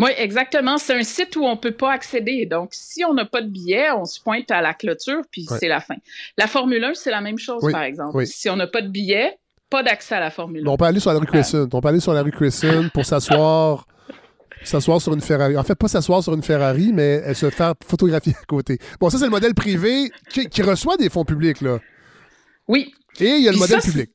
[0.00, 0.78] Oui, exactement.
[0.78, 2.46] C'est un site où on peut pas accéder.
[2.46, 5.58] Donc, si on n'a pas de billet, on se pointe à la clôture, puis Ouais.
[5.60, 5.96] c'est la fin.
[6.38, 8.16] La Formule 1, c'est la même chose, Oui, par exemple.
[8.16, 8.26] oui.
[8.26, 10.64] Si on n'a pas de billet, pas d'accès à la Formule 1.
[10.64, 11.26] Mais on peut aller sur la rue.
[11.26, 11.66] Crescent.
[11.72, 13.86] On peut aller sur la rue Crescent pour s'asseoir.
[14.62, 15.56] S'asseoir sur une Ferrari.
[15.56, 18.78] En fait, pas s'asseoir sur une Ferrari, mais se faire photographier à côté.
[19.00, 21.78] Bon, ça, c'est le modèle privé qui, qui reçoit des fonds publics, là.
[22.68, 24.10] Oui, Et il y a le modèle ça, public.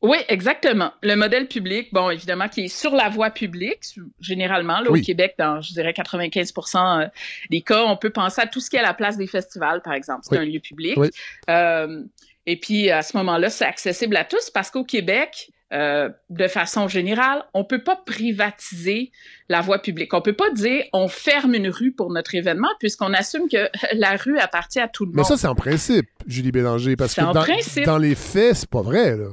[0.00, 0.92] Oui, exactement.
[1.02, 3.82] Le modèle public, bon, évidemment, qui est sur la voie publique,
[4.20, 5.00] généralement, là, Oui.
[5.00, 7.06] au Québec, dans, je dirais, 95% euh,
[7.50, 9.82] des cas, on peut penser à tout ce qui est à la place des festivals,
[9.82, 10.20] par exemple.
[10.22, 10.42] C'est Oui.
[10.42, 10.94] un lieu public.
[10.96, 11.08] Oui.
[11.50, 12.04] Euh,
[12.46, 16.86] et puis, à ce moment-là, c'est accessible à tous parce qu'au Québec, euh, de façon
[16.88, 19.10] générale, on peut pas privatiser
[19.48, 20.14] la voie publique.
[20.14, 24.16] On peut pas dire on ferme une rue pour notre événement puisqu'on assume que la
[24.16, 25.26] rue appartient à tout le Mais monde.
[25.26, 29.26] ça, c'est en principe, Julie Bélanger, parce que dans les faits, c'est pas vrai, là.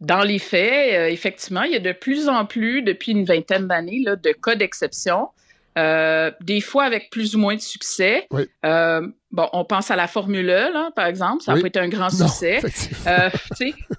[0.00, 3.66] Dans les faits, euh, effectivement, il y a de plus en plus, depuis une vingtaine
[3.66, 5.28] d'années, de cas d'exception,
[5.76, 8.26] euh, des fois avec plus ou moins de succès.
[8.30, 8.44] Oui.
[8.64, 11.58] Euh, bon, on pense à la Formule E, là, par exemple, ça Oui.
[11.58, 12.60] a pas été un grand succès.
[13.06, 13.30] Euh,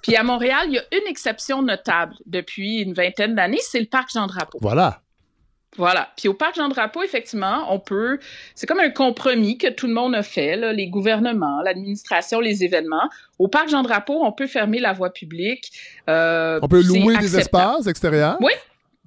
[0.02, 3.86] Puis à Montréal, il y a une exception notable depuis une vingtaine d'années, c'est le
[3.86, 4.58] parc Jean-Drapeau.
[4.60, 5.02] Voilà.
[5.76, 6.08] Voilà.
[6.16, 8.18] Puis au parc Jean-Drapeau, effectivement, on peut.
[8.54, 12.64] C'est comme un compromis que tout le monde a fait, là, les gouvernements, l'administration, les
[12.64, 13.08] événements.
[13.38, 15.70] Au parc Jean-Drapeau, on peut fermer la voie publique.
[16.08, 18.36] euh, On peut louer des espaces extérieurs.
[18.40, 18.50] Oui,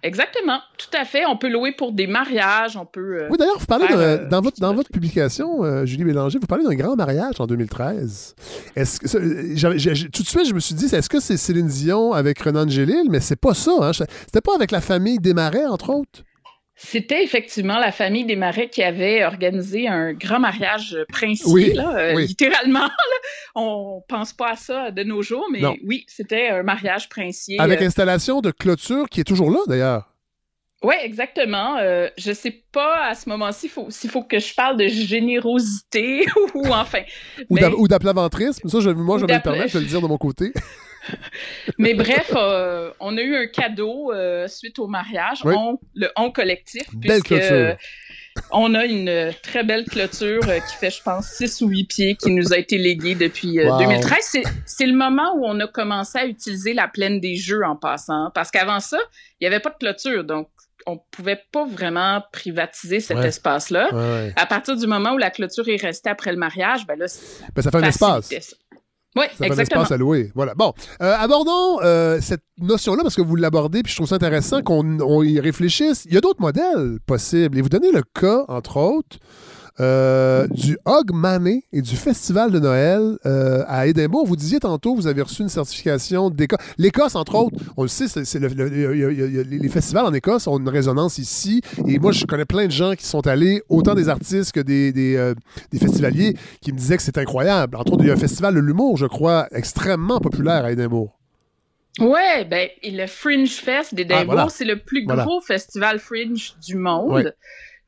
[0.04, 0.60] exactement.
[0.78, 1.26] Tout à fait.
[1.26, 2.78] On peut louer pour des mariages.
[2.78, 3.24] On peut.
[3.24, 6.40] euh, Oui, d'ailleurs, vous parlez d'un- euh, dans, votre, dans votre publication, euh, Julie Bélanger,
[6.40, 8.36] vous parlez d'un grand mariage en 2013.
[8.78, 12.40] Est-ce que, tout de suite, je me suis dit, est-ce que c'est Céline Dion avec
[12.40, 13.08] Renan Gélil?
[13.10, 13.72] Mais c'est pas ça.
[13.82, 13.92] Hein?
[13.94, 16.22] C'était pas avec la famille Desmarais, entre autres?
[16.86, 21.98] C'était effectivement la famille des Marais qui avait organisé un grand mariage princier, Oui, là,
[21.98, 22.28] euh, oui.
[22.28, 22.80] littéralement.
[22.82, 22.90] là.
[23.56, 25.76] On pense pas à ça de nos jours, mais Non.
[25.86, 27.58] oui, c'était un mariage princier.
[27.60, 30.10] Avec euh, installation de clôture qui est toujours là, d'ailleurs.
[30.84, 31.78] Oui, exactement.
[31.78, 36.68] Euh, je sais pas à ce moment-ci s'il faut que je parle de générosité ou
[36.68, 37.04] enfin.
[37.50, 38.68] Ou d'aplaventrisme.
[38.68, 40.52] Ça, je, moi, je vais me permettre, vais le dire de mon côté.
[41.78, 46.32] mais bref, euh, on a eu un cadeau euh, suite au mariage, on, le on
[46.32, 46.84] collectif.
[46.94, 47.78] Belle puisque, clôture.
[48.52, 52.16] On a une très belle clôture euh, qui fait, je pense, 6 ou 8 pieds
[52.16, 54.32] qui nous a été léguée depuis 2013.
[54.36, 57.76] Euh, c'est le moment où on a commencé à utiliser la plaine des jeux en
[57.76, 58.32] passant.
[58.34, 58.98] Parce qu'avant ça,
[59.40, 60.24] il n'y avait pas de clôture.
[60.24, 60.50] Donc,
[60.86, 63.90] on pouvait pas vraiment privatiser cet espace-là.
[64.36, 67.06] À partir du moment où la clôture est restée après le mariage, ben là,
[67.56, 68.30] ben, ça fait un espace.
[69.16, 69.82] Oui, ça exactement.
[69.82, 70.32] un espace à louer.
[70.34, 70.56] Voilà.
[70.56, 74.62] Bon, euh, abordons euh, cette notion-là parce que vous l'abordez, puis je trouve ça intéressant
[74.62, 76.06] qu'on y réfléchisse.
[76.06, 77.58] Il y a d'autres modèles possibles.
[77.58, 79.18] Et vous donnez le cas, entre autres,
[79.80, 84.28] euh, du Hog Mané et du Festival de Noël euh, à Édimbourg.
[84.28, 86.60] Vous disiez tantôt, vous avez reçu une certification d'Écosse.
[86.78, 91.62] L'Écosse, entre autres, on le sait, c'est les festivals en Écosse ont une résonance ici.
[91.88, 94.92] Et moi, je connais plein de gens qui sont allés, autant des artistes que des,
[94.92, 95.34] des, euh,
[95.72, 97.76] des festivaliers, qui me disaient que c'est incroyable.
[97.76, 101.18] Entre autres, il y a un festival de l'humour, je crois, extrêmement populaire à Édimbourg.
[102.00, 107.34] Ouais, ben, le Fringe Fest d'Édimbourg, ah, c'est le plus gros festival fringe du monde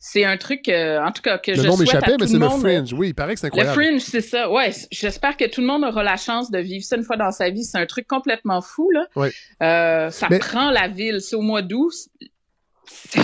[0.07, 2.48] c'est un truc, euh, en tout cas, que je souhaite à tout mais c'est le
[2.48, 2.94] Fringe.
[2.94, 3.76] Oui, il paraît que c'est incroyable.
[3.76, 4.52] Le Fringe, c'est ça.
[4.52, 7.32] Ouais, j'espère que tout le monde aura la chance de vivre ça une fois dans
[7.32, 7.64] sa vie.
[7.64, 9.07] C'est un truc complètement fou, là.
[9.15, 9.30] Oui.
[9.64, 11.22] Euh, ça prend la ville.
[11.22, 11.91] C'est au mois d'août.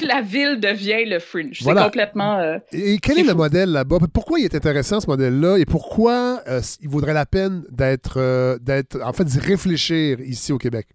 [0.02, 1.60] La ville devient le Fringe.
[1.62, 2.40] C'est complètement...
[2.40, 4.00] Euh, et quel est, le modèle là-bas?
[4.12, 5.58] Pourquoi il est intéressant, ce modèle-là?
[5.58, 6.42] Et pourquoi
[6.82, 8.58] il vaudrait la peine d'être...
[8.58, 10.88] d'être en fait, d'y réfléchir ici au Québec?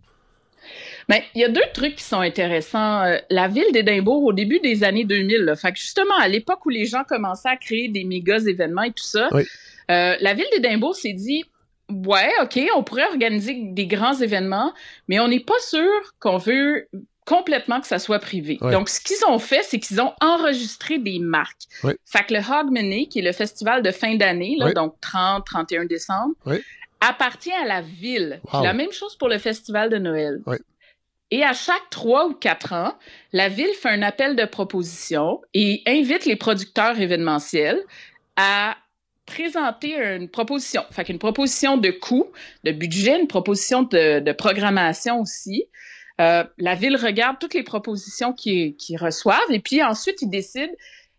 [1.08, 3.02] Mais il y a deux trucs qui sont intéressants.
[3.02, 6.64] Euh, la ville d'Édimbourg, au début des années 2000, là, fait que justement, à l'époque
[6.66, 10.46] où les gens commençaient à créer des méga événements et tout ça, euh, la ville
[10.52, 11.44] d'Édimbourg s'est dit
[11.88, 14.74] Ouais, OK, on pourrait organiser des grands événements,
[15.06, 15.88] mais on n'est pas sûr
[16.18, 16.88] qu'on veut
[17.26, 18.58] complètement que ça soit privé.
[18.60, 21.62] Donc, ce qu'ils ont fait, c'est qu'ils ont enregistré des marques.
[22.04, 26.34] Fait que le Hogmanay, qui est le festival de fin d'année, donc 30, 31 décembre,
[27.00, 28.40] appartient à la ville.
[28.64, 30.40] La même chose pour le festival de Noël.
[31.30, 32.94] Et à chaque trois ou quatre ans,
[33.32, 37.80] la ville fait un appel de proposition et invite les producteurs événementiels
[38.36, 38.76] à
[39.26, 40.82] présenter une proposition.
[40.92, 42.26] Fait qu'une proposition de coût,
[42.62, 45.64] de budget, une proposition de, programmation aussi.
[46.20, 50.72] Euh, la ville regarde toutes les propositions qu'ils reçoivent et puis ensuite ils décident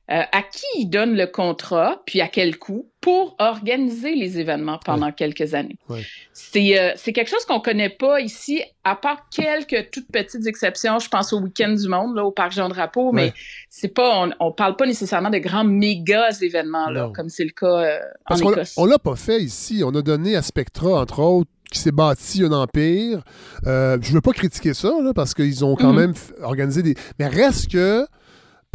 [0.09, 4.79] euh, à qui ils donnent le contrat, puis à quel coût, pour organiser les événements
[4.83, 5.77] pendant quelques années.
[5.89, 6.01] Ouais.
[6.31, 10.99] C'est, euh, c'est quelque chose qu'on connaît pas ici, à part quelques toutes petites exceptions.
[10.99, 13.33] Je pense au Week-end du Monde, là, au Parc Jean-Drapeau, mais
[13.69, 17.51] c'est pas, on, on parle pas nécessairement de grands méga événements, là, comme c'est le
[17.51, 18.75] cas euh, Parce en Écosse.
[18.77, 19.81] On l'a pas fait ici.
[19.85, 23.23] On a donné à Spectra, entre autres, qui s'est bâti un empire.
[23.65, 25.97] Je veux pas critiquer ça, là, parce qu'ils ont quand mm-hmm.
[25.97, 26.13] même
[26.43, 26.95] organisé des...
[27.19, 28.07] Mais reste que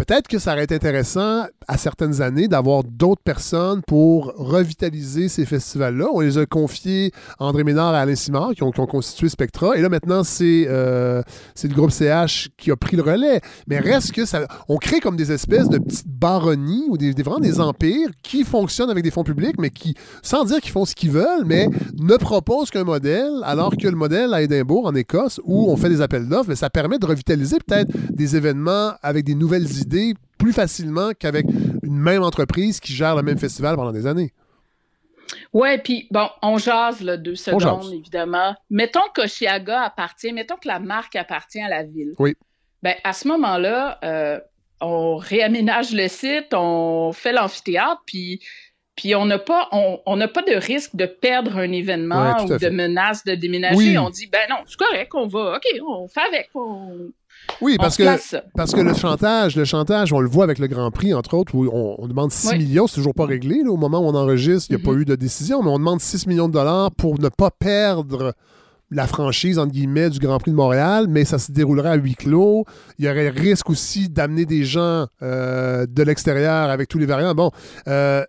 [0.04, 5.46] Peut-être que ça aurait été intéressant à certaines années d'avoir d'autres personnes pour revitaliser ces
[5.46, 6.06] festivals-là.
[6.12, 9.76] On les a confiés à André Ménard et à Alain Simard qui ont, constitué Spectra.
[9.76, 11.22] Et là, maintenant, euh,
[11.54, 13.40] c'est le groupe CH qui a pris le relais.
[13.68, 14.48] Mais reste que ça.
[14.68, 18.90] On crée comme des espèces de petites baronnies ou des, vraiment des empires qui fonctionnent
[18.90, 21.68] avec des fonds publics, mais qui, sans dire qu'ils font ce qu'ils veulent, mais
[22.00, 25.90] ne proposent qu'un modèle, alors que le modèle à Édimbourg, en Écosse, où on fait
[25.90, 29.91] des appels d'offres, ça permet de revitaliser peut-être des événements avec des nouvelles idées
[30.39, 31.47] plus facilement qu'avec
[31.82, 34.32] une même entreprise qui gère le même festival pendant des années.
[35.52, 38.55] Ouais, puis bon, on jase là, deux secondes, évidemment.
[38.70, 42.14] Mettons qu'Oshiaga appartient, mettons que la marque appartient à la ville.
[42.19, 42.35] Oui.
[42.82, 44.40] Ben, à ce moment-là, euh,
[44.81, 48.40] on réaménage le site, on fait l'amphithéâtre, puis
[48.94, 52.69] puis on n'a pas, on, n'a pas de risque de perdre un événement ou de
[52.69, 53.97] menace de déménager.
[53.97, 56.51] On dit, ben non, c'est correct, on va, OK, on fait avec.
[57.60, 58.05] Oui, parce que,
[58.55, 61.55] parce que le chantage, le chantage, on le voit avec le Grand Prix, entre autres,
[61.55, 63.62] où on, demande 6 millions, c'est toujours pas réglé.
[63.66, 65.01] au moment où on enregistre, il n'y a pas mm-hmm.
[65.01, 68.35] eu de décision, mais on demande 6 millions de dollars pour ne pas perdre
[68.93, 72.14] la franchise, entre guillemets, du Grand Prix de Montréal, mais ça se déroulerait à huis
[72.14, 72.64] clos.
[72.98, 77.35] Il y aurait risque aussi d'amener des gens euh, de l'extérieur avec tous les variants.
[77.35, 77.51] Bon,
[77.89, 78.24] euh,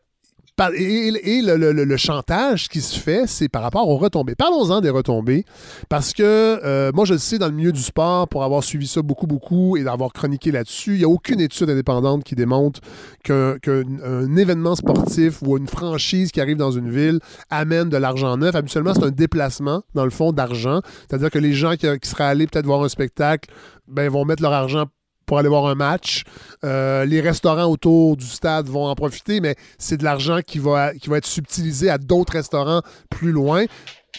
[0.75, 4.35] et, le, chantage qui se fait, c'est par rapport aux retombées.
[4.35, 5.45] Parlons-en des retombées,
[5.89, 8.87] parce que euh, moi, je le sais dans le milieu du sport, pour avoir suivi
[8.87, 12.81] ça beaucoup, beaucoup et d'avoir chroniqué là-dessus, il n'y a aucune étude indépendante qui démontre
[13.23, 17.19] qu'un événement sportif ou une franchise qui arrive dans une ville
[17.49, 18.55] amène de l'argent neuf.
[18.55, 20.81] Habituellement, c'est un déplacement, dans le fond, d'argent.
[21.07, 23.49] C'est-à-dire que les gens qui, qui seraient allés peut-être voir un spectacle
[23.87, 24.85] ben, vont mettre leur argent
[25.25, 26.23] pour aller voir un match.
[26.63, 30.93] Euh, les restaurants autour du stade vont en profiter, mais c'est de l'argent qui va,
[30.93, 33.65] être subtilisé à d'autres restaurants plus loin.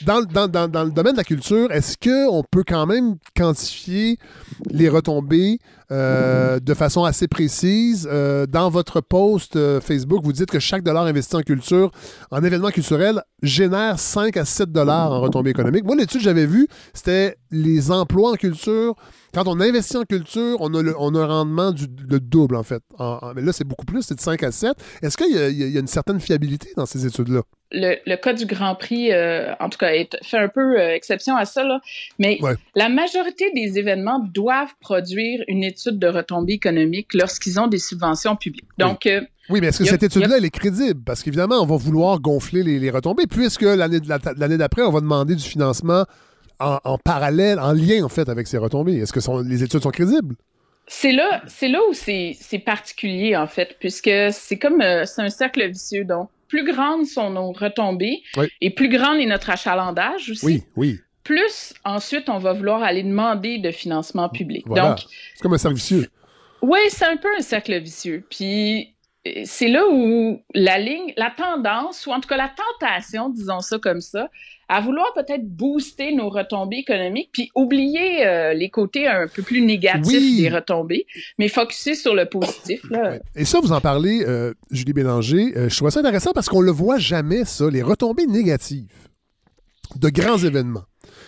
[0.05, 4.18] Dans, dans, le domaine de la culture, est-ce qu'on peut quand même quantifier
[4.68, 5.60] les retombées
[5.95, 8.09] euh, de façon assez précise.
[8.11, 11.91] Euh, dans votre post euh, Facebook, vous dites que chaque dollar investi en culture,
[12.31, 15.85] en événement culturel, génère 5 à 7 dollars en retombées économiques.
[15.85, 18.95] Moi, l'étude que j'avais vue, c'était les emplois en culture.
[19.33, 22.55] Quand on investit en culture, on a, le- on a un rendement du le double,
[22.57, 22.83] en fait.
[22.99, 24.75] En- en- mais là, c'est beaucoup plus, c'est de 5 à 7.
[25.03, 27.43] Est-ce qu'il y, a- y une certaine fiabilité dans ces études-là?
[27.77, 29.89] le, le cas du Grand Prix, euh, en tout cas,
[30.23, 31.65] fait un peu euh, exception à ça.
[31.65, 31.81] Là.
[32.21, 32.55] Mais Ouais.
[32.77, 38.36] la majorité des événements doivent produire une étude de retombées économiques lorsqu'ils ont des subventions
[38.36, 38.69] publiques.
[38.78, 39.20] Donc, euh,
[39.51, 41.01] Oui, mais est-ce que cette étude-là, elle est crédible?
[41.05, 44.01] Parce qu'évidemment, on va vouloir gonfler les, les retombées, puisque l'année
[44.59, 46.05] d'après, on va demander du financement
[46.61, 48.97] en, en parallèle, en lien, en fait, avec ces retombées.
[48.98, 50.35] Est-ce que les études sont crédibles?
[50.86, 55.23] c'est là, c'est là où c'est c'est particulier, en fait, puisque c'est comme euh, c'est
[55.23, 56.05] un cercle vicieux.
[56.05, 58.47] Donc, plus grandes sont nos retombées Oui.
[58.61, 60.44] et plus grand est notre achalandage aussi.
[60.44, 60.98] Oui, oui.
[61.24, 64.64] Plus, ensuite, on va vouloir aller demander de financement public.
[64.66, 64.90] Voilà.
[64.90, 64.98] Donc,
[65.34, 66.06] C'est comme un servicieux.
[66.62, 68.24] Oui, c'est un peu un cercle vicieux.
[68.30, 68.94] Puis
[69.44, 73.78] c'est là où la ligne, la tendance, ou en tout cas la tentation, disons ça
[73.78, 74.28] comme ça,
[74.68, 79.62] à vouloir peut-être booster nos retombées économiques, puis oublier euh, les côtés un peu plus
[79.62, 80.42] négatifs Oui.
[80.42, 81.06] des retombées,
[81.38, 82.82] mais focuser sur le positif.
[82.90, 83.18] Là.
[83.34, 85.52] Et ça, vous en parlez, euh, Julie Bélanger.
[85.56, 88.92] euh, je trouve ça intéressant parce qu'on le voit jamais, ça, les retombées négatives
[89.96, 90.84] de grands événements.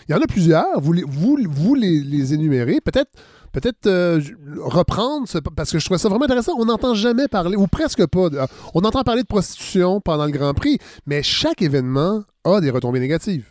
[0.08, 0.80] Il y en a plusieurs.
[0.80, 2.80] Vous les, vous, vous les, les énumérez.
[2.80, 3.10] Peut-être
[3.52, 4.20] peut-être euh,
[4.58, 6.52] reprendre, ce- parce que je trouve ça vraiment intéressant.
[6.58, 8.28] On n'entend jamais parler, ou presque pas.
[8.28, 8.38] de-
[8.74, 13.00] on entend parler de prostitution pendant le Grand Prix, mais chaque événement a des retombées
[13.00, 13.46] négatives.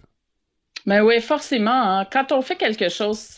[0.86, 3.30] Mais oui, forcément, hein, quand on fait quelque chose,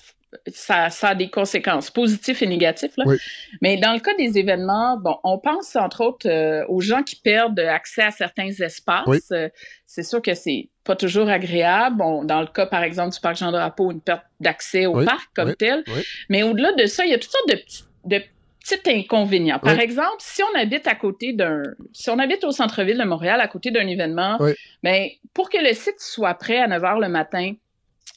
[0.52, 2.91] ça, ça a des conséquences positives et négatives.
[2.98, 3.06] Là.
[3.07, 3.15] Oui.
[3.61, 7.15] Mais dans le cas des événements, bon, on pense entre autres euh, aux gens qui
[7.15, 9.06] perdent accès à certains espaces.
[9.07, 9.19] Oui.
[9.31, 9.48] Euh,
[9.85, 11.97] c'est sûr que c'est pas toujours agréable.
[11.97, 15.30] Bon, dans le cas, par exemple, du parc Jean-Drapeau, une perte d'accès au Oui, parc
[15.35, 15.84] comme oui, tel.
[15.88, 16.01] oui.
[16.30, 18.22] Mais au-delà de ça, il y a toutes sortes de petits, de
[18.61, 19.59] petits inconvénients.
[19.59, 21.61] Par exemple, si on habite à côté d'un,
[21.93, 24.38] si on habite au centre-ville de Montréal, à côté d'un événement,
[24.84, 27.53] ben, pour que le site soit prêt à 9 h le matin,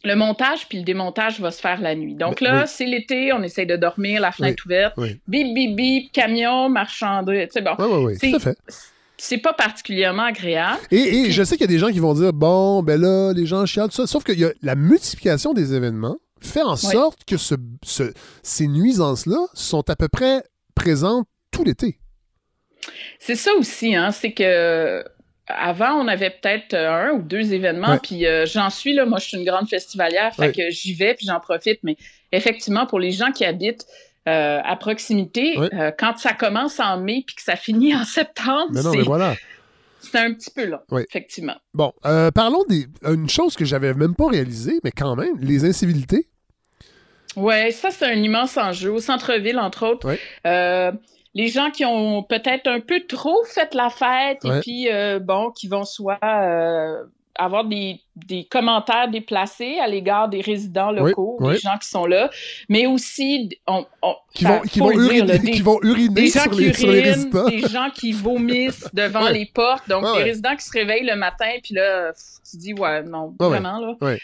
[0.02, 2.14] le montage puis le démontage va se faire la nuit.
[2.14, 2.68] Donc Ben, là, oui.
[2.68, 4.94] c'est l'été, on essaye de dormir, la fenêtre ouverte.
[4.97, 7.48] Oui, Bip, bip, bip, camion, marchandise.
[7.48, 8.59] Tu sais, bon, oui, oui, oui, C'est- tout à fait.
[9.20, 10.80] C'est pas particulièrement agréable.
[10.90, 13.32] Et, et je sais qu'il y a des gens qui vont dire bon, ben là,
[13.32, 14.06] les gens chialent, tout ça.
[14.06, 18.66] Sauf qu'il y a la multiplication des événements fait en sorte que ce, ce- ces
[18.66, 20.42] nuisances-là sont à peu près
[20.74, 21.98] présentes tout l'été.
[23.18, 25.05] C'est ça aussi, hein, c'est que
[25.47, 29.18] avant, on avait peut-être euh, un ou deux événements, puis euh, j'en suis là, moi
[29.18, 30.52] je suis une grande festivalière, fait Ouais.
[30.52, 31.97] que j'y vais puis j'en profite, mais
[32.32, 33.84] effectivement, pour les gens qui habitent
[34.28, 38.68] euh, à proximité, euh, quand ça commence en mai puis que ça finit en septembre,
[38.72, 39.34] Mais non, c'est mais voilà.
[40.01, 41.56] c'est un petit peu long, effectivement.
[41.74, 42.86] Bon, euh, parlons des.
[43.02, 46.28] Une chose que j'avais même pas réalisée, mais quand même, les incivilités.
[47.36, 48.90] Ouais, ça c'est un immense enjeu.
[48.90, 50.16] Au centre-ville, entre autres,
[50.47, 50.92] euh,
[51.34, 55.51] les gens qui ont peut-être un peu trop fait la fête et puis euh, bon,
[55.51, 56.18] qui vont soit
[57.40, 61.54] avoir des, des commentaires déplacés à l'égard des résidents locaux, oui.
[61.54, 62.30] des gens qui sont là,
[62.68, 65.78] mais aussi on, on- Qui vont, qui faut vont dire, uriner, là, des- qui vont
[65.82, 67.44] uriner des gens sur, qui les, sur les résidents.
[67.48, 69.32] des gens qui vomissent devant Ouais.
[69.32, 70.22] les portes, donc Ouais, ouais.
[70.24, 72.12] résidents qui se réveillent le matin, puis là,
[72.48, 73.48] tu dis, ouais, non, ouais.
[73.48, 74.16] vraiment, là,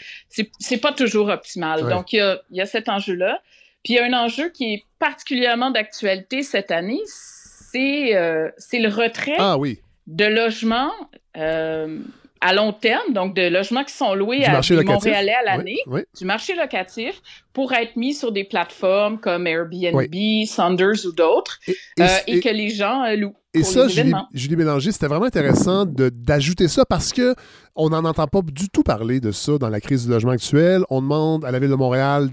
[0.59, 1.87] c'est pas toujours optimal.
[1.89, 3.39] Donc, il y a, y a cet enjeu-là.
[3.83, 8.87] Puis, il y a un enjeu qui est particulièrement d'actualité cette année, c'est euh, le
[8.89, 10.91] retrait Ah oui, de logements
[11.37, 11.99] euh,
[12.41, 14.83] à long terme, donc de logements qui sont loués Du à des.
[14.83, 16.01] Montréalais à l'année, oui.
[16.17, 17.21] du marché locatif,
[17.53, 20.45] pour être mis sur des plateformes comme Airbnb, Oui.
[20.47, 23.35] Sanders ou d'autres, Et, et- euh, et, et- que les gens euh, louent.
[23.53, 24.11] Et pour ça, Julie.
[24.33, 27.33] Julie Bélanger, c'était vraiment intéressant d'ajouter ça parce que
[27.75, 30.83] on n'en entend pas du tout parler de ça dans la crise du logement actuel.
[30.91, 32.29] On demande à la Ville de Montréal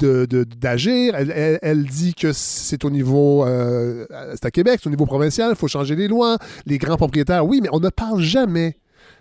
[0.00, 1.14] d'agir.
[1.16, 5.06] elle, elle- elle dit que c'est au niveau, euh, c'est à Québec, c'est au niveau
[5.06, 6.38] provincial, il faut changer les lois.
[6.66, 8.76] Les grands propriétaires, oui, mais on ne parle jamais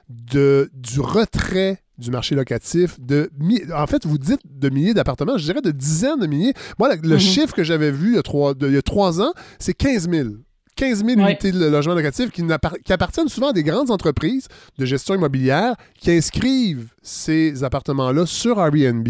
[0.10, 3.30] de, du retrait du marché locatif de
[3.76, 7.16] en fait vous dites de milliers d'appartements je dirais de dizaines de milliers moi le,
[7.16, 7.20] Mhm.
[7.20, 9.74] chiffre que j'avais vu il y a trois, de- il y a trois ans c'est
[9.74, 10.30] 15 000
[10.76, 11.32] 15 000 Ouais.
[11.32, 12.44] unités de logement locatif qui,
[12.86, 14.48] qui appartiennent souvent à des grandes entreprises
[14.78, 19.08] de gestion immobilière qui inscrivent ces appartements-là sur Airbnb.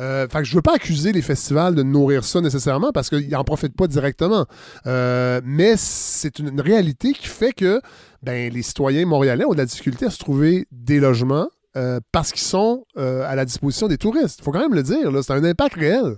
[0.00, 3.28] Euh, fait que je veux pas accuser les festivals de nourrir ça nécessairement parce qu'ils
[3.30, 4.46] n'en profitent pas directement.
[4.88, 7.80] Euh, mais c'est une, une réalité qui fait que
[8.22, 12.32] ben, les citoyens montréalais ont de la difficulté à se trouver des logements euh, parce
[12.32, 14.40] qu'ils sont euh, à la disposition des touristes.
[14.40, 16.16] Il faut quand même le dire, c'est un impact réel.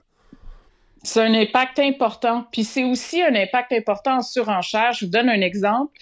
[1.02, 2.47] C'est un impact important.
[2.52, 4.93] Puis c'est aussi un impact important en surenchère.
[4.93, 5.93] Je vous donne un exemple.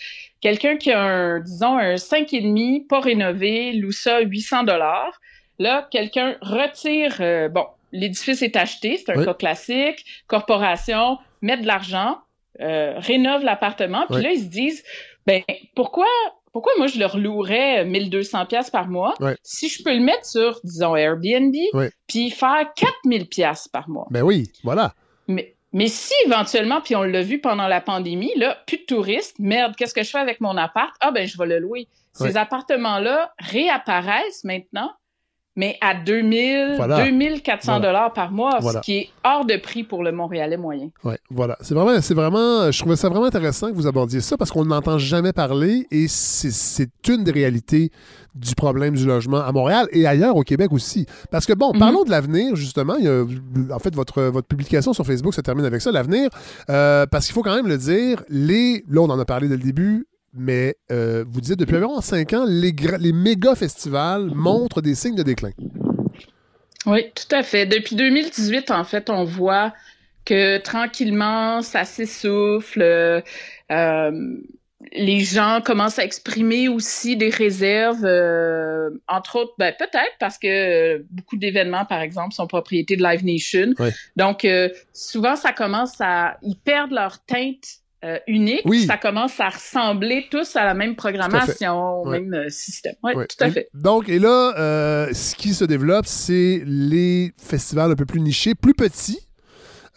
[0.41, 5.21] Quelqu'un qui a un, disons, un 5,5 pas rénové, loue ça 800 dollars.
[5.59, 9.25] Là, quelqu'un retire, euh, bon, l'édifice est acheté, c'est un Oui.
[9.25, 12.19] cas classique, corporation, mettent de l'argent,
[12.61, 14.85] euh, rénovent l'appartement, puis là, ils se disent,
[15.29, 15.43] ben,
[15.77, 16.07] pourquoi,
[16.53, 19.37] pourquoi moi, je leur louerais 1200 pièces par mois Ouais.
[19.43, 21.91] si je peux le mettre sur, disons, Airbnb, Ouais.
[22.07, 24.07] puis faire 4000 pièces par mois?
[24.11, 24.95] Ben oui, voilà.
[25.29, 29.37] Mais, mais si éventuellement, puis on l'a vu pendant la pandémie, là, plus de touristes,
[29.39, 30.95] merde, qu'est-ce que je fais avec mon appart?
[31.01, 31.87] Ah ben, je vais le louer.
[32.15, 32.37] Ces Ouais.
[32.39, 34.91] appartements-là réapparaissent maintenant,
[35.59, 37.05] mais à 2000, Voilà.
[37.05, 38.81] 2400 dollars par mois, Voilà.
[38.81, 40.89] ce qui est hors de prix pour le Montréalais moyen.
[41.03, 41.57] Ouais, voilà.
[41.61, 44.65] C'est vraiment, c'est vraiment, je trouvais ça vraiment intéressant que vous abordiez ça parce qu'on
[44.65, 47.91] n'entend jamais parler et c'est, une des réalités
[48.37, 51.07] du problème du logement à Montréal et ailleurs au Québec aussi.
[51.33, 51.79] Parce que bon, Mhm.
[51.81, 52.95] parlons de l'avenir justement.
[52.97, 53.25] Il y a,
[53.75, 56.31] en fait, votre, votre publication sur Facebook se termine avec ça, l'avenir,
[56.71, 58.23] Euh, parce qu'il faut quand même le dire.
[58.29, 60.07] Les, là, on en a parlé dès le début.
[60.35, 65.17] Mais euh, vous disiez, depuis environ 5 ans, les, les méga festivals montrent des signes
[65.17, 65.53] de déclin.
[66.87, 67.67] Oui, tout à fait.
[67.67, 69.73] Depuis 2018, en fait, on voit
[70.25, 72.83] que tranquillement, ça s'essouffle.
[72.83, 73.21] euh,
[73.71, 74.37] euh,
[74.93, 81.05] les gens commencent à exprimer aussi des réserves, euh, entre autres, ben, peut-être parce que
[81.11, 83.75] beaucoup d'événements, par exemple, sont propriétés de Live Nation.
[84.17, 84.47] Donc,
[84.93, 86.39] souvent, ça commence à...
[86.43, 88.63] Ils perdent leur teinte euh, unique.
[88.65, 88.87] Oui.
[88.87, 92.21] Ça commence à ressembler tous à la même programmation, au Ouais.
[92.21, 92.95] même euh, système.
[93.03, 93.27] Oui, Ouais.
[93.27, 93.69] tout à Et fait.
[93.75, 98.55] Donc, et là, euh, ce qui se développe, c'est les festivals un peu plus nichés,
[98.55, 99.27] plus petits.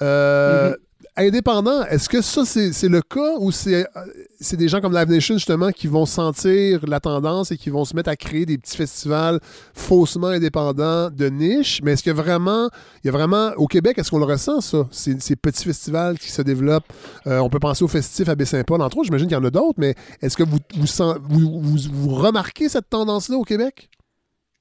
[0.01, 0.75] Euh, Mm-hmm.
[1.17, 4.01] Indépendants, est-ce que ça, c'est le cas ou c'est euh,
[4.39, 7.83] c'est des gens comme Live Nation, justement, qui vont sentir la tendance et qui vont
[7.83, 9.41] se mettre à créer des petits festivals
[9.73, 11.81] faussement indépendants de niche?
[11.83, 12.69] Mais est-ce a vraiment,
[13.03, 14.87] il y a vraiment, au Québec, est-ce qu'on le ressent, ça?
[14.89, 16.91] Ces, ces petits festivals qui se développent?
[17.27, 19.07] Euh, on peut penser au festif à Baie-Saint-Paul, entre autres.
[19.07, 23.35] J'imagine qu'il y en a d'autres, mais est-ce que vous, vous, vous remarquez cette tendance-là
[23.35, 23.89] au Québec?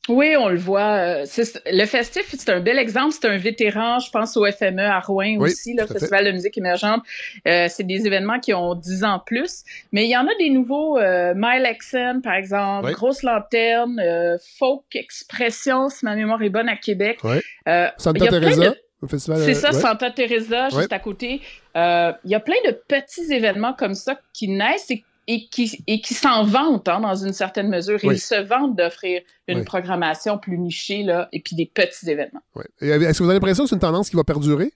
[0.08, 1.20] Oui, on le voit.
[1.20, 1.24] euh,
[1.70, 3.12] le festif, c'est un bel exemple.
[3.12, 5.92] C'est un vétéran, je pense au FME à Rouen Oui, aussi, le fait.
[5.94, 7.02] Festival de musique émergente.
[7.46, 9.62] Euh, c'est des événements qui ont 10 ans plus.
[9.92, 10.98] Mais il y en a des nouveaux.
[10.98, 12.92] Euh, Lexen, par exemple, Oui.
[12.94, 17.18] Grosse Lanterne, euh, Folk Expression, si ma mémoire est bonne, à Québec.
[17.22, 17.36] Oui.
[17.68, 18.74] Euh, Santa Teresa,
[19.08, 19.18] c'est
[19.54, 19.72] ça, ouais.
[19.80, 20.92] Santa Teresa, juste Ouais.
[20.94, 21.40] à côté.
[21.76, 25.82] Euh, Il y a plein de petits événements comme ça qui naissent et, et qui,
[25.86, 27.98] et qui s'en vantent hein, dans une certaine mesure.
[28.02, 28.16] Oui.
[28.16, 29.64] Ils se vantent d'offrir une Oui.
[29.64, 32.40] programmation plus nichée là, et puis des petits événements.
[32.80, 34.72] Est-ce que vous avez l'impression que c'est une tendance qui va perdurer?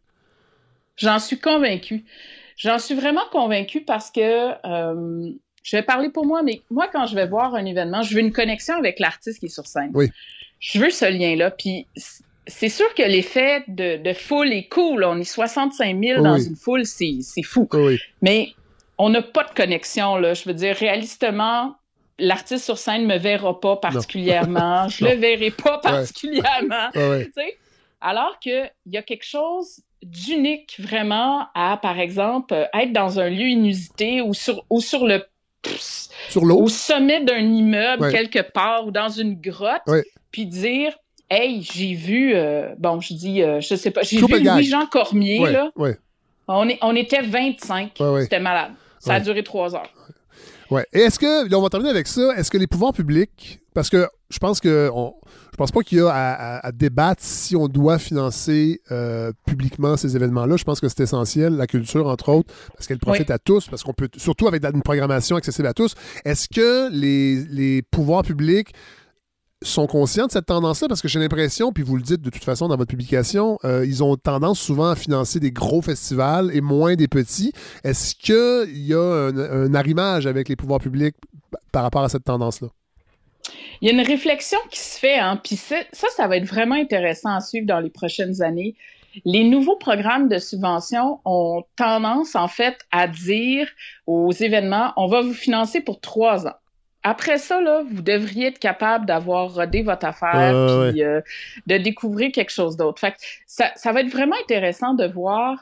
[0.97, 2.05] J'en suis convaincue.
[2.57, 4.21] J'en suis vraiment convaincue parce que
[4.65, 5.31] euh,
[5.65, 8.21] je vais parler pour moi, mais moi, quand je vais voir un événement, je veux
[8.21, 9.91] une connexion avec l'artiste qui est sur scène.
[9.95, 10.07] Oui.
[10.61, 11.51] Je veux ce lien-là.
[11.51, 11.89] Puis
[12.47, 15.03] c'est sûr que l'effet de, de foule est cool.
[15.03, 16.47] On est 65 000 dans Oui.
[16.47, 17.67] une foule, c'est fou.
[17.73, 17.99] Oui.
[18.23, 18.51] Mais
[18.99, 20.35] on n'a pas de connexion, là.
[20.35, 21.75] Je veux dire, réalistement,
[22.19, 24.89] l'artiste sur scène me verra pas particulièrement.
[24.89, 26.89] je le verrai pas particulièrement.
[26.95, 27.59] Ouais, ouais.
[28.01, 33.47] Alors qu'il y a quelque chose d'unique vraiment à, par exemple, être dans un lieu
[33.47, 35.25] inusité ou sur, ou sur le
[36.29, 36.61] Sur l'eau.
[36.61, 38.13] au sommet d'un immeuble Ouais.
[38.13, 39.83] quelque part ou dans une grotte,
[40.31, 40.95] puis dire
[41.31, 44.27] Hey, j'ai vu, euh, bon, je dis, euh, je sais pas, j'ai vu.
[44.45, 45.71] Louis-Jean Cormier, là.
[46.47, 47.93] On, est, on était 25.
[47.99, 48.23] Ouais, ouais.
[48.25, 48.73] C'était malade.
[49.05, 49.93] Ça a duré trois heures.
[50.71, 50.87] ouais.
[50.93, 53.91] Et est-ce que, là, on va terminer avec ça, est-ce que les pouvoirs publics, parce
[53.91, 55.15] que je pense que, on,
[55.53, 59.31] je pense pas qu'il y a à, à- à débattre si on doit financer euh,
[59.47, 60.57] publiquement ces événements-là.
[60.57, 63.83] Je pense que c'est essentiel, la culture, entre autres, parce qu'elle profite à tous, parce
[63.85, 65.95] qu'on peut, surtout avec une programmation accessible à tous.
[66.25, 68.73] Est-ce que les, les pouvoirs publics
[69.65, 70.89] sont conscients de cette tendance-là?
[70.89, 73.85] Parce que j'ai l'impression, puis vous le dites de toute façon dans votre publication, euh,
[73.87, 77.53] ils ont tendance souvent à financer des gros festivals et moins des petits.
[77.83, 81.17] Est-ce qu'il y a un, arrimage avec les pouvoirs publics
[81.73, 82.69] par rapport à cette tendance-là?
[83.81, 86.77] Il y a une réflexion qui se fait, hein, puis ça, ça va être vraiment
[86.77, 88.75] intéressant à suivre dans les prochaines années.
[89.25, 93.69] Les nouveaux programmes de subvention ont tendance, en fait, à dire
[94.07, 96.55] aux événements, on va vous financer pour trois ans.
[97.05, 101.21] Après ça, là, vous devriez être capable d'avoir rodé votre affaire, Euh, puis euh,
[101.67, 102.99] de découvrir quelque chose d'autre.
[102.99, 105.59] Fait que ça, ça va être vraiment intéressant de voir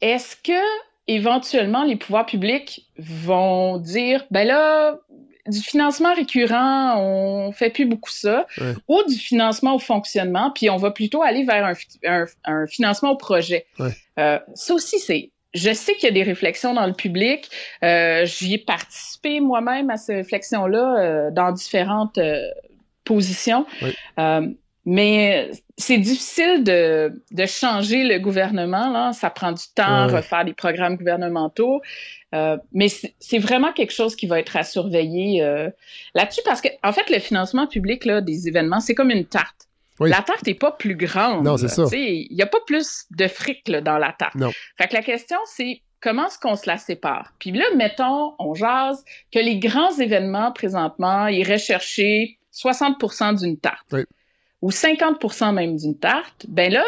[0.00, 0.60] est-ce que
[1.06, 4.96] éventuellement les pouvoirs publics vont dire ben là
[5.46, 8.74] du financement récurrent, on fait plus beaucoup ça, Ouais.
[8.86, 12.66] ou du financement au fonctionnement, puis on va plutôt aller vers un, fi- un- un
[12.66, 13.64] financement au projet.
[13.78, 13.88] Ouais.
[14.18, 15.30] Euh, ça aussi, c'est.
[15.54, 17.48] Je sais qu'il y a des réflexions dans le public.
[17.82, 22.42] Euh, J'y ai participé moi-même à ces réflexions-là euh, dans différentes euh,
[23.04, 23.66] positions.
[23.82, 23.94] Oui.
[24.18, 24.46] Euh,
[24.84, 28.90] mais c'est difficile de, de changer le gouvernement.
[28.90, 29.12] Là.
[29.12, 30.16] Ça prend du temps, Ouais.
[30.16, 31.82] refaire des programmes gouvernementaux.
[32.34, 35.70] Euh, mais c'est c'est vraiment quelque chose qui va être à surveiller euh,
[36.14, 39.67] là-dessus parce que, en fait, le financement public là, des événements, c'est comme une tarte.
[40.00, 41.44] La tarte n'est pas plus grande.
[41.44, 41.84] Non, c'est ça.
[41.92, 44.34] Il n'y a pas plus de fric là, dans la tarte.
[44.36, 44.50] Non.
[44.76, 47.32] Fait que la question, c'est comment est-ce qu'on se la sépare?
[47.38, 53.86] Puis là, mettons, on jase que les grands événements, présentement, iraient chercher 60% d'une tarte.
[53.92, 54.04] Oui.
[54.62, 56.46] Ou 50% même d'une tarte.
[56.48, 56.84] Ben là,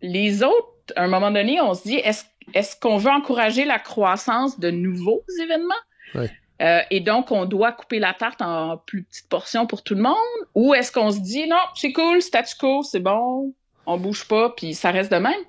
[0.00, 4.58] les autres, à un moment donné, on se dit, est-ce qu'on veut encourager la croissance
[4.58, 5.74] de nouveaux événements?
[6.14, 6.26] Oui.
[6.62, 10.02] Euh, et donc, on doit couper la tarte en plus petites portions pour tout le
[10.02, 10.16] monde?
[10.54, 13.52] Ou est-ce qu'on se dit, non, c'est cool, statu quo, c'est bon,
[13.86, 15.40] on bouge pas, puis ça reste de même?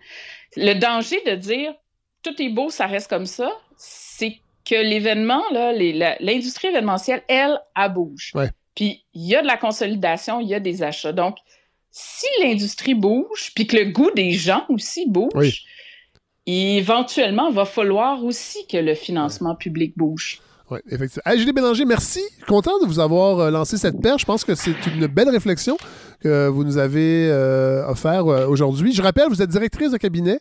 [0.56, 1.74] Le danger de dire,
[2.24, 8.32] tout est beau, ça reste comme ça, c'est que l'événement, l'industrie événementielle, elle, elle bouge.
[8.34, 8.50] Ouais.
[8.76, 11.12] Puis il y a de la consolidation, il y a des achats.
[11.12, 11.38] Donc,
[11.92, 15.54] si l'industrie bouge, puis que le goût des gens aussi bouge, Oui.
[16.48, 20.42] éventuellement, il va falloir aussi que le financement public bouge.
[20.74, 21.38] Oui, effectivement.
[21.38, 22.22] Julie Bélanger, merci.
[22.48, 24.22] Content de vous avoir euh, lancé cette perche.
[24.22, 25.78] Je pense que c'est une belle réflexion
[26.24, 28.94] que vous nous avez euh, offert euh, aujourd'hui.
[28.94, 30.40] Je rappelle, vous êtes directrice de cabinet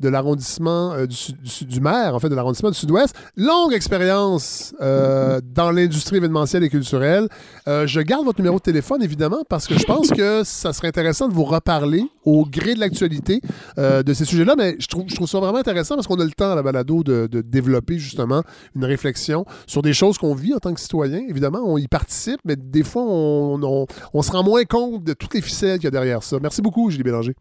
[0.00, 3.14] de l'arrondissement euh, du, maire, en fait, de l'arrondissement du Sud-Ouest.
[3.36, 7.28] Longue expérience euh, dans l'industrie événementielle et culturelle.
[7.66, 11.28] Je garde votre numéro de téléphone, évidemment, parce que je pense que ça serait intéressant
[11.28, 13.40] de vous reparler au gré de l'actualité
[13.78, 14.54] de ces sujets-là.
[14.56, 16.62] Mais je trouve, je trouve ça vraiment intéressant parce qu'on a le temps à la
[16.62, 18.42] balado de, de développer justement
[18.74, 21.20] une réflexion sur des choses qu'on vit en tant que citoyen.
[21.28, 25.12] Évidemment, on y participe, mais des fois, on, on- on se rend moins compte de
[25.20, 26.38] toutes les ficelles qu'il y a derrière ça.
[26.42, 27.34] Merci beaucoup, Julie Bélanger.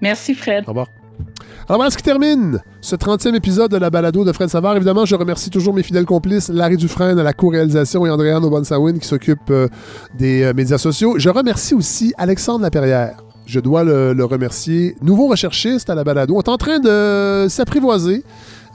[0.00, 0.64] Merci, Fred.
[0.66, 0.86] Au revoir.
[1.68, 4.76] Alors voilà ce qui termine ce 30e épisode de la balado de Fred Savard.
[4.76, 8.98] Évidemment, je remercie toujours mes fidèles complices, Larry Dufresne à la co-réalisation et Andréane Obonsawin
[8.98, 9.66] qui s'occupe euh,
[10.16, 11.14] des euh, médias sociaux.
[11.18, 13.16] Je remercie aussi Alexandre Laperrière.
[13.46, 14.94] Je dois le, le remercier.
[15.02, 16.34] Nouveau recherchiste à la balado.
[16.36, 18.22] On est en train de s'apprivoiser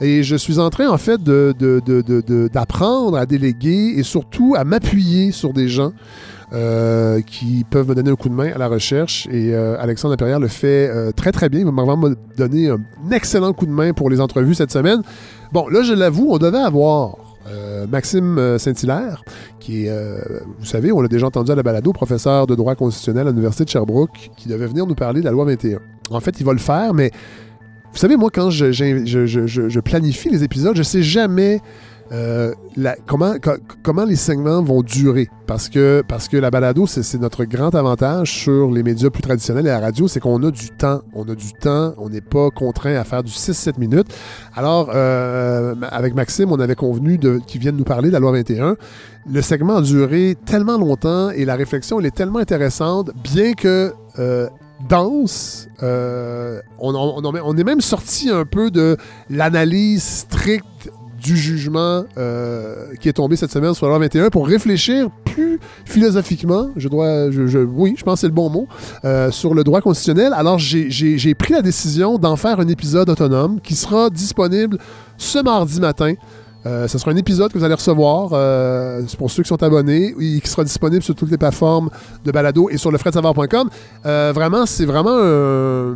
[0.00, 4.54] et je suis en train, en fait, de- de- de- d'apprendre à déléguer et surtout
[4.58, 5.92] à m'appuyer sur des gens
[6.52, 9.26] euh, qui peuvent me donner un coup de main à la recherche.
[9.30, 11.60] Et euh, Alexandre Laperrière le fait euh, très, très bien.
[11.60, 12.78] Il m'a vraiment donné un
[13.10, 15.00] excellent coup de main pour les entrevues cette semaine.
[15.52, 17.16] Bon, là, je l'avoue, on devait avoir
[17.90, 19.24] Maxime Saint-Hilaire,
[19.58, 19.92] qui est,
[20.58, 23.64] vous savez, on l'a déjà entendu à la balado, professeur de droit constitutionnel à l'Université
[23.64, 25.78] de Sherbrooke, qui devait venir nous parler de la loi 21.
[26.10, 27.10] En fait, il va le faire, mais
[27.92, 31.60] vous savez, moi, quand je planifie les épisodes, je sais jamais
[32.12, 32.52] euh,
[33.06, 35.28] comment, co- comment les segments vont durer?
[35.46, 36.02] Parce que,
[36.32, 40.20] la balado, c'est, notre grand avantage sur les médias plus traditionnels et la radio, c'est
[40.20, 41.00] qu'on a du temps.
[41.14, 44.08] On a du temps, on n'est pas contraint à faire du 6-7 minutes.
[44.54, 48.76] Alors, euh, avec Maxime, on avait convenu qu'il vienne nous parler de la loi 21.
[49.30, 53.92] Le segment a duré tellement longtemps et la réflexion, elle est tellement intéressante, bien que
[54.18, 54.48] euh,
[54.88, 55.68] dense.
[56.78, 58.96] on est même sorti un peu de
[59.30, 60.90] l'analyse stricte
[61.22, 66.70] du jugement euh, qui est tombé cette semaine sur loi 21 pour réfléchir plus philosophiquement,
[66.76, 68.66] je dois, oui, je pense que c'est le bon mot,
[69.04, 70.32] euh, sur le droit constitutionnel.
[70.34, 74.78] Alors, j'ai- pris la décision d'en faire un épisode autonome qui sera disponible
[75.16, 76.14] ce mardi matin.
[76.64, 80.14] Euh, ce sera un épisode que vous allez recevoir euh, pour ceux qui sont abonnés
[80.20, 81.90] et qui sera disponible sur toutes les plateformes
[82.24, 82.98] de balado et sur le
[84.04, 85.16] vraiment, c'est vraiment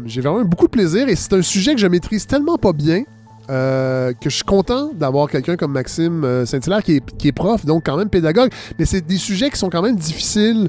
[0.07, 3.05] j'ai vraiment beaucoup de plaisir et c'est un sujet que je maîtrise tellement pas bien
[3.49, 7.87] euh, que je suis content d'avoir quelqu'un comme Maxime euh, Saint-Hilaire qui est, prof, donc
[7.87, 10.69] quand même pédagogue, mais c'est des sujets qui sont quand même difficiles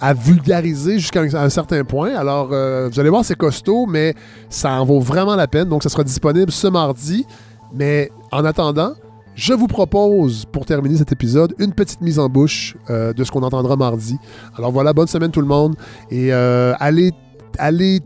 [0.00, 2.14] à vulgariser jusqu'à un, certain point.
[2.14, 4.14] Alors, euh, vous allez voir, c'est costaud, mais
[4.48, 5.68] ça en vaut vraiment la peine.
[5.68, 7.26] Donc, ça sera disponible ce mardi.
[7.74, 8.92] Mais en attendant,
[9.34, 13.42] je vous propose, pour terminer cet épisode, une petite mise en bouche de ce qu'on
[13.42, 14.16] entendra mardi.
[14.56, 15.74] Alors voilà, bonne semaine tout le monde.
[16.12, 17.10] Et allez,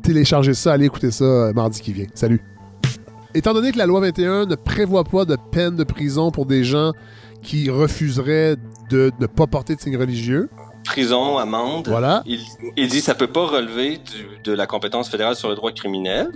[0.02, 2.06] télécharger ça, allez écouter ça mardi qui vient.
[2.14, 2.51] Salut.
[3.34, 6.64] Étant donné que la loi 21 ne prévoit pas de peine de prison pour des
[6.64, 6.92] gens
[7.42, 8.56] qui refuseraient
[8.90, 10.48] de ne pas porter de signes religieux,
[10.84, 11.88] prison, amende.
[11.88, 12.22] Voilà.
[12.26, 12.40] Il,
[12.76, 15.72] il dit que ça peut pas relever du- de la compétence fédérale sur le droit
[15.72, 16.28] criminel.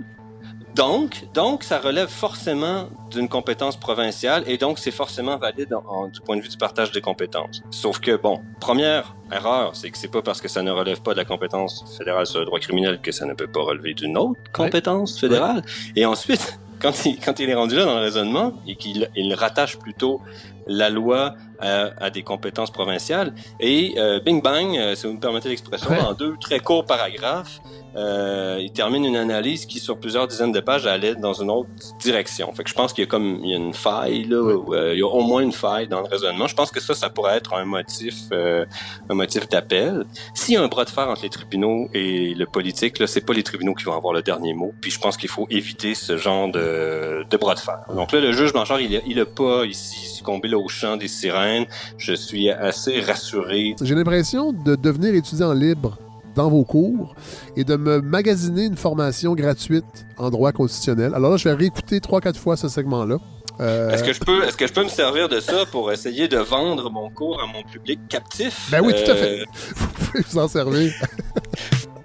[0.75, 6.07] Donc, donc, ça relève forcément d'une compétence provinciale et donc c'est forcément valide en- en-
[6.07, 7.61] du point de vue du partage des compétences.
[7.71, 11.13] Sauf que, bon, première erreur, c'est que c'est pas parce que ça ne relève pas
[11.13, 14.17] de la compétence fédérale sur le droit criminel que ça ne peut pas relever d'une
[14.17, 15.63] autre compétence fédérale.
[15.95, 19.33] Et ensuite, quand il, quand il est rendu là dans le raisonnement et qu'il il
[19.33, 20.21] rattache plutôt
[20.67, 25.19] la loi à, à des compétences provinciales, et euh, bing bang, euh, si vous me
[25.19, 25.99] permettez l'expression, Ouais.
[26.01, 27.59] en deux très courts paragraphes,
[27.97, 31.69] euh, il termine une analyse qui, sur plusieurs dizaines de pages, allait dans une autre
[31.99, 32.51] direction.
[32.53, 34.73] Fait que je pense qu'il y a comme il y a une faille là, où,
[34.73, 36.47] euh, il y a au moins une faille dans le raisonnement.
[36.47, 38.65] Je pense que ça, ça pourrait être un motif, euh,
[39.09, 40.05] un motif d'appel.
[40.33, 43.25] S'il y a un bras de fer entre les tribunaux et le politique, là, c'est
[43.25, 44.73] pas les tribunaux qui vont avoir le dernier mot.
[44.81, 47.79] Puis je pense qu'il faut éviter ce genre de, de bras de fer.
[47.93, 50.97] Donc là, le juge Blanchard, il a, il a pas ici succombé là, au chant
[50.97, 51.65] des sirènes.
[51.97, 55.97] Je suis assez rassuré j'ai l'impression de devenir étudiant libre
[56.37, 57.15] dans vos cours
[57.57, 59.83] et de me magasiner une formation gratuite
[60.17, 61.13] en droit constitutionnel.
[61.15, 63.17] Alors là, je vais réécouter trois, quatre fois ce segment-là.
[63.59, 66.27] Euh, Est-ce que je peux, est-ce que je peux me servir de ça pour essayer
[66.27, 68.67] de vendre mon cours à mon public captif?
[68.71, 69.45] Ben oui, tout à Euh, fait.
[69.75, 70.93] Vous pouvez vous en servir.